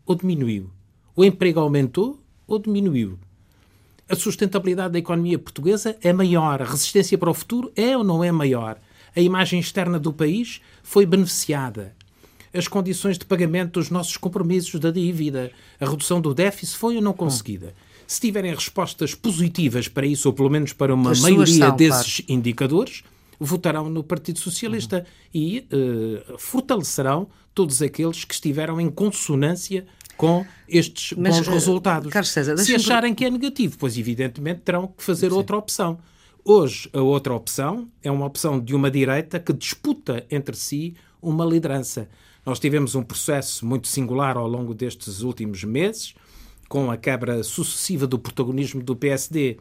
ou 0.04 0.14
diminuiu? 0.14 0.68
O 1.14 1.24
emprego 1.24 1.60
aumentou 1.60 2.20
ou 2.46 2.58
diminuiu? 2.58 3.18
A 4.08 4.16
sustentabilidade 4.16 4.92
da 4.92 4.98
economia 4.98 5.38
portuguesa 5.38 5.96
é 6.02 6.12
maior? 6.12 6.60
A 6.60 6.64
resistência 6.64 7.16
para 7.16 7.30
o 7.30 7.34
futuro 7.34 7.72
é 7.76 7.96
ou 7.96 8.02
não 8.02 8.22
é 8.24 8.32
maior? 8.32 8.78
A 9.14 9.20
imagem 9.20 9.60
externa 9.60 9.98
do 9.98 10.12
país 10.12 10.60
foi 10.82 11.06
beneficiada. 11.06 11.94
As 12.52 12.66
condições 12.66 13.18
de 13.18 13.24
pagamento 13.24 13.78
dos 13.78 13.90
nossos 13.90 14.16
compromissos 14.16 14.80
da 14.80 14.90
dívida, 14.90 15.52
a 15.78 15.88
redução 15.88 16.20
do 16.20 16.34
déficit 16.34 16.78
foi 16.78 16.96
ou 16.96 17.02
não 17.02 17.12
conseguida. 17.12 17.74
Se 18.06 18.20
tiverem 18.20 18.54
respostas 18.54 19.14
positivas 19.14 19.86
para 19.86 20.06
isso, 20.06 20.28
ou 20.28 20.32
pelo 20.32 20.48
menos 20.48 20.72
para 20.72 20.94
uma 20.94 21.10
As 21.10 21.20
maioria 21.20 21.66
são, 21.66 21.76
desses 21.76 22.20
claro. 22.20 22.32
indicadores, 22.32 23.02
votarão 23.38 23.90
no 23.90 24.02
Partido 24.02 24.38
Socialista 24.38 24.98
uhum. 24.98 25.04
e 25.40 25.66
uh, 25.72 26.38
fortalecerão 26.38 27.28
todos 27.54 27.82
aqueles 27.82 28.24
que 28.24 28.34
estiveram 28.34 28.80
em 28.80 28.90
consonância 28.90 29.86
com 30.16 30.44
estes 30.68 31.16
Mas, 31.16 31.36
bons 31.36 31.46
resultados. 31.48 32.28
César, 32.28 32.56
Se 32.58 32.74
acharem 32.74 33.14
que 33.14 33.24
é 33.24 33.30
negativo, 33.30 33.76
pois 33.78 33.96
evidentemente 33.96 34.60
terão 34.60 34.88
que 34.88 35.02
fazer 35.02 35.30
Sim. 35.30 35.36
outra 35.36 35.56
opção. 35.56 35.98
Hoje, 36.44 36.88
a 36.92 37.00
outra 37.00 37.34
opção 37.34 37.88
é 38.02 38.10
uma 38.10 38.26
opção 38.26 38.58
de 38.58 38.74
uma 38.74 38.90
direita 38.90 39.38
que 39.38 39.52
disputa 39.52 40.24
entre 40.30 40.56
si 40.56 40.94
uma 41.20 41.44
liderança. 41.44 42.08
Nós 42.44 42.58
tivemos 42.58 42.94
um 42.94 43.02
processo 43.02 43.66
muito 43.66 43.88
singular 43.88 44.36
ao 44.36 44.48
longo 44.48 44.72
destes 44.72 45.20
últimos 45.20 45.62
meses, 45.64 46.14
com 46.68 46.90
a 46.90 46.96
quebra 46.96 47.42
sucessiva 47.42 48.06
do 48.06 48.18
protagonismo 48.18 48.82
do 48.82 48.96
PSD. 48.96 49.58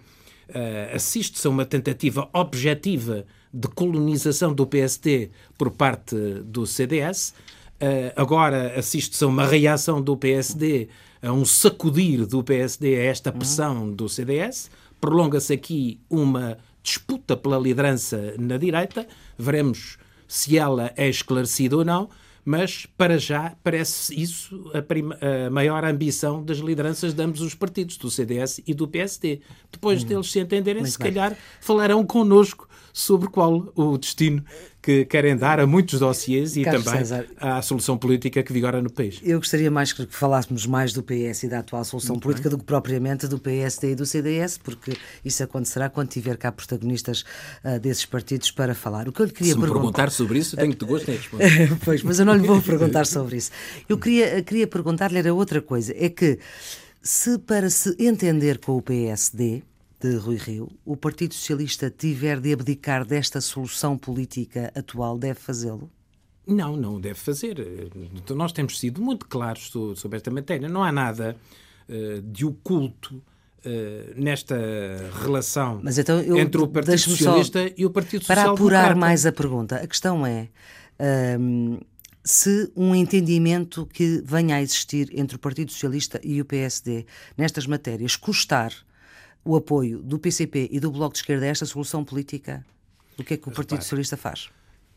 Uh, 0.48 0.54
eh, 0.54 0.92
Assiste-se 0.94 1.46
a 1.48 1.50
uma 1.50 1.66
tentativa 1.66 2.30
objetiva 2.34 3.26
de 3.54 3.68
colonização 3.68 4.54
do 4.54 4.66
PSD 4.66 5.32
por 5.58 5.72
parte 5.72 6.16
do 6.46 6.66
CDS. 6.66 7.30
Uh, 7.30 7.34
eh, 7.82 8.14
agora 8.16 8.74
assiste-se 8.78 9.24
a 9.24 9.28
uma 9.28 9.46
reação 9.46 10.02
do 10.02 10.16
PSD, 10.16 10.88
a 11.22 11.32
um 11.32 11.44
sacudir 11.44 12.26
do 12.26 12.44
PSD 12.44 12.96
a 12.96 13.04
esta 13.04 13.32
pressão 13.32 13.92
do 13.92 14.08
CDS. 14.08 14.70
Prolonga-se 15.02 15.54
aqui 15.54 16.00
uma 16.10 16.58
disputa 16.88 17.36
pela 17.36 17.60
liderança 17.60 18.34
na 18.40 18.58
direita. 18.58 19.06
Veremos 19.38 19.98
se 20.26 20.58
ela 20.58 20.94
é 20.96 21.10
esclarecida 21.10 21.76
ou 21.76 21.84
não, 21.84 22.10
mas 22.46 22.86
para 22.98 23.20
já 23.20 23.56
parece 23.62 24.20
isso 24.20 24.72
a, 24.74 24.82
prima, 24.82 25.18
a, 25.22 25.50
maior 25.50 25.84
ambição 25.84 26.42
das 26.42 26.60
lideranças 26.60 27.14
de 27.14 27.22
ambos 27.22 27.42
os 27.42 27.54
partidos, 27.54 27.98
do 27.98 28.10
CDS 28.10 28.62
e 28.66 28.74
do 28.74 28.88
PSD. 28.88 29.42
Depois 29.70 30.02
hum. 30.02 30.08
deles 30.08 30.32
se 30.32 30.40
entenderem, 30.40 30.86
se 30.86 30.98
bem. 30.98 31.12
calhar 31.12 31.38
falarão 31.60 32.06
connosco 32.06 32.70
sobre 32.94 33.28
qual 33.28 33.72
o 33.76 33.98
destino 33.98 34.44
que 34.88 35.04
querem 35.04 35.36
dar 35.36 35.60
a 35.60 35.68
muitos 35.68 36.00
dossiês 36.00 36.56
e 36.56 36.64
Carlos 36.64 36.86
também 36.86 37.00
César, 37.00 37.26
à 37.42 37.62
solução 37.62 37.98
política 37.98 38.42
que 38.42 38.54
vigora 38.54 38.82
no 38.82 38.90
país. 38.90 39.20
Eu 39.22 39.38
gostaria 39.38 39.70
mais 39.70 39.92
que 39.92 40.08
falássemos 40.10 40.66
mais 40.66 40.94
do 40.94 41.04
PS 41.04 41.44
e 41.44 41.50
da 41.50 41.60
atual 41.60 41.84
solução 41.84 42.14
Muito 42.14 42.24
política 42.24 42.48
bem. 42.48 42.58
do 42.58 42.62
que 42.62 42.66
propriamente 42.66 43.28
do 43.28 43.38
PSD 43.38 43.92
e 43.92 43.96
do 43.96 44.06
CDS, 44.06 44.58
porque 44.58 44.96
isso 45.26 45.44
acontecerá 45.44 45.90
quando 45.90 46.08
tiver 46.08 46.38
cá 46.38 46.54
protagonistas 46.54 47.26
uh, 47.66 47.78
desses 47.82 48.06
partidos 48.06 48.50
para 48.50 48.74
falar. 48.74 49.10
O 49.10 49.12
que 49.12 49.22
eu 49.22 49.26
lhe 49.26 49.34
queria 49.34 49.52
Se 49.52 49.60
me 49.60 49.66
perguntar... 49.66 49.82
perguntar 49.82 50.10
sobre 50.12 50.40
isso, 50.40 50.56
tenho-te 50.56 50.86
gosto 50.86 51.12
em 51.12 51.16
responder. 51.18 51.78
pois, 51.84 52.02
mas 52.02 52.20
eu 52.20 52.26
não 52.26 52.36
lhe 52.36 52.48
vou 52.48 52.62
perguntar 52.62 53.06
sobre 53.06 53.36
isso. 53.36 53.52
Eu 53.90 53.98
queria, 53.98 54.42
queria 54.42 54.68
perguntar-lhe 54.68 55.18
era 55.18 55.34
outra 55.34 55.62
coisa, 55.62 55.94
é 55.98 56.08
que 56.08 56.40
se 57.02 57.38
para 57.40 57.70
se 57.70 57.94
entender 58.00 58.60
com 58.60 58.78
o 58.78 58.82
PSD 58.82 59.64
de 60.00 60.16
Rui 60.16 60.38
Rio, 60.38 60.70
o 60.86 60.96
Partido 60.96 61.34
Socialista 61.34 61.90
tiver 61.90 62.40
de 62.40 62.54
abdicar 62.54 63.06
desta 63.06 63.42
solução 63.42 63.98
política 63.98 64.72
atual, 64.76 65.18
deve 65.18 65.40
fazê-lo? 65.40 65.90
Não, 66.46 66.78
não 66.78 67.02
deve 67.02 67.20
fazer. 67.20 67.58
Nós 68.34 68.54
temos 68.54 68.80
sido 68.80 69.02
muito 69.02 69.28
claros 69.28 69.72
sobre 69.96 70.18
esta 70.18 70.32
matéria. 70.32 70.70
Não 70.70 70.82
há 70.82 70.92
nada 70.92 71.36
uh, 71.90 72.22
de 72.22 72.46
oculto 72.46 73.16
uh, 73.16 73.22
nesta 74.16 74.56
relação 75.22 75.82
então 76.00 76.22
eu, 76.22 76.38
entre 76.38 76.62
o 76.62 76.68
Partido 76.68 77.00
Socialista 77.00 77.72
e 77.76 77.86
o 77.86 77.90
Partido 77.90 78.24
Social 78.24 78.44
Para 78.46 78.54
apurar 78.54 78.96
mais 78.96 79.26
a 79.26 79.32
pergunta, 79.32 79.76
a 79.76 79.88
questão 79.88 80.26
é. 80.26 80.48
Um, 81.40 81.80
se 82.24 82.70
um 82.76 82.94
entendimento 82.94 83.86
que 83.86 84.22
venha 84.26 84.58
a 84.58 84.62
existir 84.62 85.10
entre 85.18 85.38
o 85.38 85.40
Partido 85.40 85.72
Socialista 85.72 86.20
e 86.22 86.42
o 86.42 86.46
PSD 86.46 87.06
nestas 87.38 87.66
matérias 87.66 88.18
custar 88.18 88.74
o 89.48 89.56
apoio 89.56 90.04
do 90.04 90.20
PCP 90.20 90.68
e 90.70 90.80
do 90.80 90.92
Bloco 90.92 91.14
de 91.14 91.20
Esquerda 91.20 91.46
a 91.46 91.48
esta 91.48 91.66
solução 91.66 92.04
política, 92.04 92.66
o 93.18 93.24
que 93.24 93.36
é 93.36 93.38
que 93.38 93.48
o 93.48 93.52
Partido 93.52 93.82
Socialista 93.82 94.18
faz? 94.18 94.50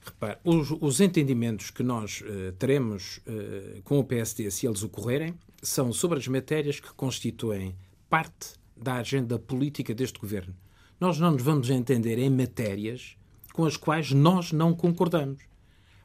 Repare, 0.05 0.39
os, 0.43 0.73
os, 0.81 1.01
entendimentos 1.01 1.71
que 1.71 1.85
nós 1.85 2.23
uh, 2.23 2.51
teremos 2.59 3.19
uh, 3.19 3.81
com 3.85 4.01
o 4.01 4.05
PSD, 4.05 4.51
se 4.51 4.67
eles 4.67 4.83
ocorrerem, 4.83 5.35
são 5.63 5.93
sobre 5.93 6.19
as 6.19 6.27
matérias 6.27 6.81
que 6.81 6.93
constituem 6.95 7.77
parte 8.09 8.55
da 8.77 8.95
agenda 8.95 9.39
política 9.39 9.95
deste 9.95 10.19
governo. 10.19 10.55
Nós 10.99 11.21
não 11.21 11.31
nos 11.31 11.43
vamos 11.43 11.71
entender 11.71 12.19
em 12.19 12.29
matérias 12.29 13.17
com 13.53 13.65
as 13.65 13.77
quais 13.77 14.11
nós 14.11 14.51
não 14.51 14.75
concordamos. 14.75 15.43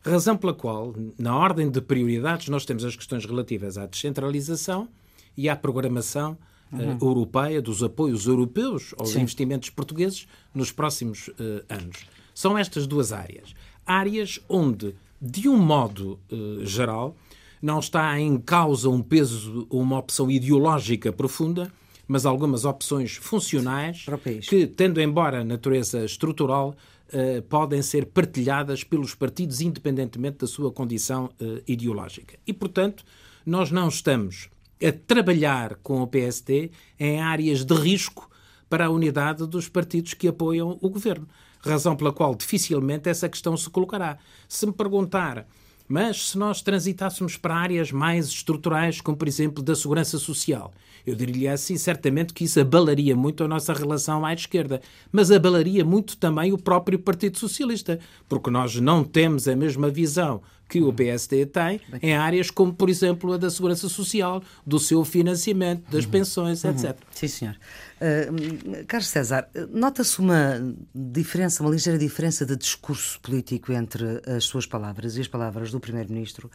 Razão 0.03 0.37
pela 0.37 0.53
qual, 0.53 0.93
na 1.17 1.35
ordem 1.35 1.71
de 1.71 1.81
prioridades, 1.81 2.47
nós 2.47 2.63
temos 2.63 2.85
as 2.85 2.95
questões 2.95 3.25
relativas 3.25 3.75
à 3.75 3.87
descentralização 3.87 4.87
e 5.35 5.49
à 5.49 5.55
programação 5.55 6.37
uhum. 6.83 6.97
europeia, 7.01 7.61
dos 7.61 7.83
apoios 7.83 8.25
europeus 8.25 8.93
aos 8.97 9.11
Sim. 9.11 9.21
investimentos 9.21 9.69
portugueses 9.69 10.27
nos 10.53 10.71
próximos 10.71 11.27
uh, 11.29 11.63
anos. 11.69 12.05
São 12.33 12.57
estas 12.57 12.85
duas 12.85 13.11
áreas. 13.13 13.55
Áreas 13.85 14.39
onde 14.49 14.95
de 15.21 15.49
um 15.49 15.57
modo 15.57 16.19
uh, 16.31 16.65
geral, 16.65 17.15
não 17.61 17.79
está 17.79 18.19
em 18.19 18.37
causa 18.37 18.89
um 18.89 19.01
peso, 19.01 19.65
uma 19.69 19.97
opção 19.97 20.29
ideológica 20.29 21.11
profunda, 21.11 21.71
mas 22.07 22.25
algumas 22.25 22.65
opções 22.65 23.15
funcionais 23.15 24.05
que, 24.47 24.67
tendo 24.67 25.01
embora 25.01 25.43
natureza 25.43 26.05
estrutural, 26.05 26.75
uh, 27.09 27.41
podem 27.43 27.81
ser 27.81 28.05
partilhadas 28.05 28.83
pelos 28.83 29.15
partidos 29.15 29.61
independentemente 29.61 30.37
da 30.39 30.47
sua 30.47 30.71
condição 30.71 31.31
uh, 31.41 31.61
ideológica. 31.67 32.37
E, 32.45 32.53
portanto, 32.53 33.03
nós 33.45 33.71
não 33.71 33.87
estamos 33.87 34.49
a 34.83 34.91
trabalhar 34.91 35.75
com 35.83 36.01
o 36.01 36.07
PSD 36.07 36.71
em 36.99 37.21
áreas 37.21 37.63
de 37.63 37.73
risco 37.73 38.29
para 38.69 38.85
a 38.85 38.89
unidade 38.89 39.45
dos 39.47 39.69
partidos 39.69 40.13
que 40.13 40.27
apoiam 40.27 40.77
o 40.81 40.89
governo. 40.89 41.27
Razão 41.61 41.95
pela 41.95 42.11
qual 42.11 42.35
dificilmente 42.35 43.09
essa 43.09 43.29
questão 43.29 43.55
se 43.55 43.69
colocará. 43.69 44.17
Se 44.47 44.65
me 44.65 44.73
perguntar 44.73 45.47
mas 45.87 46.29
se 46.29 46.37
nós 46.37 46.61
transitássemos 46.61 47.37
para 47.37 47.55
áreas 47.55 47.91
mais 47.91 48.27
estruturais, 48.27 48.99
como 48.99 49.17
por 49.17 49.27
exemplo 49.27 49.63
da 49.63 49.75
segurança 49.75 50.17
social, 50.17 50.73
eu 51.05 51.15
diria 51.15 51.53
assim, 51.53 51.77
certamente 51.77 52.33
que 52.33 52.45
isso 52.45 52.59
abalaria 52.59 53.15
muito 53.15 53.43
a 53.43 53.47
nossa 53.47 53.71
relação 53.71 54.25
à 54.25 54.33
esquerda, 54.33 54.81
mas 55.11 55.29
abalaria 55.29 55.85
muito 55.85 56.17
também 56.17 56.51
o 56.51 56.57
próprio 56.57 56.97
Partido 56.97 57.37
Socialista, 57.37 57.99
porque 58.27 58.49
nós 58.49 58.75
não 58.79 59.03
temos 59.03 59.47
a 59.47 59.55
mesma 59.55 59.89
visão 59.89 60.41
que 60.67 60.81
o 60.81 60.91
PSD 60.91 61.45
tem 61.45 61.79
em 62.01 62.15
áreas 62.15 62.49
como, 62.49 62.73
por 62.73 62.89
exemplo, 62.89 63.33
a 63.33 63.37
da 63.37 63.49
segurança 63.49 63.87
social, 63.87 64.41
do 64.65 64.79
seu 64.79 65.03
financiamento, 65.05 65.89
das 65.91 66.05
uhum. 66.05 66.11
pensões, 66.11 66.63
uhum. 66.63 66.71
etc. 66.71 66.97
Sim, 67.11 67.27
senhor. 67.27 67.55
Uh, 67.95 68.85
Carlos 68.85 69.07
César, 69.07 69.47
nota-se 69.69 70.19
uma 70.19 70.75
diferença, 70.93 71.63
uma 71.63 71.71
ligeira 71.71 71.97
diferença 71.97 72.45
de 72.45 72.55
discurso 72.55 73.19
político 73.21 73.71
entre 73.71 74.21
as 74.27 74.43
suas 74.43 74.65
palavras 74.65 75.17
e 75.17 75.21
as 75.21 75.27
palavras 75.27 75.71
do 75.71 75.79
Primeiro-Ministro 75.79 76.49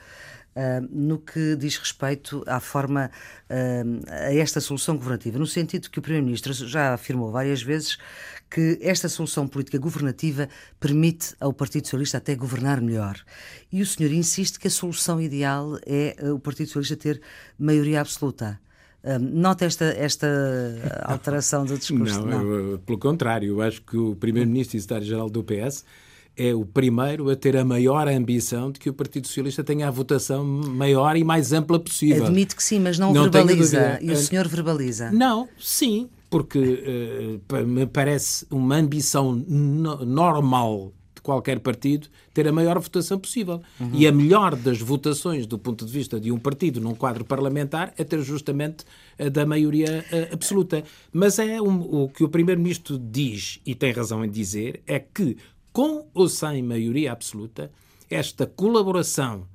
uh, 0.56 0.88
no 0.90 1.18
que 1.18 1.56
diz 1.56 1.76
respeito 1.76 2.42
à 2.46 2.60
forma, 2.60 3.10
uh, 3.48 4.04
a 4.08 4.34
esta 4.34 4.60
solução 4.60 4.96
governativa, 4.96 5.38
no 5.38 5.46
sentido 5.46 5.90
que 5.90 5.98
o 5.98 6.02
Primeiro-Ministro 6.02 6.52
já 6.52 6.94
afirmou 6.94 7.30
várias 7.30 7.62
vezes 7.62 7.98
que 8.50 8.78
esta 8.82 9.08
solução 9.08 9.46
política 9.46 9.78
governativa 9.78 10.48
permite 10.80 11.34
ao 11.38 11.52
Partido 11.52 11.84
Socialista 11.86 12.18
até 12.18 12.34
governar 12.34 12.80
melhor. 12.80 13.16
E 13.70 13.80
o 13.80 13.86
senhor 13.86 14.12
insiste 14.12 14.58
que 14.58 14.66
a 14.66 14.70
solução 14.70 15.20
ideal 15.20 15.78
é 15.86 16.16
o 16.32 16.38
Partido 16.38 16.66
Socialista 16.66 16.96
ter 16.96 17.22
maioria 17.58 18.00
absoluta. 18.00 18.60
Um, 19.02 19.18
nota 19.18 19.64
esta, 19.64 19.84
esta 19.84 20.26
alteração 21.04 21.64
do 21.64 21.78
discurso? 21.78 22.20
Não, 22.20 22.42
não. 22.42 22.54
Eu, 22.54 22.78
pelo 22.80 22.98
contrário, 22.98 23.48
eu 23.48 23.62
acho 23.62 23.80
que 23.82 23.96
o 23.96 24.16
Primeiro-Ministro 24.16 24.76
e 24.76 24.80
Secretário-Geral 24.80 25.30
do 25.30 25.44
PS 25.44 25.84
é 26.36 26.54
o 26.54 26.64
primeiro 26.64 27.30
a 27.30 27.36
ter 27.36 27.56
a 27.56 27.64
maior 27.64 28.08
ambição 28.08 28.70
de 28.70 28.78
que 28.78 28.90
o 28.90 28.94
Partido 28.94 29.26
Socialista 29.26 29.62
tenha 29.62 29.88
a 29.88 29.90
votação 29.90 30.44
maior 30.44 31.16
e 31.16 31.24
mais 31.24 31.52
ampla 31.52 31.78
possível. 31.78 32.24
Admito 32.24 32.56
que 32.56 32.62
sim, 32.62 32.80
mas 32.80 32.98
não, 32.98 33.12
não 33.12 33.24
verbaliza. 33.24 33.98
E 34.00 34.10
o 34.10 34.16
senhor 34.16 34.46
verbaliza? 34.48 35.10
Não, 35.12 35.48
sim, 35.58 36.08
porque 36.30 37.40
uh, 37.50 37.66
me 37.66 37.86
parece 37.86 38.46
uma 38.50 38.76
ambição 38.76 39.32
no 39.34 40.04
normal 40.06 40.92
de 41.12 41.20
qualquer 41.20 41.58
partido 41.58 42.08
ter 42.32 42.46
a 42.46 42.52
maior 42.52 42.78
votação 42.78 43.18
possível. 43.18 43.60
Uhum. 43.78 43.90
E 43.92 44.06
a 44.06 44.12
melhor 44.12 44.54
das 44.54 44.80
votações 44.80 45.46
do 45.46 45.58
ponto 45.58 45.84
de 45.84 45.92
vista 45.92 46.20
de 46.20 46.30
um 46.30 46.38
partido 46.38 46.80
num 46.80 46.94
quadro 46.94 47.24
parlamentar 47.24 47.92
é 47.98 48.04
ter 48.04 48.22
justamente 48.22 48.84
a 49.18 49.28
da 49.28 49.44
maioria 49.44 50.04
uh, 50.12 50.32
absoluta. 50.32 50.84
Mas 51.12 51.38
é 51.40 51.60
um, 51.60 52.04
o 52.04 52.08
que 52.08 52.22
o 52.22 52.28
Primeiro-Ministro 52.28 52.96
diz, 52.96 53.60
e 53.66 53.74
tem 53.74 53.92
razão 53.92 54.24
em 54.24 54.30
dizer, 54.30 54.80
é 54.86 55.00
que 55.00 55.36
com 55.72 56.06
ou 56.14 56.28
sem 56.28 56.62
maioria 56.62 57.12
absoluta, 57.12 57.70
esta 58.08 58.46
colaboração 58.46 59.46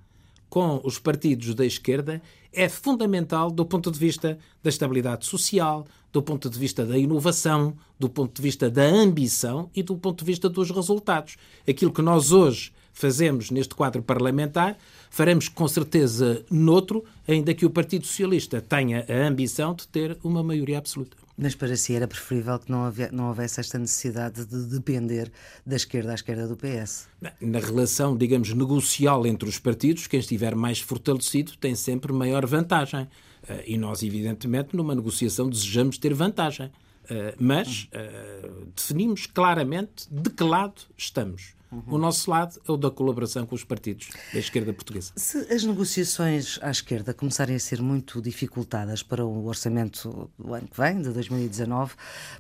com 0.50 0.80
os 0.84 0.98
partidos 0.98 1.54
da 1.54 1.66
esquerda 1.66 2.22
é 2.54 2.70
fundamental 2.70 3.52
do 3.52 3.66
ponto 3.66 3.92
de 3.92 4.00
vista 4.00 4.38
da 4.64 4.70
estabilidade 4.70 5.26
social, 5.26 5.86
do 6.16 6.24
ponto 6.24 6.50
de 6.50 6.58
vista 6.58 6.86
da 6.86 6.98
inovação, 6.98 7.76
do 8.00 8.08
ponto 8.08 8.38
de 8.38 8.42
vista 8.42 8.70
da 8.70 8.84
ambição 8.84 9.70
e 9.76 9.84
do 9.84 9.98
ponto 9.98 10.20
de 10.20 10.26
vista 10.26 10.48
dos 10.48 10.72
resultados. 10.72 11.36
Aquilo 11.68 11.92
que 11.92 12.02
nós 12.02 12.32
hoje 12.32 12.72
fazemos 12.94 13.52
neste 13.52 13.76
quadro 13.76 14.02
parlamentar, 14.02 14.78
faremos 15.10 15.50
com 15.50 15.68
certeza 15.68 16.42
noutro, 16.50 17.04
ainda 17.28 17.54
que 17.54 17.66
o 17.66 17.70
Partido 17.70 18.06
Socialista 18.06 18.62
tenha 18.62 19.06
a 19.10 19.28
ambição 19.28 19.76
de 19.76 19.86
ter 19.90 20.18
uma 20.24 20.42
maioria 20.42 20.78
absoluta. 20.78 21.18
Mas 21.38 21.54
para 21.54 21.76
si 21.76 21.94
era 21.94 22.08
preferível 22.08 22.58
que 22.60 22.72
não, 22.72 22.86
havia, 22.86 23.10
não 23.12 23.28
houvesse 23.28 23.60
esta 23.60 23.78
necessidade 23.78 24.46
de 24.46 24.68
depender 24.68 25.30
da 25.66 25.76
esquerda 25.76 26.14
à 26.14 26.16
esquerda 26.16 26.48
do 26.48 26.56
PS? 26.56 27.10
Na 27.42 27.60
relação, 27.60 28.16
digamos, 28.16 28.54
negocial 28.54 29.28
entre 29.28 29.50
os 29.50 29.60
partidos, 29.60 30.08
quem 30.08 30.22
estiver 30.22 30.56
mais 30.56 30.80
fortalecido 30.80 31.58
tem 31.58 31.76
sempre 31.76 32.14
maior 32.14 32.46
vantagem. 32.46 33.06
Eh, 33.48 33.64
e 33.68 33.78
nós, 33.78 34.04
evidentemente, 34.04 34.76
numa 34.76 34.96
negociação 34.96 35.50
desejamos 35.50 35.98
ter 35.98 36.14
vantagem. 36.14 36.72
Eh, 37.10 37.36
mas 37.40 37.88
eh, 37.92 38.50
definimos 38.76 39.28
claramente 39.28 40.08
de 40.10 40.30
que 40.30 40.44
lado 40.44 40.82
estamos. 40.98 41.56
O 41.88 41.98
nosso 41.98 42.30
lado 42.30 42.60
é 42.66 42.72
o 42.72 42.78
da 42.78 42.90
colaboração 42.90 43.46
com 43.46 43.54
os 43.54 43.64
partidos 43.64 44.10
da 44.32 44.40
esquerda 44.40 44.72
portuguesa. 44.72 45.12
Se 45.16 45.40
as 45.54 45.64
negociações 45.64 46.58
à 46.62 46.72
esquerda 46.72 47.14
começarem 47.14 47.56
a 47.56 47.60
ser 47.60 47.82
muito 47.82 48.22
dificultadas 48.22 49.04
para 49.04 49.26
o 49.26 49.46
orçamento 49.46 50.30
do 50.40 50.54
ano 50.54 50.68
que 50.68 50.78
vem, 50.80 51.02
de 51.02 51.10
2019, 51.10 51.96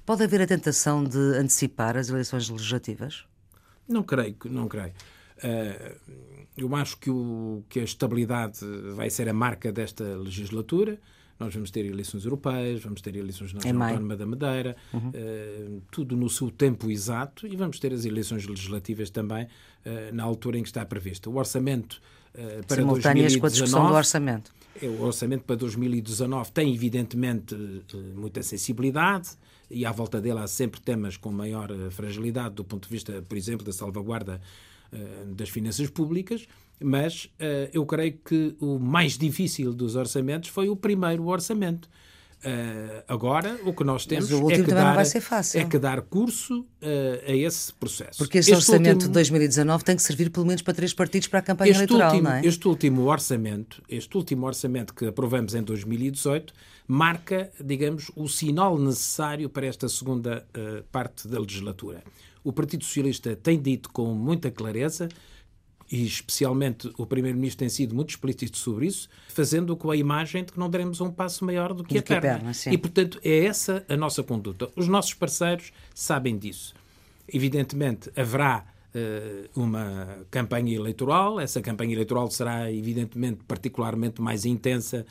pode 0.05 0.23
haver 0.23 0.41
a 0.41 0.47
tentação 0.47 1.03
de 1.03 1.17
antecipar 1.37 1.97
as 1.97 2.07
eleições 2.07 2.49
legislativas? 2.49 3.25
Não 3.87 4.03
creio, 4.03 4.37
não 4.45 4.67
creio. 4.67 4.93
Uh, 5.37 5.95
eu 6.57 6.73
acho 6.75 6.97
que, 6.97 7.09
o, 7.09 7.63
que 7.67 7.79
a 7.79 7.83
estabilidade 7.83 8.59
vai 8.95 9.09
ser 9.09 9.27
a 9.27 9.33
marca 9.33 9.71
desta 9.71 10.03
legislatura. 10.03 10.97
Nós 11.37 11.53
vamos 11.53 11.69
ter 11.69 11.85
eleições 11.85 12.23
europeias, 12.23 12.81
vamos 12.81 13.01
ter 13.01 13.13
eleições 13.13 13.51
na 13.51 13.59
região 13.59 13.83
autónoma 13.83 14.15
da 14.15 14.25
Madeira, 14.25 14.77
uhum. 14.93 15.09
uh, 15.09 15.81
tudo 15.91 16.15
no 16.15 16.29
seu 16.29 16.49
tempo 16.49 16.89
exato, 16.89 17.45
e 17.45 17.57
vamos 17.57 17.77
ter 17.77 17.91
as 17.91 18.05
eleições 18.05 18.47
legislativas 18.47 19.09
também 19.09 19.43
uh, 19.43 20.13
na 20.15 20.23
altura 20.23 20.57
em 20.57 20.63
que 20.63 20.69
está 20.69 20.85
previsto. 20.85 21.29
O 21.29 21.35
orçamento 21.35 22.01
uh, 22.35 22.65
para 22.65 22.77
Simultâneas 22.77 23.33
2019, 23.33 23.39
com 23.39 23.45
a 23.45 23.49
discussão 23.49 23.87
do 23.87 23.93
orçamento. 23.93 24.53
É, 24.81 24.87
o 24.87 25.01
orçamento 25.01 25.43
para 25.43 25.57
2019 25.57 26.51
tem, 26.53 26.73
evidentemente, 26.73 27.53
muita 28.15 28.41
sensibilidade 28.41 29.31
e 29.69 29.85
à 29.85 29.91
volta 29.91 30.21
dele 30.21 30.39
há 30.39 30.47
sempre 30.47 30.79
temas 30.79 31.17
com 31.17 31.31
maior 31.31 31.69
fragilidade 31.91 32.55
do 32.55 32.63
ponto 32.63 32.87
de 32.87 32.93
vista, 32.93 33.21
por 33.27 33.37
exemplo, 33.37 33.65
da 33.65 33.73
salvaguarda 33.73 34.39
das 35.35 35.49
finanças 35.49 35.89
públicas 35.89 36.47
mas 36.79 37.25
uh, 37.25 37.69
eu 37.73 37.85
creio 37.85 38.17
que 38.23 38.55
o 38.59 38.79
mais 38.79 39.17
difícil 39.17 39.73
dos 39.73 39.95
orçamentos 39.95 40.49
foi 40.49 40.69
o 40.69 40.75
primeiro 40.75 41.25
orçamento. 41.27 41.89
Uh, 42.43 43.01
agora, 43.07 43.57
o 43.65 43.73
que 43.73 43.83
nós 43.83 44.05
temos 44.05 44.29
é 44.29 44.61
que, 44.61 44.71
dar, 44.71 44.97
é 45.55 45.63
que, 45.63 45.79
dar, 45.79 46.01
curso 46.01 46.63
a 47.27 47.31
esse 47.31 47.73
processo. 47.73 48.19
Porque 48.19 48.37
este, 48.37 48.51
este 48.51 48.71
orçamento 48.71 48.97
último, 48.97 49.07
de 49.07 49.13
2019 49.13 49.83
tem 49.83 49.95
que 49.95 50.03
servir 50.03 50.29
pelo 50.29 50.45
menos 50.45 50.61
para 50.61 50.73
três 50.73 50.93
partidos 50.93 51.27
para 51.27 51.39
a 51.39 51.41
campanha 51.41 51.71
eleitoral, 51.71 52.11
último, 52.11 52.29
não 52.29 52.35
é? 52.35 52.45
Este 52.45 52.67
último 52.67 53.05
orçamento, 53.05 53.81
este 53.89 54.15
último 54.15 54.45
orçamento 54.45 54.93
que 54.93 55.07
aprovamos 55.07 55.55
em 55.55 55.63
2018, 55.63 56.53
marca, 56.87 57.49
digamos, 57.63 58.11
o 58.15 58.27
sinal 58.27 58.77
necessário 58.77 59.49
para 59.49 59.65
esta 59.65 59.89
segunda 59.89 60.45
parte 60.91 61.27
da 61.27 61.39
legislatura. 61.39 62.03
O 62.45 62.53
Partido 62.53 62.85
Socialista 62.85 63.35
tem 63.35 63.59
dito 63.59 63.89
com 63.89 64.13
muita 64.13 64.51
clareza 64.51 65.09
e 65.91 66.05
especialmente 66.05 66.91
o 66.95 67.03
Primeiro-Ministro 67.03 67.59
tem 67.59 67.69
sido 67.69 67.95
muito 67.95 68.11
explícito 68.11 68.55
sobre 68.55 68.85
isso, 68.85 69.09
fazendo 69.29 69.75
com 69.75 69.89
a 69.89 69.97
imagem 69.97 70.43
de 70.43 70.51
que 70.51 70.59
não 70.59 70.69
daremos 70.69 71.01
um 71.01 71.11
passo 71.11 71.43
maior 71.43 71.73
do 71.73 71.83
que 71.83 71.95
do 71.95 71.99
a 71.99 72.03
perna. 72.03 72.21
perna 72.21 72.51
e, 72.71 72.77
portanto, 72.77 73.19
é 73.23 73.45
essa 73.45 73.83
a 73.89 73.97
nossa 73.97 74.21
conduta. 74.21 74.69
Os 74.75 74.87
nossos 74.87 75.15
parceiros 75.15 75.73
sabem 75.93 76.37
disso. 76.37 76.75
Evidentemente, 77.27 78.11
haverá 78.15 78.63
uh, 78.93 79.59
uma 79.59 80.19
campanha 80.29 80.75
eleitoral, 80.75 81.39
essa 81.39 81.61
campanha 81.61 81.93
eleitoral 81.93 82.29
será, 82.29 82.71
evidentemente, 82.71 83.39
particularmente 83.47 84.21
mais 84.21 84.45
intensa 84.45 85.03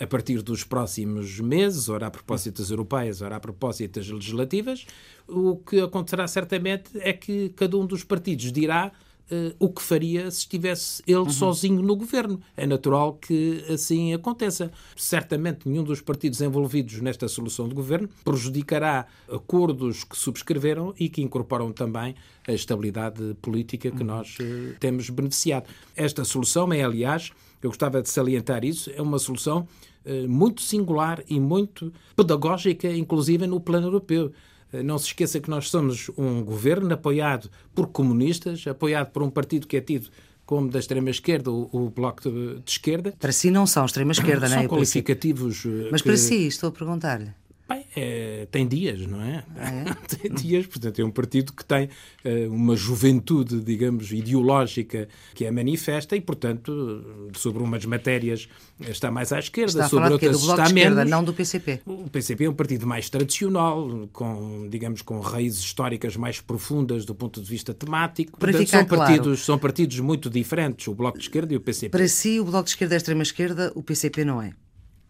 a 0.00 0.06
partir 0.06 0.42
dos 0.42 0.64
próximos 0.64 1.40
meses, 1.40 1.88
ora 1.88 2.06
a 2.06 2.10
propósito 2.10 2.62
das 2.62 2.70
europeias, 2.70 3.22
ora 3.22 3.36
a 3.36 3.40
propósito 3.40 3.98
das 3.98 4.08
legislativas. 4.08 4.86
O 5.26 5.56
que 5.56 5.80
acontecerá 5.80 6.26
certamente 6.26 6.90
é 7.00 7.12
que 7.12 7.50
cada 7.50 7.76
um 7.76 7.86
dos 7.86 8.04
partidos 8.04 8.50
dirá 8.52 8.92
uh, 9.30 9.54
o 9.58 9.68
que 9.68 9.82
faria 9.82 10.30
se 10.30 10.38
estivesse 10.38 11.02
ele 11.06 11.18
uhum. 11.18 11.30
sozinho 11.30 11.82
no 11.82 11.96
governo. 11.96 12.40
É 12.56 12.66
natural 12.66 13.14
que 13.14 13.64
assim 13.68 14.12
aconteça. 14.14 14.70
Certamente 14.96 15.68
nenhum 15.68 15.84
dos 15.84 16.00
partidos 16.00 16.40
envolvidos 16.40 17.00
nesta 17.00 17.28
solução 17.28 17.68
de 17.68 17.74
governo 17.74 18.08
prejudicará 18.24 19.06
acordos 19.30 20.04
que 20.04 20.16
subscreveram 20.16 20.94
e 20.98 21.08
que 21.08 21.22
incorporam 21.22 21.72
também 21.72 22.14
a 22.46 22.52
estabilidade 22.52 23.36
política 23.40 23.90
que 23.90 24.00
uhum. 24.00 24.06
nós 24.06 24.36
uh, 24.40 24.74
temos 24.80 25.10
beneficiado. 25.10 25.68
Esta 25.94 26.24
solução 26.24 26.72
é, 26.72 26.82
aliás, 26.82 27.32
eu 27.62 27.70
gostava 27.70 28.02
de 28.02 28.08
salientar 28.08 28.64
isso, 28.64 28.90
é 28.94 29.02
uma 29.02 29.18
solução 29.18 29.66
uh, 30.04 30.28
muito 30.28 30.62
singular 30.62 31.22
e 31.28 31.38
muito 31.40 31.92
pedagógica, 32.16 32.88
inclusive 32.88 33.46
no 33.46 33.60
plano 33.60 33.88
europeu. 33.88 34.32
Eh, 34.72 34.82
não 34.82 34.98
se 34.98 35.06
esqueça 35.06 35.40
que 35.40 35.48
nós 35.48 35.70
somos 35.70 36.10
um 36.16 36.42
governo 36.42 36.92
apoiado 36.92 37.50
por 37.74 37.88
comunistas, 37.88 38.66
apoiado 38.66 39.10
por 39.10 39.22
um 39.22 39.30
partido 39.30 39.66
que 39.66 39.76
é 39.76 39.80
tido 39.80 40.08
como 40.44 40.70
da 40.70 40.78
extrema-esquerda, 40.78 41.50
o, 41.50 41.68
o, 41.72 41.90
Bloco 41.90 42.22
de, 42.22 42.60
de, 42.60 42.70
Esquerda. 42.70 43.14
Para 43.18 43.32
si 43.32 43.50
não 43.50 43.66
são 43.66 43.84
extrema-esquerda, 43.84 44.48
não 44.48 44.56
é? 44.56 44.60
São 44.60 44.68
qualificativos. 44.68 45.64
Mas 45.90 46.00
que... 46.00 46.08
para 46.08 46.16
si, 46.16 46.46
estou 46.46 46.70
a 46.70 46.72
perguntar-lhe. 46.72 47.30
Bem, 47.68 47.84
é, 47.94 48.48
tem 48.50 48.66
dias, 48.66 49.06
não 49.06 49.20
é? 49.20 49.44
Ah, 49.58 49.70
é? 49.70 49.84
tem 50.16 50.32
dias, 50.32 50.66
portanto, 50.66 50.98
é 51.00 51.04
um 51.04 51.10
partido 51.10 51.52
que 51.52 51.62
tem 51.62 51.90
uh, 52.24 52.50
uma 52.50 52.74
juventude, 52.74 53.60
digamos, 53.60 54.10
ideológica 54.10 55.06
que 55.34 55.44
é 55.44 55.50
manifesta 55.50 56.16
e, 56.16 56.20
portanto, 56.20 57.30
sobre 57.34 57.62
umas 57.62 57.84
matérias 57.84 58.48
está 58.80 59.10
mais 59.10 59.32
à 59.32 59.38
esquerda, 59.38 59.82
está 59.82 59.88
sobre 59.88 60.12
outras 60.12 60.40
está 60.40 60.54
de 60.54 60.62
esquerda, 60.62 60.96
menos. 60.96 61.10
não 61.10 61.22
do 61.22 61.34
PCP. 61.34 61.80
O 61.84 62.08
PCP 62.08 62.44
é 62.44 62.50
um 62.50 62.54
partido 62.54 62.86
mais 62.86 63.10
tradicional, 63.10 64.08
com, 64.14 64.66
digamos, 64.70 65.02
com 65.02 65.20
raízes 65.20 65.60
históricas 65.60 66.16
mais 66.16 66.40
profundas 66.40 67.04
do 67.04 67.14
ponto 67.14 67.38
de 67.38 67.48
vista 67.48 67.74
temático. 67.74 68.38
Para 68.38 68.52
portanto, 68.52 68.70
são 68.70 68.84
partidos, 68.86 69.22
claro. 69.24 69.36
são 69.36 69.58
partidos 69.58 70.00
muito 70.00 70.30
diferentes, 70.30 70.88
o 70.88 70.94
Bloco 70.94 71.18
de 71.18 71.24
Esquerda 71.24 71.52
e 71.52 71.56
o 71.56 71.60
PCP. 71.60 71.90
Para 71.90 72.08
si, 72.08 72.40
o 72.40 72.44
Bloco 72.44 72.64
de 72.64 72.70
Esquerda 72.70 72.94
é 72.94 72.96
extrema-esquerda, 72.96 73.72
o 73.74 73.82
PCP 73.82 74.24
não 74.24 74.40
é? 74.40 74.54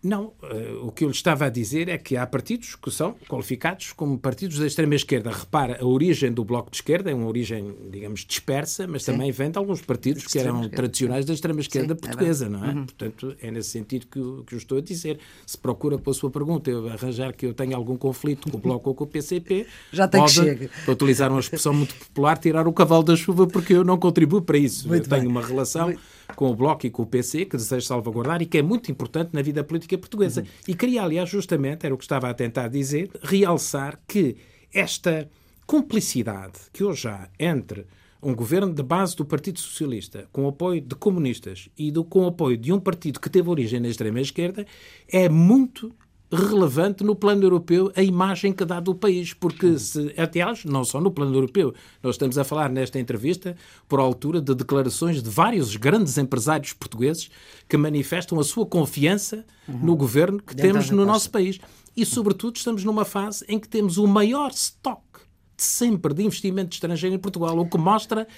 Não, 0.02 0.26
uh, 0.42 0.86
o 0.86 0.92
que 0.92 1.04
eu 1.04 1.08
lhe 1.08 1.14
estava 1.14 1.46
a 1.46 1.48
dizer 1.48 1.88
é 1.88 1.98
que 1.98 2.16
há 2.16 2.24
partidos 2.24 2.76
que 2.76 2.88
são 2.88 3.16
qualificados 3.28 3.92
como 3.92 4.16
partidos 4.16 4.58
da 4.58 4.66
extrema-esquerda. 4.66 5.30
Repara, 5.30 5.78
a 5.80 5.84
origem 5.84 6.32
do 6.32 6.44
Bloco 6.44 6.70
de 6.70 6.76
Esquerda 6.76 7.10
é 7.10 7.14
uma 7.14 7.26
origem, 7.26 7.74
digamos, 7.90 8.24
dispersa, 8.24 8.86
mas 8.86 9.02
Sim. 9.02 9.12
também 9.12 9.32
vem 9.32 9.50
de 9.50 9.58
alguns 9.58 9.82
partidos 9.82 10.24
que 10.26 10.38
eram 10.38 10.68
tradicionais 10.68 11.24
da 11.24 11.34
extrema-esquerda 11.34 11.96
portuguesa, 11.96 12.46
é 12.46 12.48
não 12.48 12.64
é? 12.64 12.68
Uhum. 12.68 12.84
Portanto, 12.84 13.36
é 13.42 13.50
nesse 13.50 13.70
sentido 13.70 14.06
que, 14.06 14.18
eu, 14.20 14.44
que 14.46 14.54
eu 14.54 14.58
estou 14.58 14.78
a 14.78 14.80
dizer. 14.80 15.18
Se 15.44 15.58
procura, 15.58 15.98
pela 15.98 16.14
sua 16.14 16.30
pergunta, 16.30 16.70
eu 16.70 16.88
arranjar 16.88 17.32
que 17.32 17.46
eu 17.46 17.52
tenha 17.52 17.76
algum 17.76 17.96
conflito 17.96 18.50
com 18.50 18.56
o 18.56 18.60
Bloco 18.60 18.90
ou 18.90 18.94
com 18.94 19.02
o 19.02 19.06
PCP, 19.06 19.66
já 19.92 20.06
tem 20.06 20.20
pode, 20.20 20.32
que 20.32 20.40
chegar. 20.40 20.68
para 20.84 20.92
utilizar 20.92 21.30
uma 21.30 21.40
expressão 21.40 21.72
muito 21.74 21.94
popular, 21.96 22.38
tirar 22.38 22.68
o 22.68 22.72
cavalo 22.72 23.02
da 23.02 23.16
chuva, 23.16 23.48
porque 23.48 23.72
eu 23.72 23.82
não 23.82 23.98
contribuo 23.98 24.42
para 24.42 24.58
isso. 24.58 24.86
Muito 24.86 25.06
eu 25.06 25.08
tenho 25.08 25.22
bem. 25.22 25.30
uma 25.30 25.44
relação 25.44 25.92
com 26.36 26.50
o 26.50 26.54
Bloco 26.54 26.86
e 26.86 26.90
com 26.90 27.02
o 27.02 27.06
PC, 27.06 27.44
que 27.44 27.56
desejo 27.56 27.86
salvaguardar 27.86 28.42
e 28.42 28.46
que 28.46 28.58
é 28.58 28.62
muito 28.62 28.90
importante 28.90 29.30
na 29.32 29.42
vida 29.42 29.64
política 29.64 29.96
portuguesa. 29.96 30.42
Uhum. 30.42 30.46
E 30.68 30.74
queria, 30.74 31.02
aliás, 31.02 31.28
justamente, 31.28 31.84
era 31.84 31.94
o 31.94 31.98
que 31.98 32.04
estava 32.04 32.28
a 32.28 32.34
tentar 32.34 32.68
dizer, 32.68 33.10
realçar 33.22 34.00
que 34.06 34.36
esta 34.72 35.28
cumplicidade 35.66 36.58
que 36.72 36.84
hoje 36.84 37.08
há 37.08 37.28
entre 37.38 37.86
um 38.22 38.34
governo 38.34 38.72
de 38.72 38.82
base 38.82 39.16
do 39.16 39.24
Partido 39.24 39.60
Socialista, 39.60 40.28
com 40.32 40.48
apoio 40.48 40.80
de 40.80 40.94
comunistas 40.94 41.68
e 41.78 41.90
do, 41.90 42.04
com 42.04 42.26
apoio 42.26 42.56
de 42.56 42.72
um 42.72 42.80
partido 42.80 43.20
que 43.20 43.30
teve 43.30 43.48
origem 43.48 43.78
na 43.78 43.88
extrema-esquerda, 43.88 44.66
é 45.08 45.28
muito 45.28 45.94
relevante 46.30 47.02
no 47.02 47.14
plano 47.14 47.42
europeu 47.42 47.90
a 47.96 48.02
imagem 48.02 48.52
que 48.52 48.64
dá 48.64 48.80
do 48.80 48.94
país, 48.94 49.32
porque, 49.32 49.78
se, 49.78 50.14
aliás, 50.16 50.64
não 50.64 50.84
só 50.84 51.00
no 51.00 51.10
plano 51.10 51.34
europeu, 51.34 51.74
nós 52.02 52.14
estamos 52.14 52.36
a 52.36 52.44
falar 52.44 52.68
nesta 52.68 52.98
entrevista, 52.98 53.56
por 53.88 53.98
altura, 53.98 54.40
de 54.40 54.54
declarações 54.54 55.22
de 55.22 55.30
vários 55.30 55.74
grandes 55.76 56.18
empresários 56.18 56.72
portugueses 56.72 57.30
que 57.68 57.76
manifestam 57.76 58.38
a 58.38 58.44
sua 58.44 58.66
confiança 58.66 59.44
uhum. 59.66 59.78
no 59.78 59.96
governo 59.96 60.38
que 60.38 60.54
Dentro 60.54 60.72
temos 60.72 60.90
no 60.90 61.06
nosso 61.06 61.30
país. 61.30 61.58
E, 61.96 62.04
sobretudo, 62.04 62.56
estamos 62.56 62.84
numa 62.84 63.04
fase 63.04 63.44
em 63.48 63.58
que 63.58 63.68
temos 63.68 63.96
o 63.96 64.06
maior 64.06 64.50
estoque 64.50 65.20
de 65.56 65.64
sempre 65.64 66.14
de 66.14 66.22
investimento 66.22 66.74
estrangeiro 66.74 67.16
em 67.16 67.18
Portugal, 67.18 67.58
o 67.58 67.68
que 67.68 67.78
mostra 67.78 68.28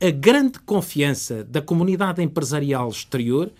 a 0.00 0.10
grande 0.10 0.58
confiança 0.60 1.44
da 1.44 1.62
comunidade 1.62 2.20
empresarial 2.20 2.88
exterior 2.88 3.52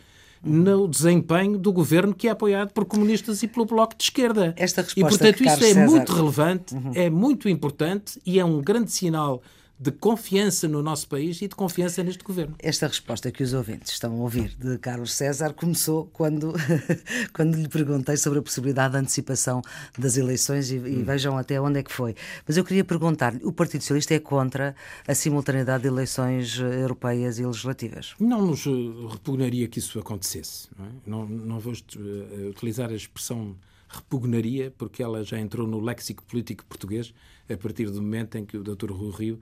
no 0.45 0.87
desempenho 0.89 1.59
do 1.59 1.73
governo 1.73 2.15
que 2.15 2.29
é 2.29 2.31
apoiado 2.31 2.73
por 2.73 2.85
comunistas 2.85 3.43
e 3.43 3.49
pelo 3.49 3.65
Bloco 3.65 3.95
de 3.97 4.05
Esquerda. 4.05 4.55
Esta 4.57 4.81
e, 4.81 4.85
resposta 4.85 5.09
portanto, 5.19 5.39
de 5.39 5.49
isso 5.49 5.65
é 5.65 5.69
César- 5.75 5.87
muito 5.87 6.13
relevante, 6.13 6.75
é 6.95 7.09
muito 7.11 7.49
importante 7.49 8.21
e 8.27 8.39
é 8.39 8.45
um 8.45 8.61
grande 8.61 8.93
sinal 8.93 9.43
de 9.85 9.93
confiança 9.93 10.67
no 10.67 10.83
nosso 10.83 11.07
país 11.07 11.43
e 11.43 11.47
de 11.47 11.55
confiança 11.55 12.03
neste 12.03 12.25
governo. 12.25 12.55
Esta 12.59 12.87
resposta 12.87 13.31
que 13.31 13.43
os 13.43 13.53
ouvintes 13.53 13.93
estão 13.93 14.13
a 14.13 14.17
ouvir 14.17 14.57
de 14.57 14.79
Carlos 14.79 15.13
César 15.13 15.53
começou 15.53 16.07
quando, 16.07 16.55
quando 17.35 17.55
lhe 17.57 17.69
perguntei 17.69 18.17
sobre 18.17 18.39
a 18.39 18.43
possibilidade 18.43 18.93
de 18.95 19.01
antecipação 19.01 19.61
das 19.99 20.17
eleições 20.17 20.71
e, 20.71 20.77
e 20.77 21.03
vejam 21.03 21.37
até 21.37 21.61
onde 21.61 21.81
é 21.81 21.83
que 21.83 21.93
foi. 21.93 22.15
Mas 22.49 22.57
eu 22.57 22.65
queria 22.65 22.83
perguntar-lhe: 22.83 23.45
o 23.45 23.53
Partido 23.53 23.83
Socialista 23.83 24.15
é 24.15 24.19
contra 24.19 24.75
a 25.07 25.15
simultaneidade 25.15 25.83
de 25.83 25.89
eleições 25.89 26.59
eh, 26.59 26.81
europeias 26.81 27.39
e 27.39 27.45
legislativas? 27.45 28.15
Não 28.19 28.41
nos 28.41 28.67
eh, 28.67 28.71
repugnaria 29.11 29.69
que 29.69 29.81
isso 29.81 29.99
acontecesse. 29.99 30.67
Não, 30.79 30.87
é? 30.87 30.89
não, 31.05 31.27
não 31.27 31.61
vou 31.61 31.75
eh, 31.75 32.49
utilizar 32.49 32.89
a 32.89 32.95
expressão 32.95 33.55
repugnaria, 33.87 34.73
porque 34.79 35.03
ela 35.03 35.23
já 35.23 35.39
entrou 35.39 35.69
no 35.69 35.79
léxico 35.79 36.23
político 36.25 36.65
português 36.65 37.13
a 37.51 37.57
partir 37.59 37.91
do 37.91 38.01
momento 38.01 38.39
em 38.39 38.47
que 38.47 38.57
o 38.57 38.63
Dr. 38.63 38.91
Rui 38.91 39.13
Rio 39.13 39.41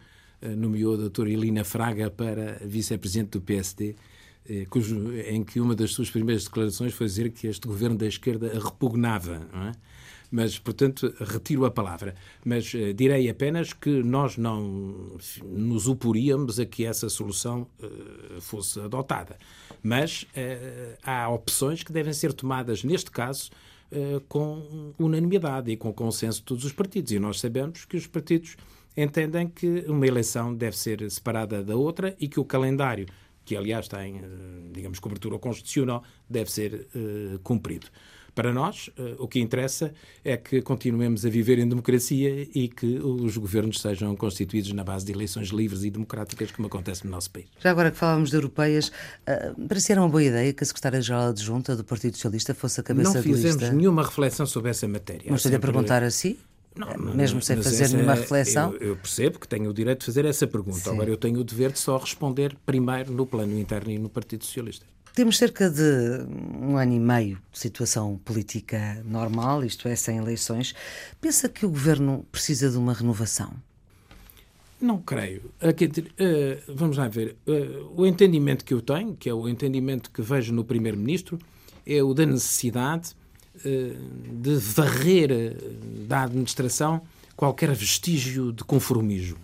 nomeou 0.57 0.94
a 0.94 0.96
doutora 0.96 1.31
Elina 1.31 1.64
Fraga 1.64 2.11
para 2.11 2.61
vice-presidente 2.64 3.31
do 3.31 3.40
PSD, 3.40 3.94
eh, 4.48 4.66
cujo, 4.68 5.12
em 5.14 5.44
que 5.44 5.61
uma 5.61 5.74
das 5.74 5.92
suas 5.92 6.11
primeiras 6.11 6.44
declarações 6.44 6.92
foi 6.92 7.07
dizer 7.07 7.31
que 7.31 7.46
este 7.46 7.66
governo 7.66 7.96
da 7.96 8.07
esquerda 8.07 8.52
repugnava. 8.59 9.48
É? 9.68 9.72
Mas, 10.31 10.59
portanto, 10.59 11.14
retiro 11.20 11.64
a 11.64 11.70
palavra. 11.70 12.14
Mas 12.44 12.74
eh, 12.74 12.92
direi 12.92 13.28
apenas 13.28 13.72
que 13.72 14.02
nós 14.02 14.37
não 14.37 15.18
nos 15.44 15.87
oporíamos 15.87 16.59
a 16.59 16.66
que 16.66 16.85
essa 16.85 17.09
solução 17.09 17.66
eh, 17.83 18.40
fosse 18.40 18.81
adotada. 18.81 19.38
Mas 19.83 20.26
eh, 20.35 20.96
há 21.02 21.28
opções 21.28 21.83
que 21.83 21.92
devem 21.92 22.12
ser 22.12 22.33
tomadas, 22.33 22.83
neste 22.83 23.11
caso, 23.11 23.50
eh, 23.94 24.22
com 24.26 24.94
unanimidade 24.98 25.70
e 25.70 25.76
com 25.76 25.92
consenso 25.92 26.38
de 26.38 26.44
todos 26.44 26.64
os 26.64 26.72
partidos. 26.72 27.12
E 27.12 27.18
nós 27.18 27.38
sabemos 27.38 27.85
que 27.85 27.94
os 27.94 28.07
partidos 28.07 28.57
entendem 28.96 29.48
que 29.48 29.85
uma 29.88 30.07
eleição 30.07 30.55
deve 30.55 30.76
ser 30.76 31.11
separada 31.11 31.62
da 31.62 31.76
outra 31.76 32.14
e 32.18 32.28
que 32.28 32.40
o 32.40 32.44
calendário, 32.44 33.07
que 33.44 33.57
aliás 33.57 33.88
tem, 33.88 34.18
eh, 34.18 34.22
digamos, 34.72 34.98
cobertura 34.98 35.38
constitucional, 35.38 36.02
deve 36.28 36.50
ser 36.50 36.88
eh, 36.94 37.38
cumprido. 37.42 37.87
Para 38.35 38.50
nós, 38.50 38.88
eh, 38.96 39.14
o 39.18 39.28
que 39.28 39.40
interessa 39.40 39.92
é 40.24 40.38
que 40.38 40.62
continuemos 40.62 41.26
a 41.26 41.28
viver 41.28 41.59
em 41.59 41.68
democracia 41.68 42.48
e 42.55 42.66
que 42.66 42.98
os 42.98 43.37
governos 43.37 43.78
sejam 43.78 44.16
constituídos 44.16 44.72
na 44.72 44.83
base 44.83 45.05
de 45.05 45.12
eleições 45.12 45.48
livres 45.48 45.85
e 45.85 45.90
democráticas, 45.90 46.50
como 46.50 46.66
acontece 46.66 47.05
no 47.05 47.11
nosso 47.11 47.31
país. 47.31 47.46
Já 47.61 47.70
agora 47.70 47.90
que 47.90 47.98
falávamos 47.98 48.31
de 48.31 48.37
europeias, 48.37 48.90
ah, 49.26 49.55
parecia 49.68 49.96
uma 49.96 50.09
boa 50.09 50.24
ideia 50.24 50.50
que 50.52 50.64
a 50.64 50.66
secretária-geral 50.66 51.28
adjunta 51.28 51.76
do 51.76 51.85
Partido 51.85 52.14
Socialista 52.14 52.55
fosse 52.55 52.81
a 52.81 52.83
cabeça 52.83 53.14
Não 53.14 53.22
fizemos 53.22 53.70
nenhuma 53.70 54.02
reflexão 54.02 54.46
sobre 54.46 54.70
essa 54.70 54.88
matéria. 54.88 55.26
Mas 55.28 55.40
estou-lhe 55.40 55.57
a 55.57 55.61
perguntar 55.61 56.02
assim, 56.02 56.38
Não, 56.74 57.14
mesmo 57.14 57.42
sem 57.42 57.56
fazer 57.62 57.85
essa 57.85 57.94
nenhuma 57.96 58.14
é- 58.14 58.20
reflexão. 58.20 58.72
Eu, 58.74 58.88
eu 58.88 58.96
percebo 58.96 59.38
que 59.38 59.46
tenho 59.46 59.68
o 59.70 59.74
direito 59.74 60.00
de 60.00 60.06
fazer 60.06 60.24
essa 60.24 60.46
pergunta. 60.46 60.78
Sim. 60.78 60.90
Agora 60.90 61.11
eu 61.11 61.16
tenho 61.16 61.40
o 61.40 61.44
dever 61.44 61.72
de 61.72 61.78
só 61.78 61.96
responder 61.98 62.56
primeiro 62.64 63.12
no 63.12 63.26
plano 63.26 63.58
interno 63.58 63.90
e 63.90 63.98
no 63.98 64.08
Partido 64.08 64.44
Socialista. 64.44 64.87
Temos 65.14 65.37
cerca 65.37 65.68
de 65.68 66.24
um 66.58 66.78
ano 66.78 66.94
e 66.94 66.98
meio 66.98 67.38
de 67.52 67.58
situação 67.58 68.18
política 68.24 69.02
normal, 69.04 69.62
isto 69.62 69.87
é, 69.87 69.94
sem 69.94 70.16
eleições. 70.16 70.74
Pensa 71.20 71.50
que 71.50 71.66
o 71.66 71.68
governo 71.68 72.24
precisa 72.32 72.70
de 72.70 72.78
uma 72.78 72.94
renovação? 72.94 73.52
Não 74.80 74.98
creio. 74.98 75.42
Aqui, 75.61 75.90
eh, 76.18 76.58
vamos 76.66 76.96
lá 76.96 77.08
ver. 77.08 77.37
Eh, 77.46 77.82
o 77.94 78.06
entendimento 78.06 78.64
que 78.64 78.72
eu 78.72 78.80
tenho, 78.80 79.14
que 79.14 79.28
é 79.28 79.35
o 79.35 79.46
entendimento 79.48 80.11
que 80.11 80.22
vejo 80.22 80.52
no 80.52 80.64
Primeiro-Ministro, 80.64 81.38
é 81.87 82.02
o 82.02 82.14
da 82.14 82.24
necessidade 82.24 83.14
de 83.54 84.54
varrer 84.56 85.30
eh, 85.30 85.56
da 86.08 86.22
administração 86.22 87.02
qualquer 87.36 87.72
vestígio 87.74 88.52
de 88.52 88.64
conformismo. 88.64 89.38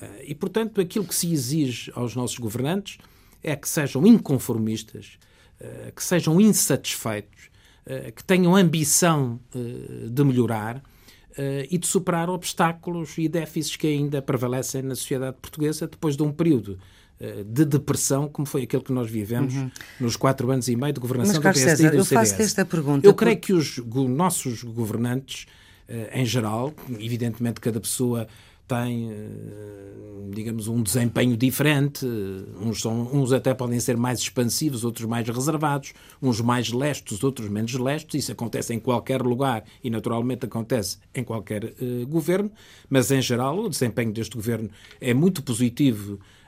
Eh, 0.00 0.26
E, 0.28 0.34
portanto, 0.34 0.80
aquilo 0.80 1.04
que 1.04 1.14
se 1.14 1.32
exige 1.32 1.90
aos 1.94 2.14
nossos 2.14 2.38
governantes 2.38 2.98
é 3.42 3.56
que 3.56 3.68
sejam 3.68 4.06
inconformistas, 4.06 5.18
eh, 5.60 5.92
que 5.94 6.02
sejam 6.02 6.40
insatisfeitos, 6.40 7.50
eh, 7.84 8.12
que 8.12 8.22
tenham 8.24 8.54
ambição 8.56 9.40
eh, 9.54 10.08
de 10.08 10.24
melhorar 10.24 10.82
eh, 11.36 11.66
e 11.70 11.78
de 11.78 11.86
superar 11.86 12.28
obstáculos 12.30 13.16
e 13.18 13.28
déficits 13.28 13.76
que 13.76 13.86
ainda 13.88 14.22
prevalecem 14.22 14.82
na 14.82 14.94
sociedade 14.94 15.36
portuguesa 15.40 15.86
depois 15.88 16.16
de 16.16 16.22
um 16.22 16.30
período 16.32 16.78
eh, 16.78 16.78
de 17.46 17.64
depressão 17.64 18.28
como 18.28 18.46
foi 18.46 18.62
aquele 18.64 18.82
que 18.82 18.92
nós 18.92 19.08
vivemos 19.08 19.54
nos 20.00 20.16
quatro 20.16 20.50
anos 20.50 20.66
e 20.68 20.74
meio 20.74 20.92
de 20.92 21.00
governação 21.00 21.34
Uhum. 21.36 21.40
Mas, 21.44 21.54
do 21.56 21.62
Carlos 21.62 21.62
PSD 21.62 21.82
e 21.82 21.86
César, 21.86 21.96
do 21.96 22.00
eu 22.00 22.04
CDS. 22.04 22.40
esta 22.40 22.64
pergunta 22.64 23.06
Eu 23.06 23.14
creio 23.14 23.36
por- 23.36 23.46
que 23.46 23.52
os 23.52 23.78
go- 23.78 24.08
nossos 24.08 24.64
governantes, 24.64 25.46
eh, 25.88 26.10
em 26.20 26.26
geral, 26.26 26.72
evidentemente 26.98 27.60
cada 27.60 27.78
pessoa 27.80 28.26
tem, 28.66 29.10
eh, 29.12 30.30
digamos, 30.32 30.66
um 30.68 30.82
desempenho 30.82 31.36
diferente. 31.36 32.06
Uns, 32.60 32.80
são, 32.80 33.08
uns 33.14 33.32
até 33.32 33.52
podem 33.54 33.78
ser 33.78 33.96
mais 33.96 34.18
expansivos, 34.20 34.82
outros 34.84 35.06
mais 35.06 35.28
reservados, 35.28 35.92
uns 36.20 36.40
mais 36.40 36.72
lestos, 36.72 37.22
outros 37.22 37.48
menos 37.48 37.74
lestos. 37.74 38.14
Isso 38.14 38.32
acontece 38.32 38.72
em 38.74 38.78
qualquer 38.80 39.20
lugar 39.22 39.64
e, 39.84 39.90
naturalmente, 39.90 40.46
acontece 40.46 40.98
em 41.14 41.22
qualquer 41.22 41.64
eh, 41.64 42.04
governo. 42.08 42.50
Mas, 42.88 43.10
em 43.10 43.20
geral, 43.20 43.58
o 43.58 43.68
desempenho 43.68 44.12
deste 44.12 44.34
governo 44.34 44.70
é 45.00 45.12
muito 45.12 45.42
positivo 45.42 46.18
eh, 46.18 46.41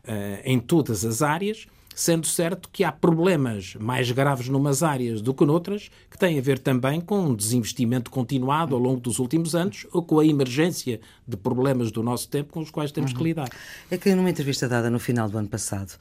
em 0.45 0.59
todas 0.59 1.05
as 1.05 1.23
áreas. 1.23 1.67
sendo 1.95 2.27
certo 2.27 2.69
que 2.73 2.83
há 2.83 2.91
problemas 2.91 3.77
mais 3.77 4.11
graves 4.11 4.49
numas 4.49 4.83
áreas 4.83 5.23
do 5.23 5.33
que 5.33 5.45
noutras, 5.45 5.91
que 6.11 6.19
têm 6.19 6.37
a 6.39 6.43
ver 6.43 6.59
também 6.59 7.01
com 7.01 7.21
um 7.21 7.35
desinvestimento 7.35 8.11
continuado 8.11 8.75
ao 8.75 8.81
longo 8.81 9.01
dos 9.01 9.21
últimos 9.21 9.55
anos 9.55 9.87
ou 9.93 10.03
com 10.03 10.19
a 10.19 10.27
emergência 10.27 11.01
de 11.27 11.37
problemas 11.37 11.91
do 11.91 12.03
nosso 12.03 12.29
tempo 12.29 12.53
com 12.53 12.61
os 12.61 12.71
quais 12.71 12.93
temos 12.93 13.13
que 13.13 13.23
lidar. 13.23 13.49
É 13.91 13.97
que 13.97 14.15
numa 14.15 14.31
entrevista 14.31 14.69
dada 14.69 14.91
no 14.91 14.99
final 14.99 15.29
do 15.29 15.39
ano 15.39 15.49
passado, 15.49 15.93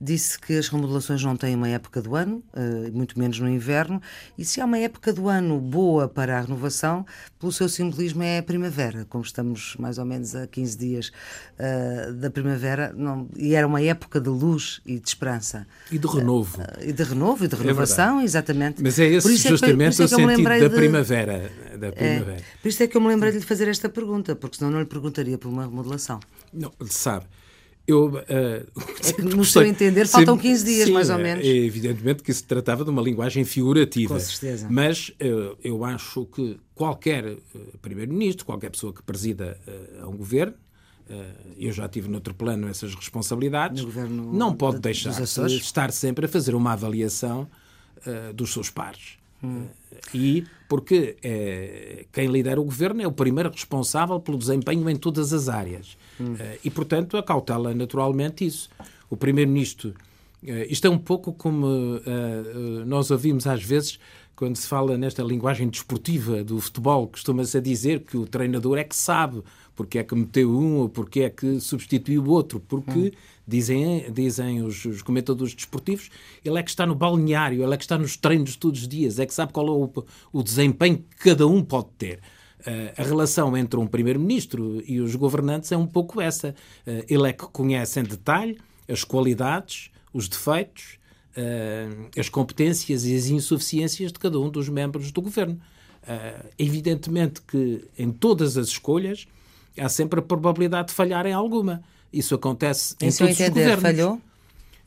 disse 0.00 0.38
que 0.38 0.56
as 0.56 0.68
remodelações 0.68 1.22
não 1.22 1.36
têm 1.36 1.54
uma 1.54 1.68
época 1.68 2.00
do 2.00 2.16
ano, 2.16 2.42
eh, 2.54 2.90
muito 2.92 3.18
menos 3.18 3.38
no 3.38 3.48
inverno, 3.48 4.00
e 4.38 4.44
se 4.44 4.60
há 4.60 4.64
uma 4.64 4.78
época 4.78 5.12
do 5.12 5.28
ano 5.28 5.58
boa 5.60 6.08
para 6.08 6.38
a 6.38 6.40
renovação, 6.40 7.04
pelo 7.38 7.52
seu 7.52 7.68
simbolismo 7.68 8.22
é 8.22 8.38
a 8.38 8.42
primavera, 8.42 9.06
como 9.08 9.24
estamos 9.24 9.76
mais 9.78 9.98
ou 9.98 10.04
menos 10.04 10.34
a 10.34 10.46
15 10.46 10.78
dias 10.78 11.12
uh, 11.58 12.12
da 12.14 12.30
primavera, 12.30 12.92
não, 12.96 13.28
e 13.36 13.54
era 13.54 13.66
uma 13.66 13.80
época 13.82 14.20
de 14.20 14.28
luz 14.28 14.80
e 14.84 14.98
de 14.98 15.08
esperança. 15.08 15.66
E 15.90 15.98
de 15.98 16.06
renovo. 16.06 16.60
Uh, 16.60 16.64
e 16.82 16.92
de 16.92 17.02
renovo 17.02 17.44
e 17.44 17.48
de 17.48 17.54
é 17.54 17.58
renovação, 17.58 18.20
é 18.20 18.24
exatamente. 18.24 18.82
Mas 18.82 18.98
é 18.98 19.06
esse 19.06 19.36
justamente 19.36 19.94
é 19.94 19.96
que, 19.96 20.02
o 20.02 20.08
sentido 20.08 20.42
da 20.42 20.58
de... 20.58 20.68
primavera. 20.68 21.50
Da 21.78 21.86
é, 21.86 21.90
primavera. 21.90 22.32
É, 22.32 22.42
por 22.60 22.68
isso 22.68 22.82
é 22.82 22.86
que 22.86 22.96
eu 22.96 23.00
me 23.00 23.08
lembrei 23.08 23.32
de 23.32 23.38
lhe 23.38 23.44
fazer 23.44 23.68
esta 23.68 23.88
pergunta, 23.88 24.36
porque 24.36 24.58
senão 24.58 24.69
não 24.70 24.80
lhe 24.80 24.86
perguntaria 24.86 25.36
por 25.36 25.48
uma 25.48 25.64
remodelação. 25.64 26.20
Não, 26.52 26.72
sabe. 26.86 27.26
Eu, 27.86 28.06
uh, 28.06 28.20
é 29.04 29.12
que, 29.12 29.22
no 29.22 29.44
seu 29.44 29.64
entender, 29.64 30.06
faltam 30.06 30.38
15 30.38 30.64
dias, 30.64 30.86
sim, 30.86 30.92
mais 30.92 31.10
ou 31.10 31.18
menos. 31.18 31.44
É 31.44 31.48
evidentemente 31.48 32.22
que 32.22 32.32
se 32.32 32.44
tratava 32.44 32.84
de 32.84 32.90
uma 32.90 33.02
linguagem 33.02 33.44
figurativa. 33.44 34.14
Com 34.14 34.20
certeza. 34.20 34.68
Mas 34.70 35.08
uh, 35.08 35.56
eu 35.62 35.84
acho 35.84 36.24
que 36.26 36.58
qualquer 36.74 37.24
uh, 37.26 37.38
Primeiro-Ministro, 37.82 38.46
qualquer 38.46 38.70
pessoa 38.70 38.92
que 38.92 39.02
presida 39.02 39.58
uh, 39.66 40.04
a 40.04 40.08
um 40.08 40.16
governo, 40.16 40.54
eu 41.58 41.72
já 41.72 41.88
tive 41.88 42.08
noutro 42.08 42.32
plano 42.32 42.68
essas 42.68 42.94
responsabilidades, 42.94 43.84
não 44.08 44.54
pode 44.54 44.76
de, 44.76 44.82
deixar 44.82 45.10
de 45.10 45.56
estar 45.56 45.90
sempre 45.90 46.26
a 46.26 46.28
fazer 46.28 46.54
uma 46.54 46.74
avaliação 46.74 47.48
dos 48.32 48.52
seus 48.52 48.70
pares. 48.70 49.18
Hum. 49.42 49.66
E 50.14 50.44
porque 50.70 51.16
quem 52.12 52.28
lidera 52.28 52.60
o 52.60 52.64
governo 52.64 53.02
é 53.02 53.06
o 53.06 53.10
primeiro 53.10 53.50
responsável 53.50 54.20
pelo 54.20 54.38
desempenho 54.38 54.88
em 54.88 54.94
todas 54.94 55.32
as 55.32 55.48
áreas. 55.48 55.96
Hum. 56.20 56.36
e, 56.62 56.70
portanto, 56.70 57.16
acautela 57.16 57.74
naturalmente 57.74 58.46
isso. 58.46 58.70
O 59.10 59.16
Primeiro-Ministro. 59.16 59.92
isto 60.68 60.86
é 60.86 60.90
um 60.90 60.98
pouco 60.98 61.32
como 61.32 61.66
nós 62.86 63.10
ouvimos 63.10 63.48
às 63.48 63.64
vezes 63.64 63.98
quando 64.36 64.54
se 64.54 64.68
fala 64.68 64.96
nesta 64.96 65.24
linguagem 65.24 65.68
desportiva 65.68 66.44
do 66.44 66.60
futebol, 66.60 67.08
costuma-se 67.08 67.58
a 67.58 67.60
dizer 67.60 68.00
que 68.00 68.16
o 68.16 68.24
treinador 68.24 68.78
é 68.78 68.84
que 68.84 68.94
sabe 68.94 69.42
porque 69.80 69.98
é 69.98 70.04
que 70.04 70.14
meteu 70.14 70.50
um 70.50 70.76
ou 70.80 70.90
porque 70.90 71.20
é 71.20 71.30
que 71.30 71.58
substituiu 71.58 72.22
o 72.22 72.28
outro, 72.28 72.60
porque, 72.60 72.98
hum. 72.98 73.10
dizem, 73.48 74.12
dizem 74.12 74.62
os, 74.62 74.84
os, 74.84 75.00
comentadores 75.00 75.54
desportivos, 75.54 76.10
ele 76.44 76.58
é 76.58 76.62
que 76.62 76.68
está 76.68 76.84
no 76.84 76.94
balneário, 76.94 77.62
ele 77.62 77.72
é 77.72 77.78
que 77.78 77.84
está 77.84 77.96
nos 77.96 78.14
treinos 78.14 78.56
todos 78.56 78.82
os 78.82 78.86
dios, 78.88 79.18
é 79.18 79.24
que 79.24 79.32
sabe 79.32 79.54
qual 79.54 79.66
é 79.68 79.70
o, 79.70 80.04
o 80.34 80.42
desempenho 80.42 80.98
que 80.98 81.30
cada 81.30 81.46
um 81.46 81.64
pode 81.64 81.88
ter. 81.96 82.18
Uh, 82.60 82.92
a 82.94 83.02
relação 83.02 83.56
entre 83.56 83.80
um 83.80 83.86
primeiro-ministro 83.86 84.82
e 84.86 85.00
os 85.00 85.16
governantes 85.16 85.72
é 85.72 85.78
um 85.78 85.86
pouco 85.86 86.20
essa. 86.20 86.54
Uh, 86.86 87.02
ele 87.08 87.30
é 87.30 87.32
que 87.32 87.46
conhece 87.46 88.00
em 88.00 88.02
detalhe 88.02 88.58
as 88.86 89.02
qualidades, 89.02 89.90
os 90.12 90.28
defeitos 90.28 90.98
uh, 91.38 92.10
as 92.20 92.28
competências 92.28 93.06
e 93.06 93.16
as 93.16 93.28
insuficiências 93.28 94.12
de 94.12 94.18
cada 94.18 94.38
um 94.38 94.50
dos 94.50 94.68
membros 94.68 95.10
do 95.10 95.22
governo. 95.22 95.58
Evidentemente 96.58 97.42
que 97.42 97.84
em 97.96 98.10
todas 98.10 98.56
as 98.56 98.68
escolhas 98.68 99.26
há 99.78 99.88
sempre 99.88 100.20
a 100.20 100.22
probabilidade 100.22 100.88
de 100.88 100.94
falhar 100.94 101.26
em 101.26 101.32
alguma. 101.32 101.82
Isso 102.12 102.34
acontece 102.34 102.94
em, 103.00 103.08
em 103.08 103.12
todos 103.12 103.40
os 103.40 103.48
governos. 103.48 103.82
falhou? 103.82 104.20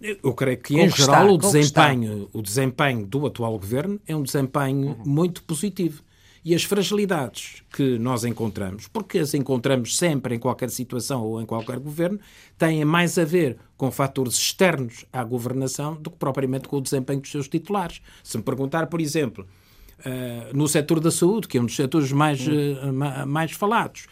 Eu 0.01 0.33
creio 0.33 0.57
que, 0.57 0.77
em 0.77 0.89
geral, 0.89 1.33
o 1.33 1.37
desempenho, 1.37 2.29
o 2.33 2.41
desempenho 2.41 3.05
do 3.05 3.25
atual 3.25 3.57
governo 3.57 4.01
é 4.05 4.13
um 4.13 4.21
desempenho 4.21 4.89
uhum. 4.89 5.03
muito 5.05 5.41
positivo. 5.43 6.03
E 6.45 6.53
as 6.53 6.65
fragilidades 6.65 7.63
que 7.71 7.97
nós 7.97 8.25
encontramos, 8.25 8.89
porque 8.89 9.19
as 9.19 9.33
encontramos 9.33 9.95
sempre 9.95 10.35
em 10.35 10.39
qualquer 10.39 10.69
situação 10.69 11.23
ou 11.23 11.41
em 11.41 11.45
qualquer 11.45 11.79
governo, 11.79 12.19
têm 12.57 12.83
mais 12.83 13.17
a 13.17 13.23
ver 13.23 13.57
com 13.77 13.89
fatores 13.89 14.33
externos 14.33 15.05
à 15.13 15.23
governação 15.23 15.95
do 15.95 16.11
que 16.11 16.17
propriamente 16.17 16.67
com 16.67 16.77
o 16.77 16.81
desempenho 16.81 17.21
dos 17.21 17.31
seus 17.31 17.47
titulares. 17.47 18.01
Se 18.21 18.35
me 18.35 18.43
perguntar, 18.43 18.87
por 18.87 18.99
exemplo, 18.99 19.47
uh, 19.99 20.53
no 20.53 20.67
setor 20.67 20.99
da 20.99 21.11
saúde, 21.11 21.47
que 21.47 21.57
é 21.57 21.61
um 21.61 21.65
dos 21.65 21.77
setores 21.77 22.11
mais, 22.11 22.45
uh, 22.45 23.25
mais 23.25 23.53
falados, 23.53 24.07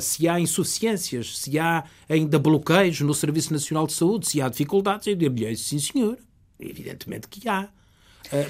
se 0.00 0.28
há 0.28 0.38
insuficiências, 0.40 1.38
se 1.38 1.58
há 1.58 1.84
ainda 2.08 2.38
bloqueios 2.38 3.00
no 3.00 3.14
Serviço 3.14 3.52
Nacional 3.52 3.86
de 3.86 3.92
Saúde, 3.92 4.28
se 4.28 4.40
há 4.40 4.48
dificuldades, 4.48 5.06
eu 5.06 5.14
diria 5.14 5.54
sim, 5.56 5.78
senhor. 5.78 6.18
Evidentemente 6.58 7.26
que 7.28 7.48
há. 7.48 7.68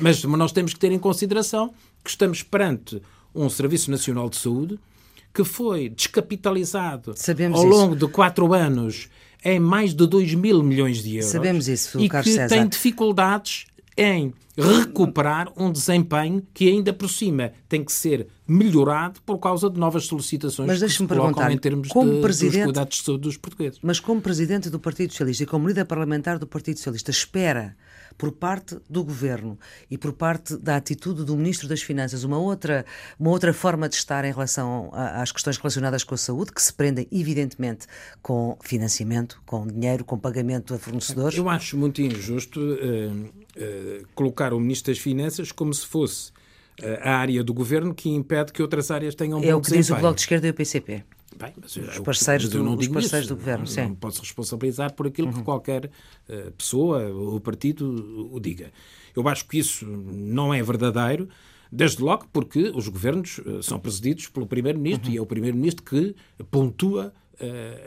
mas 0.00 0.22
nós 0.24 0.52
temos 0.52 0.74
que 0.74 0.80
ter 0.80 0.92
em 0.92 0.98
consideração 0.98 1.72
que 2.04 2.10
estamos 2.10 2.42
perante 2.42 3.00
um 3.34 3.48
Serviço 3.48 3.90
Nacional 3.90 4.28
de 4.28 4.36
Saúde 4.36 4.78
que 5.34 5.44
foi 5.44 5.88
descapitalizado 5.88 7.14
Sabemos 7.16 7.58
ao 7.58 7.64
longo 7.64 7.96
de 7.96 8.06
quatro 8.06 8.52
anos 8.52 9.08
em 9.44 9.58
mais 9.58 9.94
de 9.94 10.06
2 10.06 10.34
mil 10.34 10.62
milhões 10.62 11.02
de 11.02 11.16
euros. 11.16 11.30
Sabemos 11.30 11.68
isso, 11.68 11.98
E 11.98 12.08
Carlos 12.08 12.30
que 12.30 12.36
César. 12.36 12.54
tem 12.54 12.68
dificuldades 12.68 13.66
em 13.96 14.32
recuperar 14.56 15.50
um 15.56 15.72
desempenho 15.72 16.46
que 16.52 16.68
ainda 16.68 16.92
por 16.92 17.08
cima 17.08 17.52
tem 17.68 17.82
que 17.82 17.92
ser 17.92 18.28
melhorado 18.46 19.20
por 19.24 19.38
causa 19.38 19.70
de 19.70 19.78
novas 19.78 20.04
solicitações 20.04 20.68
mas 20.68 20.82
que 20.82 20.88
se 20.90 21.06
colocam 21.06 21.50
em 21.50 21.58
termos 21.58 21.88
como 21.88 22.16
de, 22.16 22.20
presidente, 22.20 22.56
dos 22.56 22.64
cuidados 22.64 22.98
de 22.98 23.04
saúde 23.04 23.22
dos 23.22 23.36
portugueses. 23.36 23.78
Mas 23.82 23.98
como 23.98 24.20
Presidente 24.20 24.68
do 24.68 24.78
Partido 24.78 25.10
Socialista 25.10 25.44
e 25.44 25.46
como 25.46 25.68
líder 25.68 25.86
parlamentar 25.86 26.38
do 26.38 26.46
Partido 26.46 26.76
Socialista, 26.76 27.10
espera 27.10 27.76
por 28.16 28.32
parte 28.32 28.78
do 28.88 29.04
governo 29.04 29.58
e 29.90 29.98
por 29.98 30.12
parte 30.12 30.56
da 30.56 30.76
atitude 30.76 31.24
do 31.24 31.36
Ministro 31.36 31.68
das 31.68 31.82
Finanças 31.82 32.24
uma 32.24 32.38
outra, 32.38 32.84
uma 33.18 33.30
outra 33.30 33.52
forma 33.52 33.88
de 33.88 33.96
estar 33.96 34.24
em 34.24 34.32
relação 34.32 34.90
às 34.92 35.32
questões 35.32 35.56
relacionadas 35.56 36.04
com 36.04 36.14
a 36.14 36.18
saúde, 36.18 36.52
que 36.52 36.62
se 36.62 36.72
prendem, 36.72 37.06
evidentemente, 37.10 37.86
com 38.20 38.56
financiamento, 38.62 39.42
com 39.46 39.66
dinheiro, 39.66 40.04
com 40.04 40.18
pagamento 40.18 40.74
a 40.74 40.78
fornecedores? 40.78 41.38
Eu 41.38 41.48
acho 41.48 41.76
muito 41.76 42.00
injusto 42.00 42.60
uh, 42.60 42.74
uh, 42.74 44.06
colocar 44.14 44.52
o 44.52 44.60
Ministro 44.60 44.92
das 44.92 45.00
Finanças 45.00 45.52
como 45.52 45.72
se 45.72 45.86
fosse 45.86 46.30
uh, 46.80 46.98
a 47.02 47.16
área 47.16 47.42
do 47.42 47.52
governo 47.52 47.94
que 47.94 48.08
impede 48.08 48.52
que 48.52 48.62
outras 48.62 48.90
áreas 48.90 49.14
tenham 49.14 49.40
um 49.40 49.44
é 49.44 49.52
bom 49.52 49.58
o 49.58 49.62
que 49.62 49.72
diz 49.72 49.90
o 49.90 49.96
Bloco 49.96 50.14
de 50.16 50.22
Esquerda 50.22 50.46
e 50.46 50.50
o 50.50 50.54
PCP. 50.54 51.04
Bem, 51.38 51.52
mas 51.60 51.76
os 51.76 51.98
parceiros, 52.00 52.48
do, 52.48 52.76
os 52.76 52.88
parceiros 52.88 53.28
do 53.28 53.36
governo, 53.36 53.66
sim. 53.66 53.82
Não 53.82 53.94
posso 53.94 54.20
responsabilizar 54.20 54.92
por 54.92 55.06
aquilo 55.06 55.28
uhum. 55.28 55.34
que 55.34 55.42
qualquer 55.42 55.86
uh, 55.86 56.50
pessoa 56.52 57.08
ou 57.08 57.40
partido 57.40 58.28
o 58.32 58.38
diga. 58.40 58.70
Eu 59.14 59.26
acho 59.28 59.46
que 59.46 59.58
isso 59.58 59.86
não 59.86 60.52
é 60.52 60.62
verdadeiro, 60.62 61.28
desde 61.70 62.02
logo 62.02 62.26
porque 62.32 62.72
os 62.74 62.88
governos 62.88 63.38
uh, 63.38 63.62
são 63.62 63.78
presididos 63.78 64.28
pelo 64.28 64.46
Primeiro-Ministro 64.46 65.08
uhum. 65.08 65.14
e 65.14 65.18
é 65.18 65.20
o 65.20 65.26
Primeiro-Ministro 65.26 65.84
que 65.84 66.14
pontua 66.50 67.12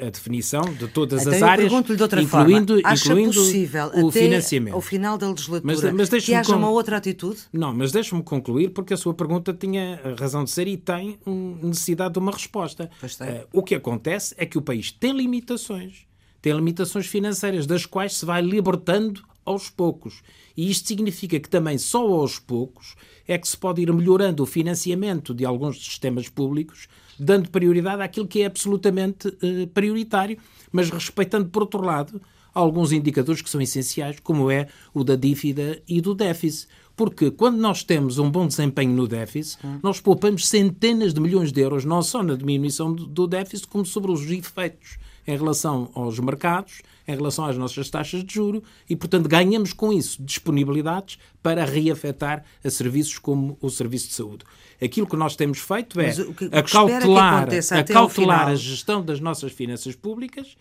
a 0.01 0.09
definição 0.09 0.61
de 0.61 0.87
todas 0.87 1.21
então 1.21 1.33
as 1.33 1.41
áreas, 1.41 1.71
incluindo, 1.71 2.27
forma. 2.27 2.93
Incluindo 2.93 3.33
possível, 3.33 3.91
o 3.95 4.11
financiamento. 4.11 4.73
ao 4.73 4.81
final 4.81 5.17
da 5.17 5.29
legislatura, 5.29 5.73
mas, 5.93 6.09
mas 6.11 6.23
que 6.23 6.33
haja 6.33 6.55
uma 6.55 6.69
outra 6.69 6.97
atitude? 6.97 7.39
Não, 7.53 7.73
mas 7.73 7.91
deixe-me 7.91 8.21
concluir, 8.23 8.69
porque 8.69 8.93
a 8.93 8.97
sua 8.97 9.13
pergunta 9.13 9.53
tinha 9.53 9.99
razão 10.19 10.43
de 10.43 10.51
ser 10.51 10.67
e 10.67 10.77
tem 10.77 11.17
necessidade 11.61 12.13
de 12.13 12.19
uma 12.19 12.31
resposta. 12.31 12.89
Uh, 13.03 13.47
o 13.53 13.63
que 13.63 13.75
acontece 13.75 14.35
é 14.37 14.45
que 14.45 14.57
o 14.57 14.61
país 14.61 14.91
tem 14.91 15.13
limitações, 15.13 16.05
tem 16.41 16.53
limitações 16.53 17.07
financeiras, 17.07 17.65
das 17.65 17.85
quais 17.85 18.13
se 18.13 18.25
vai 18.25 18.41
libertando 18.41 19.23
aos 19.45 19.69
poucos. 19.69 20.21
E 20.57 20.69
isto 20.69 20.87
significa 20.87 21.39
que 21.39 21.49
também 21.49 21.77
só 21.77 22.01
aos 22.01 22.39
poucos 22.39 22.95
é 23.27 23.37
que 23.37 23.47
se 23.47 23.55
pode 23.55 23.81
ir 23.81 23.93
melhorando 23.93 24.43
o 24.43 24.45
financiamento 24.45 25.33
de 25.33 25.45
alguns 25.45 25.83
sistemas 25.83 26.27
públicos 26.27 26.87
dando 27.19 27.49
prioridade 27.49 28.01
àquilo 28.01 28.27
que 28.27 28.41
é 28.41 28.45
absolutamente 28.45 29.27
uh, 29.27 29.67
prioritário, 29.73 30.37
mas 30.71 30.89
respeitando, 30.89 31.49
por 31.49 31.63
outro 31.63 31.81
lado, 31.81 32.21
alguns 32.53 32.91
indicadores 32.91 33.41
que 33.41 33.49
são 33.49 33.61
essenciais, 33.61 34.19
como 34.21 34.49
é 34.49 34.67
o 34.93 35.03
da 35.03 35.15
dívida 35.15 35.81
e 35.87 35.99
do 35.99 36.15
déficit. 36.15 36.67
Porque 36.95 37.29
quando 37.29 37.57
nós 37.57 37.83
temos 37.83 38.17
um 38.17 38.31
bom 38.31 38.47
desempenho 38.47 38.91
no 38.91 39.05
déficit, 39.05 39.59
nós 39.83 39.99
poupamos 39.99 40.47
centenas 40.47 41.13
de 41.13 41.19
milhões 41.19 41.51
de 41.51 41.59
euros, 41.59 41.83
não 41.83 42.01
só 42.01 42.23
na 42.23 42.35
diminuição 42.35 42.93
do 42.93 43.27
déficit, 43.27 43.67
como 43.67 43.85
sobre 43.85 44.11
os 44.11 44.21
efeitos 44.31 44.97
em 45.27 45.35
relação 45.37 45.91
aos 45.93 46.17
mercados, 46.19 46.81
em 47.07 47.15
relação 47.15 47.45
às 47.45 47.57
nossas 47.57 47.89
taxas 47.89 48.23
de 48.23 48.33
juro 48.33 48.63
e, 48.89 48.95
portanto, 48.95 49.27
ganhamos 49.27 49.73
com 49.73 49.93
isso 49.93 50.21
disponibilidades 50.21 51.17
para 51.41 51.63
reafetar 51.63 52.43
a 52.63 52.69
serviços 52.69 53.19
como 53.19 53.57
o 53.61 53.69
serviço 53.69 54.07
de 54.09 54.13
saúde. 54.13 54.45
Aquilo 54.81 55.07
que 55.07 55.15
nós 55.15 55.35
temos 55.35 55.59
feito 55.59 55.99
é 55.99 56.11
acautelar, 56.51 57.47
acautelar 57.79 58.47
a 58.47 58.55
gestão 58.55 59.03
das 59.03 59.19
nossas 59.19 59.51
finanças 59.51 59.95
públicas 59.95 60.57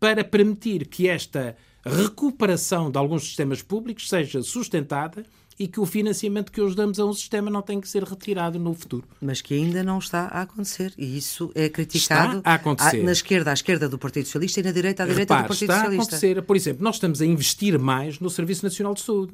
para 0.00 0.24
permitir 0.24 0.86
que 0.86 1.08
esta 1.08 1.56
recuperação 1.84 2.90
de 2.90 2.98
alguns 2.98 3.22
sistemas 3.22 3.62
públicos 3.62 4.08
seja 4.08 4.42
sustentada 4.42 5.24
e 5.58 5.66
que 5.66 5.80
o 5.80 5.86
financiamento 5.86 6.52
que 6.52 6.60
hoje 6.60 6.76
damos 6.76 6.98
a 7.00 7.06
um 7.06 7.12
sistema 7.12 7.50
não 7.50 7.62
tem 7.62 7.80
que 7.80 7.88
ser 7.88 8.02
retirado 8.04 8.58
no 8.58 8.74
futuro. 8.74 9.06
Mas 9.20 9.40
que 9.40 9.54
ainda 9.54 9.82
não 9.82 9.98
está 9.98 10.26
a 10.26 10.42
acontecer 10.42 10.92
e 10.98 11.16
isso 11.16 11.50
é 11.54 11.68
criticado 11.68 12.38
está 12.38 12.50
a 12.50 12.54
acontecer. 12.54 13.02
na 13.02 13.12
esquerda 13.12 13.50
à 13.50 13.54
esquerda 13.54 13.88
do 13.88 13.98
Partido 13.98 14.26
Socialista 14.26 14.60
e 14.60 14.62
na 14.62 14.72
direita 14.72 15.02
à 15.02 15.06
direita 15.06 15.34
Repare, 15.34 15.44
do 15.44 15.48
Partido 15.48 15.70
está 15.70 15.74
Socialista. 15.76 16.14
a 16.14 16.16
acontecer. 16.18 16.42
Por 16.42 16.56
exemplo, 16.56 16.84
nós 16.84 16.96
estamos 16.96 17.22
a 17.22 17.26
investir 17.26 17.78
mais 17.78 18.20
no 18.20 18.28
Serviço 18.28 18.64
Nacional 18.64 18.94
de 18.94 19.00
Saúde. 19.00 19.32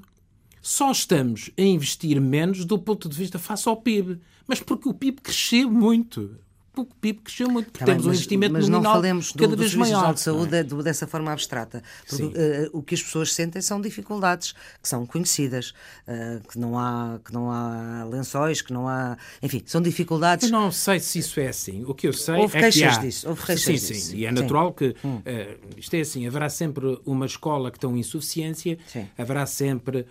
Só 0.61 0.93
estamos 0.93 1.51
a 1.59 1.62
investir 1.62 2.20
menos 2.20 2.64
do 2.64 2.79
ponto 2.79 3.09
de 3.09 3.16
vista 3.16 3.39
face 3.39 3.68
ao 3.68 3.77
PIB. 3.77 4.20
Mas 4.47 4.61
porque 4.61 4.89
o 4.89 4.95
PIB 4.95 5.20
cresceu 5.20 5.70
muito 5.70 6.37
o 6.77 6.85
PIB 6.87 7.20
cresceu 7.20 7.51
muito, 7.51 7.66
porque 7.66 7.81
Tá 7.81 7.85
bem, 7.87 7.95
temos 7.97 8.07
um 8.07 8.11
investimento 8.12 8.53
mas 8.55 8.68
não 8.68 8.79
nominal 8.79 8.95
falemos 8.95 9.33
do, 9.33 9.39
cada 9.39 9.57
do 9.57 9.59
vez 9.61 9.75
maior. 9.75 10.14
De 10.14 10.20
Saúde 10.20 10.57
é? 10.57 10.62
do- 10.64 10.83
dessa 10.83 11.07
forma 11.07 11.31
abstrata. 11.31 11.83
Porque, 12.09 12.16
Sim. 12.25 12.33
eh, 12.35 12.70
o 12.73 12.83
que 12.83 12.95
as 12.95 13.03
pessoas 13.03 13.33
sentem 13.35 13.61
são 13.61 13.81
dificuldades 13.81 14.53
que 14.83 14.89
são 14.89 15.05
conhecidas, 15.05 15.75
eh, 16.07 16.41
que, 16.51 16.59
não 16.59 16.79
há, 16.79 17.20
que 17.25 17.33
não 17.33 17.51
há 17.51 18.05
lençóis, 18.11 18.62
que 18.62 18.73
não 18.73 18.89
há. 18.89 19.16
Enfim, 19.43 19.62
são 19.66 19.81
dificuldades. 19.83 20.47
Eu 20.51 20.53
não 20.59 20.73
sei 20.73 20.99
se 20.99 21.18
isso 21.18 21.39
é 21.41 21.49
assim. 21.49 21.85
O 21.87 21.95
que 21.95 22.09
eu 22.09 22.12
sei 22.12 22.37
Houve 22.37 22.57
é 22.59 22.70
que 22.70 22.85
há... 22.85 22.97
disso, 22.99 23.29
houve 23.29 23.43
queixas 23.45 23.64
sim, 23.64 23.95
disso. 23.95 24.07
sim. 24.11 24.16
E 24.16 24.25
é 24.27 24.29
Sim. 24.31 24.39
Hum. 24.39 24.41
natural 24.43 24.73
que 24.73 24.97
eh, 25.27 25.57
isto 25.77 25.95
é 25.95 26.01
assim. 26.01 26.27
Haverá 26.27 26.49
sempre 26.49 27.01
uma 27.05 27.27
escola 27.27 27.70
que 27.70 27.79
tem 27.79 27.91
insuficiência, 27.99 28.79
Sim. 28.87 29.07
haverá 29.18 29.45
sempre 29.47 30.07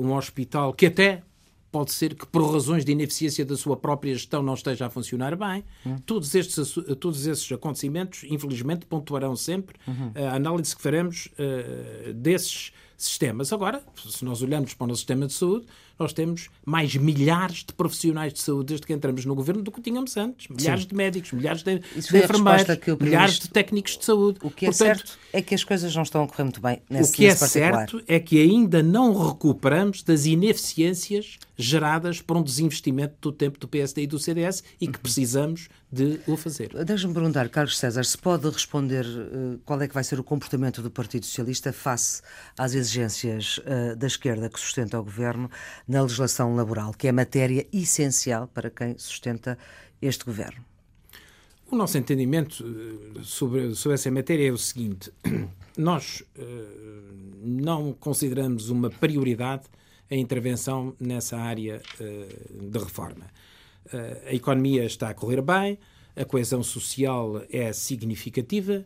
um 0.00 0.12
hospital 0.16 0.74
que 0.74 0.86
até 0.86 1.22
pode 1.70 1.92
ser 1.92 2.14
que 2.14 2.26
por 2.26 2.50
razões 2.52 2.84
de 2.84 2.92
ineficiência 2.92 3.44
da 3.44 3.56
sua 3.56 3.76
própria 3.76 4.12
gestão 4.12 4.42
não 4.42 4.54
esteja 4.54 4.86
a 4.86 4.90
funcionar 4.90 5.36
bem. 5.36 5.64
Hum. 5.86 5.96
Todos, 6.04 6.34
estes, 6.34 6.74
todos 6.98 7.26
esses 7.26 7.50
acontecimentos, 7.52 8.24
infelizmente, 8.24 8.86
pontuarão 8.86 9.36
sempre 9.36 9.76
Uhum. 9.86 10.12
a 10.28 10.34
análise 10.36 10.74
que 10.74 10.82
faremos 10.82 11.28
eh, 11.38 12.12
desses 12.14 12.72
sistemas. 13.04 13.52
Agora, 13.52 13.82
se 14.08 14.24
nós 14.24 14.42
olharmos 14.42 14.74
para 14.74 14.84
o 14.84 14.88
nosso 14.88 14.98
sistema 15.00 15.26
de 15.26 15.32
saúde, 15.32 15.66
nós 15.98 16.12
temos 16.14 16.48
mais 16.64 16.96
milhares 16.96 17.58
de 17.58 17.74
profissionais 17.74 18.32
de 18.32 18.40
saúde 18.40 18.68
desde 18.68 18.86
que 18.86 18.92
entramos 18.92 19.24
no 19.26 19.34
governo 19.34 19.62
do 19.62 19.70
que 19.70 19.82
tínhamos 19.82 20.16
antes. 20.16 20.48
Milhares 20.48 20.82
Sim. 20.82 20.88
de 20.88 20.94
médicos, 20.94 21.32
milhares 21.32 21.62
de, 21.62 21.78
de 21.78 21.98
enfermeiros, 21.98 22.66
milhares 23.00 23.38
de 23.38 23.50
técnicos 23.50 23.98
de 23.98 24.04
saúde. 24.06 24.38
O 24.42 24.50
que 24.50 24.64
é 24.66 24.68
Portanto, 24.70 24.96
certo 24.96 25.18
é 25.32 25.42
que 25.42 25.54
as 25.54 25.62
coisas 25.62 25.94
não 25.94 26.02
estão 26.02 26.24
a 26.24 26.26
correr 26.28 26.44
muito 26.44 26.60
bem 26.60 26.80
nesse, 26.88 27.10
o 27.12 27.14
que 27.14 27.26
é 27.26 27.34
particular. 27.34 27.88
certo 27.88 28.02
é 28.08 28.18
que 28.18 28.40
ainda 28.40 28.82
não 28.82 29.28
recuperamos 29.28 30.02
das 30.02 30.24
ineficiências 30.24 31.38
geradas 31.56 32.22
por 32.22 32.36
um 32.36 32.42
desinvestimento 32.42 33.16
do 33.20 33.32
tempo 33.32 33.58
do 33.58 33.68
PSD 33.68 34.02
e 34.02 34.06
do 34.06 34.18
CDS 34.18 34.62
e 34.80 34.86
Uhum. 34.86 34.92
que 34.92 34.98
precisamos 34.98 35.68
de 35.92 36.20
o 36.26 36.36
fazer. 36.36 36.72
Deixa-me 36.84 37.12
perguntar, 37.12 37.48
Carlos 37.48 37.76
César, 37.78 38.04
se 38.04 38.16
pode 38.16 38.48
responder 38.48 39.04
eh, 39.04 39.58
qual 39.64 39.80
é 39.82 39.86
que 39.88 39.92
vai 39.94 40.02
ser 40.04 40.18
o 40.18 40.24
comportamento 40.24 40.80
do 40.82 40.90
Partido 40.90 41.26
Socialista 41.26 41.72
face 41.72 42.22
às 42.56 42.74
exigências 42.74 42.89
eh, 42.96 43.94
da 43.94 44.06
esquerda 44.06 44.48
que 44.48 44.58
sustenta 44.58 44.98
o 44.98 45.04
governo 45.04 45.50
na 45.86 46.02
legislação 46.02 46.54
laboral, 46.54 46.92
que 46.92 47.08
é 47.08 47.12
matéria 47.12 47.66
essencial 47.72 48.48
para 48.48 48.70
quem 48.70 48.98
sustenta 48.98 49.58
este 50.00 50.24
governo. 50.24 50.64
O 51.70 51.76
nosso 51.76 51.96
entendimento 51.98 52.64
eh, 52.64 53.20
sobre, 53.22 53.74
sobre 53.74 53.94
essa 53.94 54.10
matéria 54.10 54.48
é 54.48 54.52
o 54.52 54.58
seguinte: 54.58 55.12
nós 55.76 56.22
eh, 56.36 56.42
não 57.42 57.92
consideramos 57.92 58.70
uma 58.70 58.90
prioridade 58.90 59.64
a 60.10 60.16
intervenção 60.16 60.94
nessa 60.98 61.38
área 61.38 61.80
eh, 62.00 62.26
de 62.52 62.78
reforma. 62.78 63.26
Eh, 63.92 64.22
a 64.26 64.34
economia 64.34 64.84
está 64.84 65.08
a 65.10 65.14
correr 65.14 65.40
bem, 65.40 65.78
a 66.16 66.24
coesão 66.24 66.62
social 66.62 67.42
é 67.48 67.72
significativa, 67.72 68.84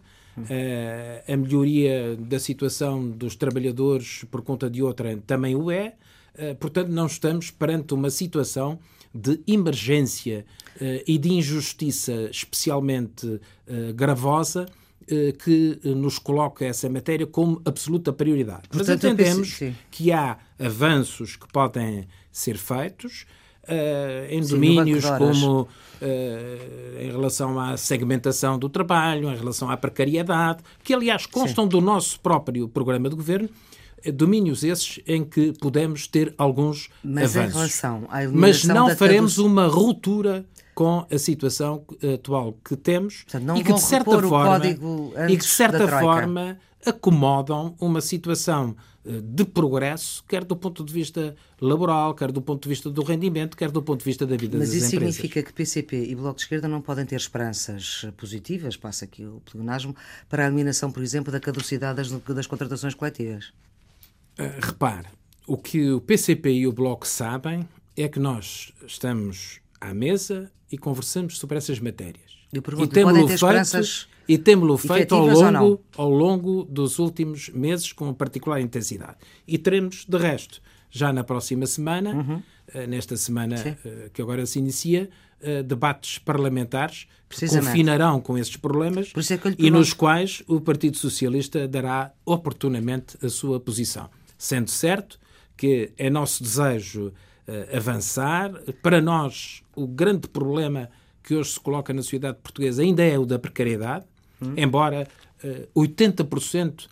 a 1.29 1.37
melhoria 1.37 2.17
da 2.17 2.39
situação 2.39 3.09
dos 3.09 3.37
trabalhadores 3.37 4.25
por 4.31 4.43
conta 4.43 4.69
de 4.69 4.83
outra 4.83 5.17
também 5.27 5.55
o 5.55 5.71
é. 5.71 5.95
Eh, 6.37 6.55
portanto, 6.55 6.89
não 6.89 7.07
estamos 7.07 7.51
perante 7.53 7.95
uma 7.95 8.11
situação 8.11 8.79
de 9.15 9.41
emergência 9.47 10.45
eh, 10.81 11.05
e 11.07 11.17
de 11.17 11.33
injustiça 11.33 12.29
especialmente 12.31 13.41
eh, 13.69 13.93
gravosa 13.93 14.67
eh, 15.09 15.33
que 15.33 15.79
eh, 15.85 15.89
nos 15.91 16.19
coloca 16.19 16.65
essa 16.65 16.89
matéria 16.89 17.25
como 17.27 17.63
absoluta 17.65 18.13
prioridade. 18.13 18.69
Portanto, 18.69 18.89
Mas 18.89 19.05
entendemos 19.13 19.55
penso- 19.59 19.77
que 19.93 20.11
há 20.11 20.39
avanços 20.59 21.37
que 21.37 21.47
podem 21.53 22.09
ser 22.33 22.57
feitos 22.59 23.27
eh, 23.29 23.44
em 24.31 24.43
Sim, 24.43 24.51
domínios 24.55 25.05
como 25.19 25.69
eh, 26.01 26.99
em 27.03 27.11
relação 27.11 27.59
à 27.59 27.77
segmentação 27.77 28.59
do 28.59 28.69
trabalho, 28.69 29.31
em 29.31 29.37
relação 29.37 29.71
à 29.71 29.77
precariedade, 29.77 30.63
que 30.83 30.93
aliás 30.95 31.27
constam 31.27 31.67
do 31.67 31.81
nosso 31.81 32.21
próprio 32.21 32.69
programa 32.69 33.09
de 33.09 33.17
governo, 33.17 33.49
eh, 34.05 34.13
domínios 34.13 34.63
esses 34.65 35.01
em 35.07 35.25
que 35.25 35.53
podemos 35.61 36.07
ter 36.07 36.35
alguns 36.37 36.89
Mas 37.03 37.35
em 37.35 37.41
avanços. 37.41 37.57
relação 37.61 38.05
à 38.11 38.23
Mas 38.31 38.65
não 38.65 38.95
faremos 38.97 39.37
caduc- 39.37 39.51
uma 39.51 39.67
ruptura 39.67 40.45
com 40.75 41.07
a 41.11 41.19
situação 41.19 41.85
eh, 42.03 42.15
atual 42.15 42.55
que 42.65 42.77
temos 42.77 43.23
Portanto, 43.31 43.59
e 43.59 43.63
que 43.65 43.73
de 43.73 43.81
certa 43.81 44.21
forma 44.23 44.67
e 44.67 45.37
que 45.37 45.37
de 45.37 45.45
certa 45.45 45.87
forma 45.89 46.59
acomodam 46.85 47.75
uma 47.81 48.01
situação 48.01 48.75
eh, 48.79 48.94
de 49.05 49.45
progresso, 49.45 50.25
quer 50.27 50.45
do 50.45 50.57
ponto 50.57 50.83
de 50.83 50.93
vista 50.93 51.37
laboral, 51.61 52.15
quer 52.15 52.33
do 52.33 52.41
ponto 52.41 52.63
de 52.63 52.69
vista 52.69 52.89
do 52.89 53.03
rendimento, 53.03 53.57
quer 53.57 53.71
do 53.71 53.83
ponto 53.83 53.99
de 53.99 54.05
vista 54.05 54.27
da 54.27 54.37
vida 54.37 54.57
Mas 54.57 54.71
das 54.71 54.79
isso 54.79 54.95
empresas. 54.95 55.17
significa 55.17 55.43
que 55.43 55.53
PCP 55.53 56.07
e 56.07 56.15
Bloco 56.15 56.37
de 56.37 56.43
Esquerda 56.43 56.67
não 56.67 56.81
podem 56.81 57.05
ter 57.05 57.17
esperanças 57.17 58.07
positivas, 58.17 58.77
passa 58.77 59.05
aqui 59.05 59.25
o 59.25 59.43
pleonasmo, 59.45 59.95
para 60.29 60.45
a 60.45 60.47
eliminação, 60.47 60.91
por 60.91 61.03
exemplo, 61.03 61.31
da 61.31 61.39
caducidade 61.39 61.97
das, 61.97 62.11
das 62.11 62.47
contratações 62.47 62.95
coletivas. 62.95 63.53
Uh, 64.39 64.61
repare, 64.61 65.09
o 65.47 65.59
que 65.59 65.93
o 65.93 66.01
PCP 66.01 66.51
e 66.51 66.67
o 66.67 66.73
Bloco 66.73 67.07
sabem 67.07 67.69
é 67.97 68.09
que 68.09 68.19
nós 68.19 68.73
estamos 68.87 69.61
à 69.81 69.93
mesa 69.93 70.51
e 70.73 70.79
conversamos 70.79 71.39
sobre 71.39 71.59
essas 71.59 71.79
matérias. 71.79 72.39
Eu 72.53 72.63
pergunto, 72.63 72.87
e 72.87 72.95
temos-lo 72.95 73.21
podem 73.21 73.29
ter 73.29 73.35
esperanças 73.35 74.09
e 74.29 74.39
temos-lo 74.39 74.77
feito 74.77 75.15
ao 75.15 75.27
longo, 75.27 75.81
ao 75.97 76.11
longo 76.11 76.65
dos 76.65 76.99
últimos 76.99 77.49
meses 77.51 77.93
com 77.93 78.13
particular 78.15 78.61
intensidade. 78.61 79.17
E 79.47 79.59
teremos, 79.59 80.05
de 80.09 80.17
resto, 80.19 80.61
já 80.91 81.13
na 81.13 81.25
próxima 81.25 81.67
semana, 81.67 82.15
Uhum. 82.15 82.37
uh, 82.37 82.87
nesta 82.89 83.17
semana 83.17 83.57
uh, 83.57 84.11
que 84.11 84.23
agora 84.23 84.47
se 84.47 84.59
inicia, 84.59 85.11
uh, 85.41 85.63
debates 85.63 86.19
parlamentares 86.19 87.07
que 87.29 87.49
confinarão 87.49 88.21
com 88.21 88.39
esses 88.39 88.57
problemas 88.57 89.13
é 89.31 89.55
e 89.59 89.71
nos 89.71 89.93
quais 89.93 90.43
o 90.47 90.61
Partido 90.61 90.97
Socialista 90.97 91.67
dará 91.67 92.13
oportunamente 92.25 93.17
a 93.25 93.29
sua 93.29 93.59
posição. 93.59 94.09
Sendo 94.39 94.71
certo 94.71 95.19
que 95.57 95.93
é 95.97 96.09
nosso 96.09 96.43
desejo 96.43 97.13
eh, 97.47 97.77
avançar. 97.77 98.53
Para 98.83 99.03
nós, 99.03 99.63
o 99.77 99.87
grande 99.87 100.27
problema 100.29 100.89
que 101.23 101.35
hoje 101.35 101.51
se 101.51 101.61
coloca 101.61 101.93
na 101.93 102.01
sociedade 102.01 102.39
portuguesa 102.43 102.83
ainda 102.83 103.03
é 103.03 103.19
o 103.19 103.27
da 103.27 103.39
precariedade, 103.39 104.07
embora 104.57 105.09
eh, 105.43 105.69
80% 105.77 106.87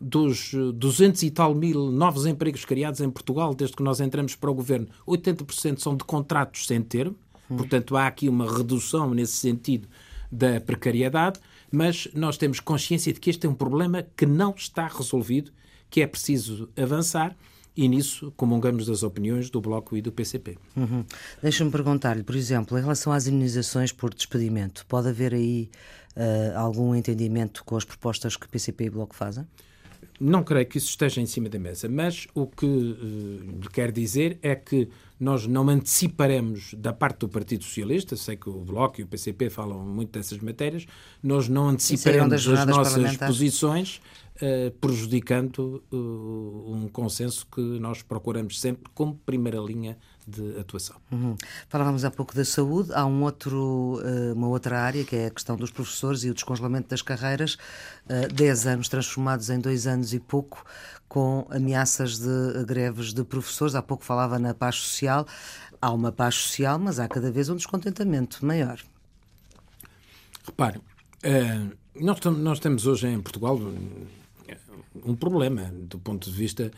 dos 0.00 0.52
eh, 0.54 0.72
200 0.72 1.22
e 1.22 1.30
tal 1.30 1.54
mil 1.54 1.90
novos 1.90 2.26
empregos 2.26 2.64
criados 2.64 3.00
em 3.00 3.10
Portugal 3.10 3.54
desde 3.54 3.76
que 3.76 3.82
nós 3.82 4.00
entramos 4.00 4.34
para 4.34 4.50
o 4.50 4.54
governo, 4.54 4.88
80% 5.06 5.80
são 5.80 5.96
de 5.96 6.04
contratos 6.04 6.66
sem 6.66 6.82
termo, 6.82 7.16
portanto 7.48 7.96
há 7.96 8.06
aqui 8.06 8.28
uma 8.28 8.50
redução 8.56 9.14
nesse 9.14 9.34
sentido 9.34 9.88
da 10.30 10.60
precariedade, 10.60 11.40
mas 11.70 12.08
nós 12.14 12.36
temos 12.36 12.60
consciência 12.60 13.12
de 13.12 13.20
que 13.20 13.30
este 13.30 13.46
é 13.46 13.50
um 13.50 13.54
problema 13.54 14.04
que 14.16 14.26
não 14.26 14.54
está 14.56 14.86
resolvido, 14.86 15.52
que 15.88 16.00
é 16.00 16.06
preciso 16.06 16.68
avançar 16.76 17.36
e 17.76 17.88
nisso 17.88 18.32
comungamos 18.36 18.86
das 18.86 19.02
opiniões 19.02 19.50
do 19.50 19.60
Bloco 19.60 19.96
e 19.96 20.00
do 20.00 20.10
PCP. 20.10 20.56
Uhum. 20.74 21.04
Deixa-me 21.42 21.70
perguntar-lhe, 21.70 22.22
por 22.22 22.34
exemplo, 22.34 22.78
em 22.78 22.80
relação 22.80 23.12
às 23.12 23.26
imunizações 23.26 23.92
por 23.92 24.12
despedimento, 24.14 24.86
pode 24.86 25.08
haver 25.08 25.34
aí 25.34 25.68
eh, 26.16 26.52
algum 26.56 26.94
entendimento 26.94 27.62
com 27.62 27.76
as 27.76 27.84
propostas 27.84 28.36
que 28.36 28.48
PCP 28.48 28.84
e 28.84 28.90
Bloco 28.90 29.14
fazem? 29.14 29.46
Não 30.18 30.42
creio 30.42 30.66
que 30.66 30.78
isso 30.78 30.88
esteja 30.88 31.20
em 31.20 31.26
cima 31.26 31.48
da 31.50 31.58
mesa, 31.58 31.90
mas 31.90 32.26
o 32.34 32.46
que 32.46 32.64
uh, 32.64 33.60
lhe 33.60 33.68
quero 33.70 33.92
dizer 33.92 34.38
é 34.42 34.54
que 34.54 34.88
nós 35.20 35.46
não 35.46 35.68
anteciparemos 35.68 36.72
da 36.74 36.90
parte 36.90 37.18
do 37.18 37.28
Partido 37.28 37.64
Socialista, 37.64 38.16
sei 38.16 38.34
que 38.34 38.48
o 38.48 38.60
Bloco 38.60 38.98
e 38.98 39.04
o 39.04 39.06
PCP 39.06 39.50
falam 39.50 39.78
muito 39.80 40.12
dessas 40.12 40.38
matérias, 40.38 40.86
nós 41.22 41.48
não 41.48 41.66
das 41.66 41.74
anteciparemos 41.74 42.48
as 42.48 42.66
nossas 42.66 43.16
posições 43.18 44.00
uh, 44.36 44.70
prejudicando 44.80 45.84
uh, 45.92 46.72
um 46.74 46.88
consenso 46.88 47.46
que 47.52 47.60
nós 47.60 48.00
procuramos 48.00 48.58
sempre 48.58 48.90
como 48.94 49.20
primeira 49.26 49.58
linha 49.58 49.98
de 50.26 50.58
atuação. 50.58 50.96
Uhum. 51.10 51.36
Falávamos 51.68 52.04
há 52.04 52.10
pouco 52.10 52.34
da 52.34 52.44
saúde, 52.44 52.92
há 52.92 53.06
um 53.06 53.22
outro, 53.22 54.00
eh, 54.04 54.32
uma 54.32 54.48
outra 54.48 54.80
área 54.80 55.04
que 55.04 55.14
é 55.14 55.26
a 55.26 55.30
questão 55.30 55.56
dos 55.56 55.70
professores 55.70 56.24
e 56.24 56.30
o 56.30 56.34
descongelamento 56.34 56.88
das 56.88 57.00
carreiras, 57.00 57.56
eh, 58.08 58.26
10 58.28 58.66
anos 58.66 58.88
transformados 58.88 59.50
em 59.50 59.60
dois 59.60 59.86
anos 59.86 60.12
e 60.12 60.18
pouco, 60.18 60.64
com 61.08 61.46
ameaças 61.50 62.18
de 62.18 62.64
greves 62.64 63.12
de 63.12 63.22
professores. 63.22 63.74
Há 63.74 63.82
pouco 63.82 64.04
falava 64.04 64.38
na 64.38 64.52
paz 64.52 64.76
social. 64.76 65.26
Há 65.80 65.92
uma 65.92 66.10
paz 66.10 66.34
social, 66.34 66.78
mas 66.78 66.98
há 66.98 67.06
cada 67.06 67.30
vez 67.30 67.48
um 67.48 67.56
descontentamento 67.56 68.44
maior. 68.44 68.80
Repare, 70.44 70.80
eh, 71.22 71.66
nós, 71.94 72.58
temos 72.58 72.86
hoje 72.86 73.06
em 73.06 73.20
Portugal 73.20 73.58
um 75.04 75.14
problema 75.14 75.70
do 75.72 75.98
ponto 75.98 76.30
de 76.30 76.36
vista 76.36 76.70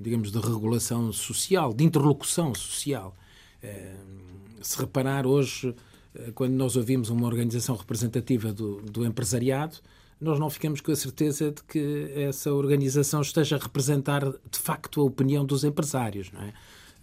digamos, 0.00 0.32
de 0.32 0.38
regulação 0.38 1.12
social, 1.12 1.72
de 1.72 1.84
interlocução 1.84 2.54
social. 2.54 3.16
Se 4.60 4.78
reparar 4.78 5.26
hoje, 5.26 5.74
quando 6.34 6.54
nós 6.54 6.76
ouvimos 6.76 7.08
uma 7.08 7.26
organização 7.26 7.76
representativa 7.76 8.52
do, 8.52 8.82
do 8.82 9.04
empresariado, 9.04 9.76
nós 10.20 10.38
não 10.38 10.48
ficamos 10.48 10.80
com 10.80 10.90
a 10.90 10.96
certeza 10.96 11.50
de 11.50 11.62
que 11.64 12.12
essa 12.14 12.52
organização 12.52 13.20
esteja 13.20 13.56
a 13.56 13.58
representar 13.58 14.24
de 14.24 14.58
facto 14.58 15.00
a 15.00 15.04
opinião 15.04 15.44
dos 15.44 15.64
empresários. 15.64 16.30
Não 16.32 16.40
é? 16.40 16.52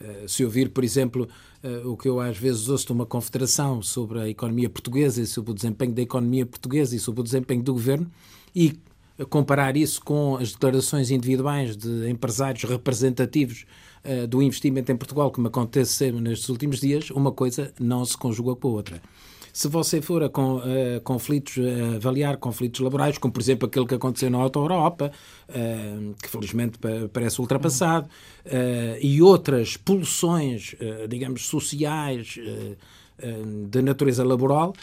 Eh, 0.02 0.26
se 0.28 0.44
ouvir, 0.44 0.70
por 0.70 0.84
exemplo, 0.84 1.30
eh, 1.62 1.82
o 1.86 1.96
que 1.96 2.10
eu 2.10 2.20
às 2.20 2.38
vezes 2.38 2.68
ouço 2.68 2.88
de 2.88 2.92
uma 2.92 3.06
confederação 3.06 3.82
sobre 3.82 4.20
a 4.20 4.30
economia 4.30 4.70
portuguesa 4.70 5.22
e 5.22 5.28
sobre 5.28 5.52
o 5.52 5.54
desempenho 5.54 5.94
da 5.94 6.02
economia 6.02 6.46
portuguesa 6.46 6.96
e 6.96 7.00
sobre 7.00 7.22
o 7.22 7.24
desempenho 7.24 7.62
do 7.62 7.74
governo 7.74 8.10
e 8.56 8.80
comparar 9.30 9.78
isso 9.78 10.02
com 10.02 10.36
as 10.38 10.52
declarações 10.52 11.12
individuais 11.12 11.76
de 11.76 12.10
empresários 12.10 12.64
representativos 12.64 13.66
uh, 14.06 14.28
do 14.28 14.42
investimento 14.42 14.92
em 14.92 14.98
Portugal, 14.98 15.32
como 15.32 15.48
acontece 15.48 16.12
nestes 16.12 16.50
últimos 16.50 16.80
dias, 16.80 17.10
uma 17.12 17.32
coisa 17.32 17.74
não 17.80 18.04
se 18.06 18.18
conjuga 18.18 18.56
com 18.56 18.68
a 18.68 18.72
outra. 18.72 19.02
Se 19.54 19.68
você 19.68 20.02
for 20.02 20.24
a, 20.24 20.30
com, 20.30 20.60
a 20.60 21.00
conflitos, 21.02 21.58
a 21.58 21.96
avaliar 21.98 22.38
conflitos 22.38 22.80
laborais, 22.80 23.18
como 23.18 23.34
por 23.34 23.42
exemplo 23.42 23.68
aquele 23.68 23.86
que 23.86 23.96
aconteceu 23.96 24.30
na 24.30 24.38
Auto 24.38 24.60
Europa, 24.60 25.12
uh, 25.50 26.14
que 26.22 26.30
felizmente 26.30 26.80
parece 27.12 27.42
ultrapassado, 27.42 28.08
uh, 28.46 28.98
e 29.02 29.22
outras 29.22 29.76
pulsões, 29.76 30.74
uh, 30.74 31.08
digamos, 31.08 31.48
sociais 31.48 32.40
de 33.70 33.84
natureza 33.84 34.24
laboral, 34.24 34.74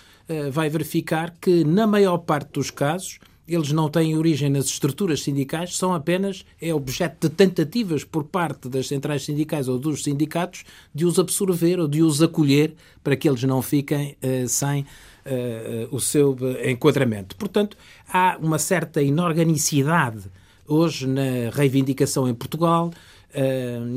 vai 0.52 0.68
verificar 0.68 1.34
que, 1.40 1.64
na 1.64 1.88
maior 1.88 2.18
parte 2.18 2.52
dos 2.52 2.70
casos, 2.70 3.18
eles 3.48 3.72
não 3.72 3.88
têm 3.88 4.16
origem 4.16 4.50
nas 4.50 4.66
estruturas 4.66 5.22
sindicais, 5.22 5.76
são 5.76 5.94
apenas 5.94 6.44
é 6.60 6.74
objeto 6.74 7.28
de 7.28 7.34
tentativas 7.34 8.04
por 8.04 8.24
parte 8.24 8.68
das 8.68 8.86
centrais 8.86 9.24
sindicais 9.24 9.68
ou 9.68 9.78
dos 9.78 10.04
sindicatos 10.04 10.64
de 10.94 11.06
os 11.06 11.18
absorver 11.18 11.80
ou 11.80 11.88
de 11.88 12.02
os 12.02 12.20
acolher 12.20 12.74
para 13.02 13.16
que 13.16 13.26
eles 13.26 13.42
não 13.44 13.62
fiquem 13.62 14.16
uh, 14.22 14.46
sem 14.46 14.82
uh, 14.82 15.88
o 15.90 15.98
seu 15.98 16.36
enquadramento. 16.62 17.34
Portanto, 17.36 17.76
há 18.12 18.36
uma 18.38 18.58
certa 18.58 19.00
inorganicidade 19.00 20.24
hoje 20.66 21.06
na 21.06 21.48
reivindicação 21.50 22.28
em 22.28 22.34
Portugal, 22.34 22.90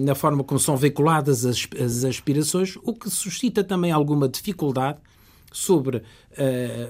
na 0.06 0.16
forma 0.16 0.42
como 0.42 0.58
são 0.58 0.78
veiculadas 0.78 1.46
as, 1.46 1.68
as 1.78 2.06
aspirações, 2.06 2.78
o 2.82 2.94
que 2.94 3.10
suscita 3.10 3.62
também 3.62 3.92
alguma 3.92 4.30
dificuldade 4.30 4.98
sobre 5.52 6.02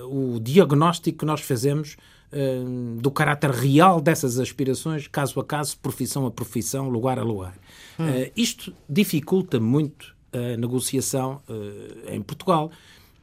o 0.07 0.39
diagnóstico 0.39 1.19
que 1.19 1.25
nós 1.25 1.41
fazemos 1.41 1.97
Hum, 2.33 2.95
do 3.01 3.11
caráter 3.11 3.49
real 3.49 3.99
dessas 3.99 4.39
aspirações, 4.39 5.05
caso 5.05 5.37
a 5.41 5.43
caso, 5.43 5.77
profissão 5.79 6.25
a 6.25 6.31
profissão, 6.31 6.87
lugar 6.87 7.19
a 7.19 7.23
lugar. 7.23 7.53
Hum. 7.99 8.07
Uh, 8.07 8.31
isto 8.37 8.73
dificulta 8.87 9.59
muito 9.59 10.15
a 10.31 10.55
negociação 10.55 11.41
uh, 11.49 12.09
em 12.09 12.21
Portugal, 12.21 12.71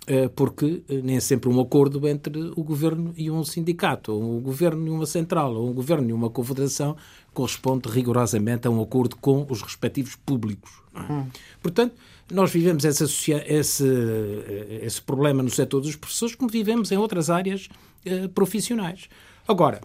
uh, 0.03 0.29
porque 0.37 0.83
nem 1.03 1.19
sempre 1.21 1.49
um 1.49 1.59
acordo 1.59 2.07
entre 2.07 2.53
o 2.55 2.63
governo 2.63 3.15
e 3.17 3.31
um 3.31 3.43
sindicato, 3.45 4.13
ou 4.13 4.37
um 4.37 4.41
governo 4.43 4.87
e 4.87 4.91
uma 4.91 5.07
central, 5.07 5.55
ou 5.55 5.71
um 5.71 5.73
governo 5.73 6.11
e 6.11 6.13
uma 6.13 6.29
confederação 6.29 6.95
corresponde 7.33 7.89
rigorosamente 7.89 8.69
a 8.69 8.71
um 8.71 8.83
acordo 8.83 9.17
com 9.17 9.47
os 9.49 9.63
respectivos 9.63 10.17
públicos. 10.17 10.83
É? 10.95 11.11
Hum. 11.11 11.27
Portanto, 11.63 11.95
nós 12.31 12.51
vivemos 12.51 12.85
esse, 12.85 13.33
esse, 13.33 13.85
esse 14.83 15.03
problema 15.03 15.43
no 15.43 15.51
setor 15.51 15.81
dos 15.81 15.97
professores, 15.97 16.35
como 16.35 16.51
vivemos 16.51 16.93
em 16.93 16.97
outras 16.97 17.31
áreas 17.31 17.69
eh, 18.05 18.29
profissionais. 18.29 19.09
Agora, 19.47 19.81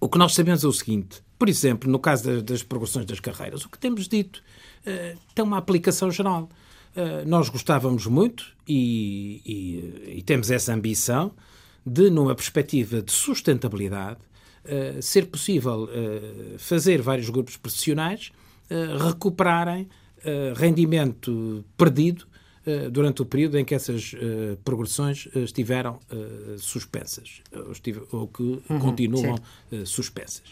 o 0.00 0.08
que 0.08 0.18
nós 0.18 0.34
sabemos 0.34 0.64
é 0.64 0.66
o 0.66 0.72
seguinte: 0.72 1.22
por 1.38 1.48
exemplo, 1.48 1.90
no 1.90 1.98
caso 1.98 2.24
das, 2.24 2.42
das 2.42 2.62
progressões 2.62 3.06
das 3.06 3.20
carreiras, 3.20 3.64
o 3.64 3.68
que 3.68 3.78
temos 3.78 4.08
dito 4.08 4.42
uh, 4.86 5.18
tem 5.34 5.44
uma 5.44 5.58
aplicação 5.58 6.10
geral. 6.10 6.48
Uh, 6.94 7.26
nós 7.26 7.48
gostávamos 7.48 8.06
muito 8.06 8.44
e, 8.66 9.40
e, 9.46 10.18
e, 10.18 10.22
temos 10.22 10.50
essa 10.50 10.74
ambição 10.74 11.32
de, 11.86 12.10
numa 12.10 12.34
perspectiva 12.34 13.00
de 13.00 13.12
sustentabilidade, 13.12 14.18
uh, 14.64 15.00
ser 15.00 15.26
possível 15.26 15.88
fazer 16.58 17.00
vários 17.00 17.30
grupos 17.30 17.56
profissionais 17.56 18.32
recuperarem 19.04 19.88
rendimento 20.56 21.64
perdido 21.76 22.26
eh, 22.66 22.90
durante 22.90 23.22
o 23.22 23.24
período 23.24 23.58
em 23.58 23.64
que 23.64 23.74
essas 23.74 24.12
uh, 24.12 24.54
progressões 24.62 25.24
uh, 25.34 25.38
estiveram 25.38 25.98
suspensas, 26.58 27.40
ou, 27.50 27.72
estive, 27.72 28.02
ou 28.12 28.28
que 28.28 28.42
uhum, 28.42 28.78
continuam 28.78 29.38
suspensas. 29.86 30.42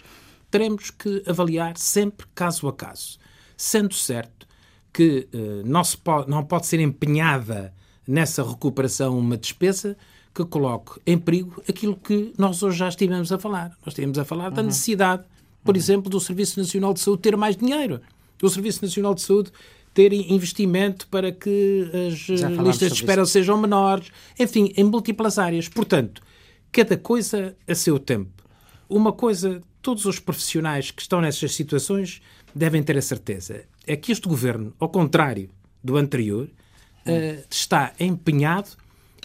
Teremos 0.51 0.91
que 0.91 1.23
avaliar 1.27 1.77
sempre 1.77 2.27
caso 2.35 2.67
a 2.67 2.73
caso, 2.73 3.19
sendo 3.57 3.93
certo 3.93 4.47
que 4.91 5.29
não, 5.67 5.85
se 5.85 5.99
pode, 5.99 6.31
não 6.31 6.43
pode 6.43 6.67
ser 6.67 6.81
empenhada 6.81 7.75
nessa 8.07 8.43
recuperação 8.43 9.19
uma 9.19 9.37
despesa 9.37 9.95
que 10.35 10.45
coloque 10.47 10.99
em 11.07 11.19
perigo 11.19 11.63
aquilo 11.69 11.95
que 11.95 12.33
nós 12.39 12.63
hoje 12.63 12.79
já 12.79 12.89
estivemos 12.89 13.31
a 13.31 13.39
falar. 13.39 13.69
Nós 13.85 13.89
estivemos 13.89 14.19
a 14.19 14.25
falar 14.25 14.49
uhum. 14.49 14.55
da 14.55 14.63
necessidade, 14.63 15.25
por 15.63 15.75
uhum. 15.75 15.81
exemplo, 15.81 16.11
do 16.11 16.19
Serviço 16.19 16.59
Nacional 16.59 16.95
de 16.95 17.01
Saúde 17.01 17.21
ter 17.21 17.37
mais 17.37 17.55
dinheiro. 17.55 18.01
O 18.43 18.49
Serviço 18.49 18.85
Nacional 18.85 19.15
de 19.15 19.23
Saúde 19.23 19.51
ter 19.95 20.13
investimento 20.13 21.09
para 21.09 21.33
que 21.33 21.91
as 22.07 22.29
listas 22.65 22.93
de 22.93 22.95
espera 22.95 23.23
isso. 23.23 23.33
sejam 23.33 23.59
menores, 23.61 24.13
enfim, 24.39 24.73
em 24.77 24.85
múltiplas 24.85 25.39
áreas. 25.39 25.69
Portanto, 25.69 26.23
cada 26.71 26.97
coisa 26.97 27.57
a 27.67 27.75
seu 27.75 27.99
tempo. 27.99 28.45
Uma 28.89 29.13
coisa, 29.13 29.61
todos 29.83 30.05
os 30.05 30.19
profissionais 30.21 30.91
que 30.91 31.03
estão 31.03 31.21
nessas 31.21 31.55
situações 31.55 32.23
devem 32.55 32.83
ter 32.83 32.97
a 32.97 33.03
certeza, 33.03 33.65
é 33.87 33.97
que 33.97 34.13
este 34.13 34.29
governo, 34.29 34.73
ao 34.79 34.89
contrário 34.89 35.51
do 35.83 35.97
anterior, 35.97 36.47
uh, 36.47 37.45
está 37.51 37.93
empenhado 37.99 38.71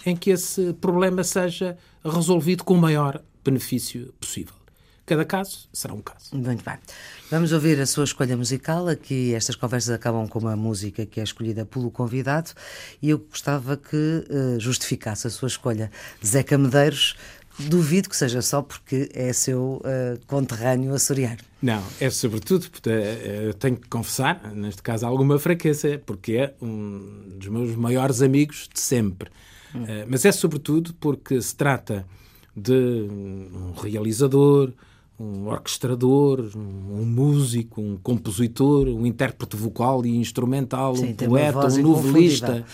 em 0.04 0.16
que 0.16 0.30
esse 0.30 0.72
problema 0.74 1.22
seja 1.24 1.78
resolvido 2.04 2.64
com 2.64 2.74
o 2.74 2.80
maior 2.80 3.22
benefício 3.44 4.12
possível. 4.20 4.54
Cada 5.06 5.24
caso 5.24 5.68
será 5.72 5.92
um 5.92 6.00
caso. 6.00 6.34
Muito 6.34 6.64
bem. 6.64 6.78
Vamos 7.30 7.52
ouvir 7.52 7.78
a 7.78 7.86
sua 7.86 8.04
escolha 8.04 8.36
musical. 8.36 8.88
Aqui 8.88 9.34
estas 9.34 9.54
conversas 9.54 9.94
acabam 9.94 10.26
com 10.26 10.38
uma 10.38 10.56
música 10.56 11.04
que 11.04 11.20
é 11.20 11.22
escolhida 11.22 11.66
pelo 11.66 11.90
convidado 11.90 12.52
e 13.02 13.10
eu 13.10 13.18
gostava 13.18 13.76
que 13.76 13.96
uh, 13.96 14.58
justificasse 14.58 15.26
a 15.26 15.30
sua 15.30 15.48
escolha. 15.48 15.90
Zeca 16.24 16.56
Medeiros, 16.56 17.16
duvido 17.58 18.08
que 18.08 18.16
seja 18.16 18.40
só 18.40 18.62
porque 18.62 19.10
é 19.12 19.30
seu 19.32 19.82
uh, 19.84 20.18
conterrâneo 20.26 20.94
açoriano. 20.94 21.38
Não, 21.60 21.82
é 22.00 22.08
sobretudo, 22.08 22.70
porque 22.70 22.90
uh, 22.90 23.54
tenho 23.54 23.76
que 23.76 23.88
confessar, 23.88 24.52
neste 24.54 24.82
caso, 24.82 25.06
alguma 25.06 25.38
fraqueza, 25.38 26.00
porque 26.06 26.32
é 26.32 26.54
um 26.62 27.36
dos 27.36 27.48
meus 27.48 27.76
maiores 27.76 28.22
amigos 28.22 28.68
de 28.72 28.80
sempre. 28.80 29.30
Hum. 29.74 29.82
Uh, 29.82 30.06
mas 30.08 30.24
é 30.24 30.32
sobretudo 30.32 30.94
porque 30.94 31.40
se 31.42 31.54
trata 31.54 32.06
de 32.56 32.72
um 32.72 33.72
realizador, 33.76 34.72
um 35.18 35.46
orquestrador, 35.46 36.50
um 36.56 37.04
músico, 37.04 37.80
um 37.80 37.96
compositor, 37.96 38.88
um 38.88 39.06
intérprete 39.06 39.56
vocal 39.56 40.04
e 40.04 40.16
instrumental, 40.16 40.96
Sim, 40.96 41.10
um 41.10 41.14
poeta, 41.14 41.68
um 41.68 41.82
novelista, 41.82 42.64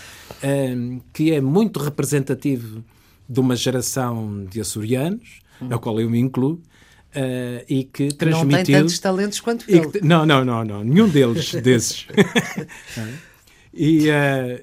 um, 0.42 1.00
que 1.12 1.32
é 1.32 1.40
muito 1.40 1.78
representativo 1.78 2.82
de 3.28 3.40
uma 3.40 3.54
geração 3.54 4.44
de 4.46 4.60
açorianos, 4.60 5.40
hum. 5.60 5.68
na 5.68 5.78
qual 5.78 6.00
eu 6.00 6.08
me 6.08 6.18
incluo, 6.18 6.60
Uh, 7.10 7.66
e 7.68 7.82
que 7.82 8.14
transmitiu. 8.14 8.56
Não 8.56 8.62
tem 8.62 8.74
tantos 8.76 8.98
talentos 9.00 9.40
quanto 9.40 9.64
ele. 9.68 9.90
Que, 9.90 10.00
não, 10.00 10.24
não, 10.24 10.44
não, 10.44 10.64
não, 10.64 10.84
nenhum 10.84 11.08
deles 11.08 11.52
desses. 11.60 12.06
E, 13.72 14.08
uh, 14.08 14.12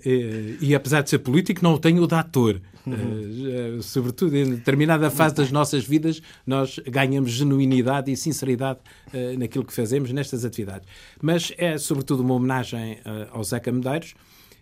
e, 0.05 0.57
e, 0.61 0.75
apesar 0.75 1.01
de 1.01 1.09
ser 1.09 1.19
político, 1.19 1.63
não 1.63 1.77
tenho 1.77 2.03
o 2.03 2.07
de 2.07 2.15
ator. 2.15 2.61
Uhum. 2.87 3.77
Uh, 3.77 3.83
sobretudo 3.83 4.35
em 4.35 4.55
determinada 4.55 5.09
fase 5.11 5.35
das 5.35 5.51
nossas 5.51 5.85
vidas, 5.85 6.21
nós 6.45 6.79
ganhamos 6.87 7.31
genuinidade 7.31 8.11
e 8.11 8.15
sinceridade 8.15 8.79
uh, 9.13 9.37
naquilo 9.37 9.65
que 9.65 9.73
fazemos 9.73 10.11
nestas 10.11 10.45
atividades. 10.45 10.87
Mas 11.21 11.51
é 11.57 11.77
sobretudo 11.77 12.21
uma 12.21 12.33
homenagem 12.33 12.93
uh, 12.93 13.27
ao 13.31 13.43
Zeca 13.43 13.71
Medeiros 13.71 14.15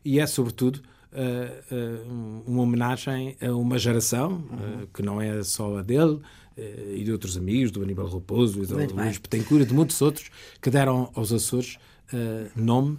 e 0.04 0.20
é 0.20 0.26
sobretudo 0.26 0.82
uma 2.46 2.64
homenagem 2.64 3.38
a 3.42 3.50
uma 3.56 3.80
geração 3.80 4.32
uhum. 4.32 4.88
que 4.94 5.02
não 5.02 5.22
é 5.22 5.42
só 5.44 5.78
a 5.78 5.82
dele 5.82 6.20
e 6.94 7.06
de 7.06 7.12
outros 7.14 7.38
amigos, 7.38 7.72
do 7.72 7.82
Aníbal 7.82 8.10
Raposo 8.10 8.62
e 8.62 8.66
do 8.66 8.76
Luís 8.76 9.18
Petencourt 9.18 9.64
e 9.64 9.66
de 9.66 9.74
muitos 9.74 10.02
outros 10.02 10.30
que 10.62 10.70
deram 10.70 11.10
aos 11.16 11.32
Açores 11.32 11.78
nome, 12.54 12.98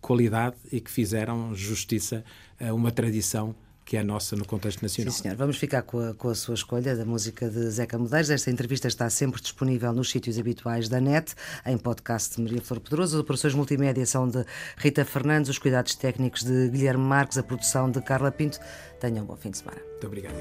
qualidade 0.00 0.56
e 0.70 0.80
que 0.80 0.90
fizeram 0.90 1.54
justiça 1.54 2.24
a 2.60 2.72
uma 2.72 2.90
tradição 2.90 3.54
que 3.84 3.96
é 3.96 4.02
nossa 4.02 4.34
no 4.34 4.44
contexto 4.46 4.82
nacional. 4.82 5.12
Sim, 5.12 5.22
senhor. 5.22 5.36
Vamos 5.36 5.58
ficar 5.58 5.82
com 5.82 6.00
a, 6.00 6.14
com 6.14 6.28
a 6.28 6.34
sua 6.34 6.54
escolha 6.54 6.96
da 6.96 7.04
música 7.04 7.48
de 7.48 7.70
Zeca 7.70 7.98
Medeiros. 7.98 8.30
Esta 8.30 8.50
entrevista 8.50 8.88
está 8.88 9.10
sempre 9.10 9.40
disponível 9.40 9.92
nos 9.92 10.10
sítios 10.10 10.38
habituais 10.38 10.88
da 10.88 11.00
NET, 11.00 11.34
em 11.66 11.76
podcast 11.76 12.36
de 12.36 12.42
Maria 12.42 12.62
Flor 12.62 12.80
Pedroso. 12.80 13.16
As 13.16 13.20
operações 13.20 13.54
multimédia 13.54 14.06
são 14.06 14.28
de 14.28 14.44
Rita 14.76 15.04
Fernandes, 15.04 15.50
os 15.50 15.58
cuidados 15.58 15.94
técnicos 15.94 16.42
de 16.42 16.70
Guilherme 16.70 17.04
Marques, 17.04 17.36
a 17.36 17.42
produção 17.42 17.90
de 17.90 18.00
Carla 18.00 18.32
Pinto. 18.32 18.58
Tenham 19.00 19.24
um 19.24 19.26
bom 19.26 19.36
fim 19.36 19.50
de 19.50 19.58
semana. 19.58 19.80
Muito 19.80 20.06
obrigado, 20.06 20.34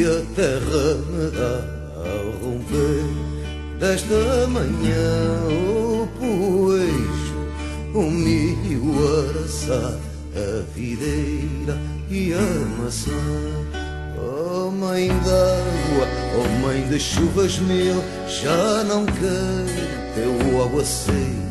irmão. 0.00 0.26
terra 0.34 0.94
me 1.10 1.30
dá 1.30 1.82
ao 1.96 2.30
romper 2.40 3.32
desta 3.78 4.46
manhã 4.48 5.48
o 5.48 6.06
poejo, 6.18 7.36
o 7.94 8.10
milho 8.10 9.28
araçá, 9.28 9.98
a 10.34 10.62
videira 10.74 11.76
e 12.10 12.32
a 12.32 12.82
maçã. 12.82 13.10
Oh 14.18 14.70
mãe 14.70 15.08
d'água, 15.08 16.06
oh 16.38 16.48
mãe 16.64 16.86
de 16.88 16.98
chuvas 16.98 17.58
mil, 17.58 18.02
já 18.28 18.84
não 18.84 19.04
quero 19.04 19.92
teu 20.14 20.62
aguaceiro. 20.62 21.42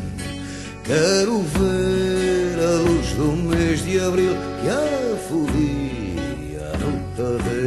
Quero 0.84 1.42
ver 1.42 2.58
a 2.64 2.80
luz 2.80 3.12
do 3.12 3.32
mês 3.36 3.84
de 3.84 4.00
abril 4.00 4.34
que 4.60 4.68
a 4.68 5.16
folia 5.28 6.72
no 6.80 6.92
tadeiro. 7.16 7.61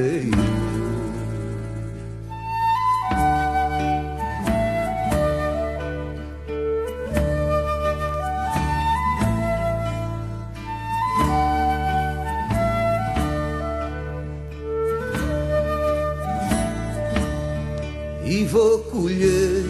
Vou 18.55 18.79
colher 18.83 19.65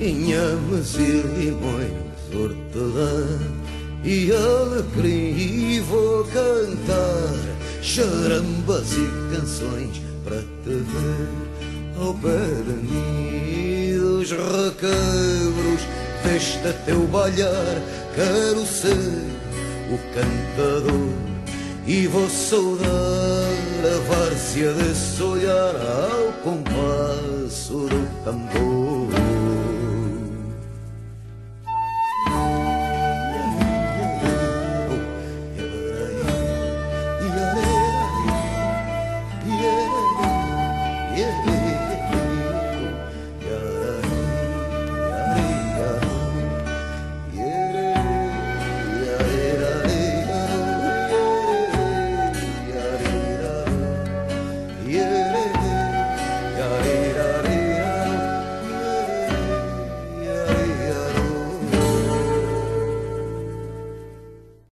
inhames 0.00 0.96
e 0.96 1.22
limões, 1.38 1.92
hortelã. 2.34 3.38
E 4.04 4.30
alecrim 4.30 5.36
E 5.36 5.80
vou 5.80 6.24
cantar 6.24 7.32
charambas 7.82 8.92
e 8.92 9.34
canções 9.34 10.02
para 10.24 10.38
te 10.38 10.76
ver 10.92 12.00
ao 12.00 12.14
pé 12.14 12.46
de 12.66 12.72
mim. 12.88 13.98
Dos 13.98 14.30
requebros 14.30 15.82
deste 16.24 16.72
teu 16.84 17.06
balhar 17.06 17.82
Quero 18.14 18.66
ser 18.66 19.24
o 19.90 19.98
cantador 20.14 21.25
e 21.86 22.06
vou 22.08 22.28
saudar 22.28 22.88
a 22.88 24.08
várzea 24.08 24.72
desse 24.72 25.22
olhar 25.22 25.74
ao 25.76 26.32
compasso 26.42 27.86
do 27.88 28.24
tambor. 28.24 29.05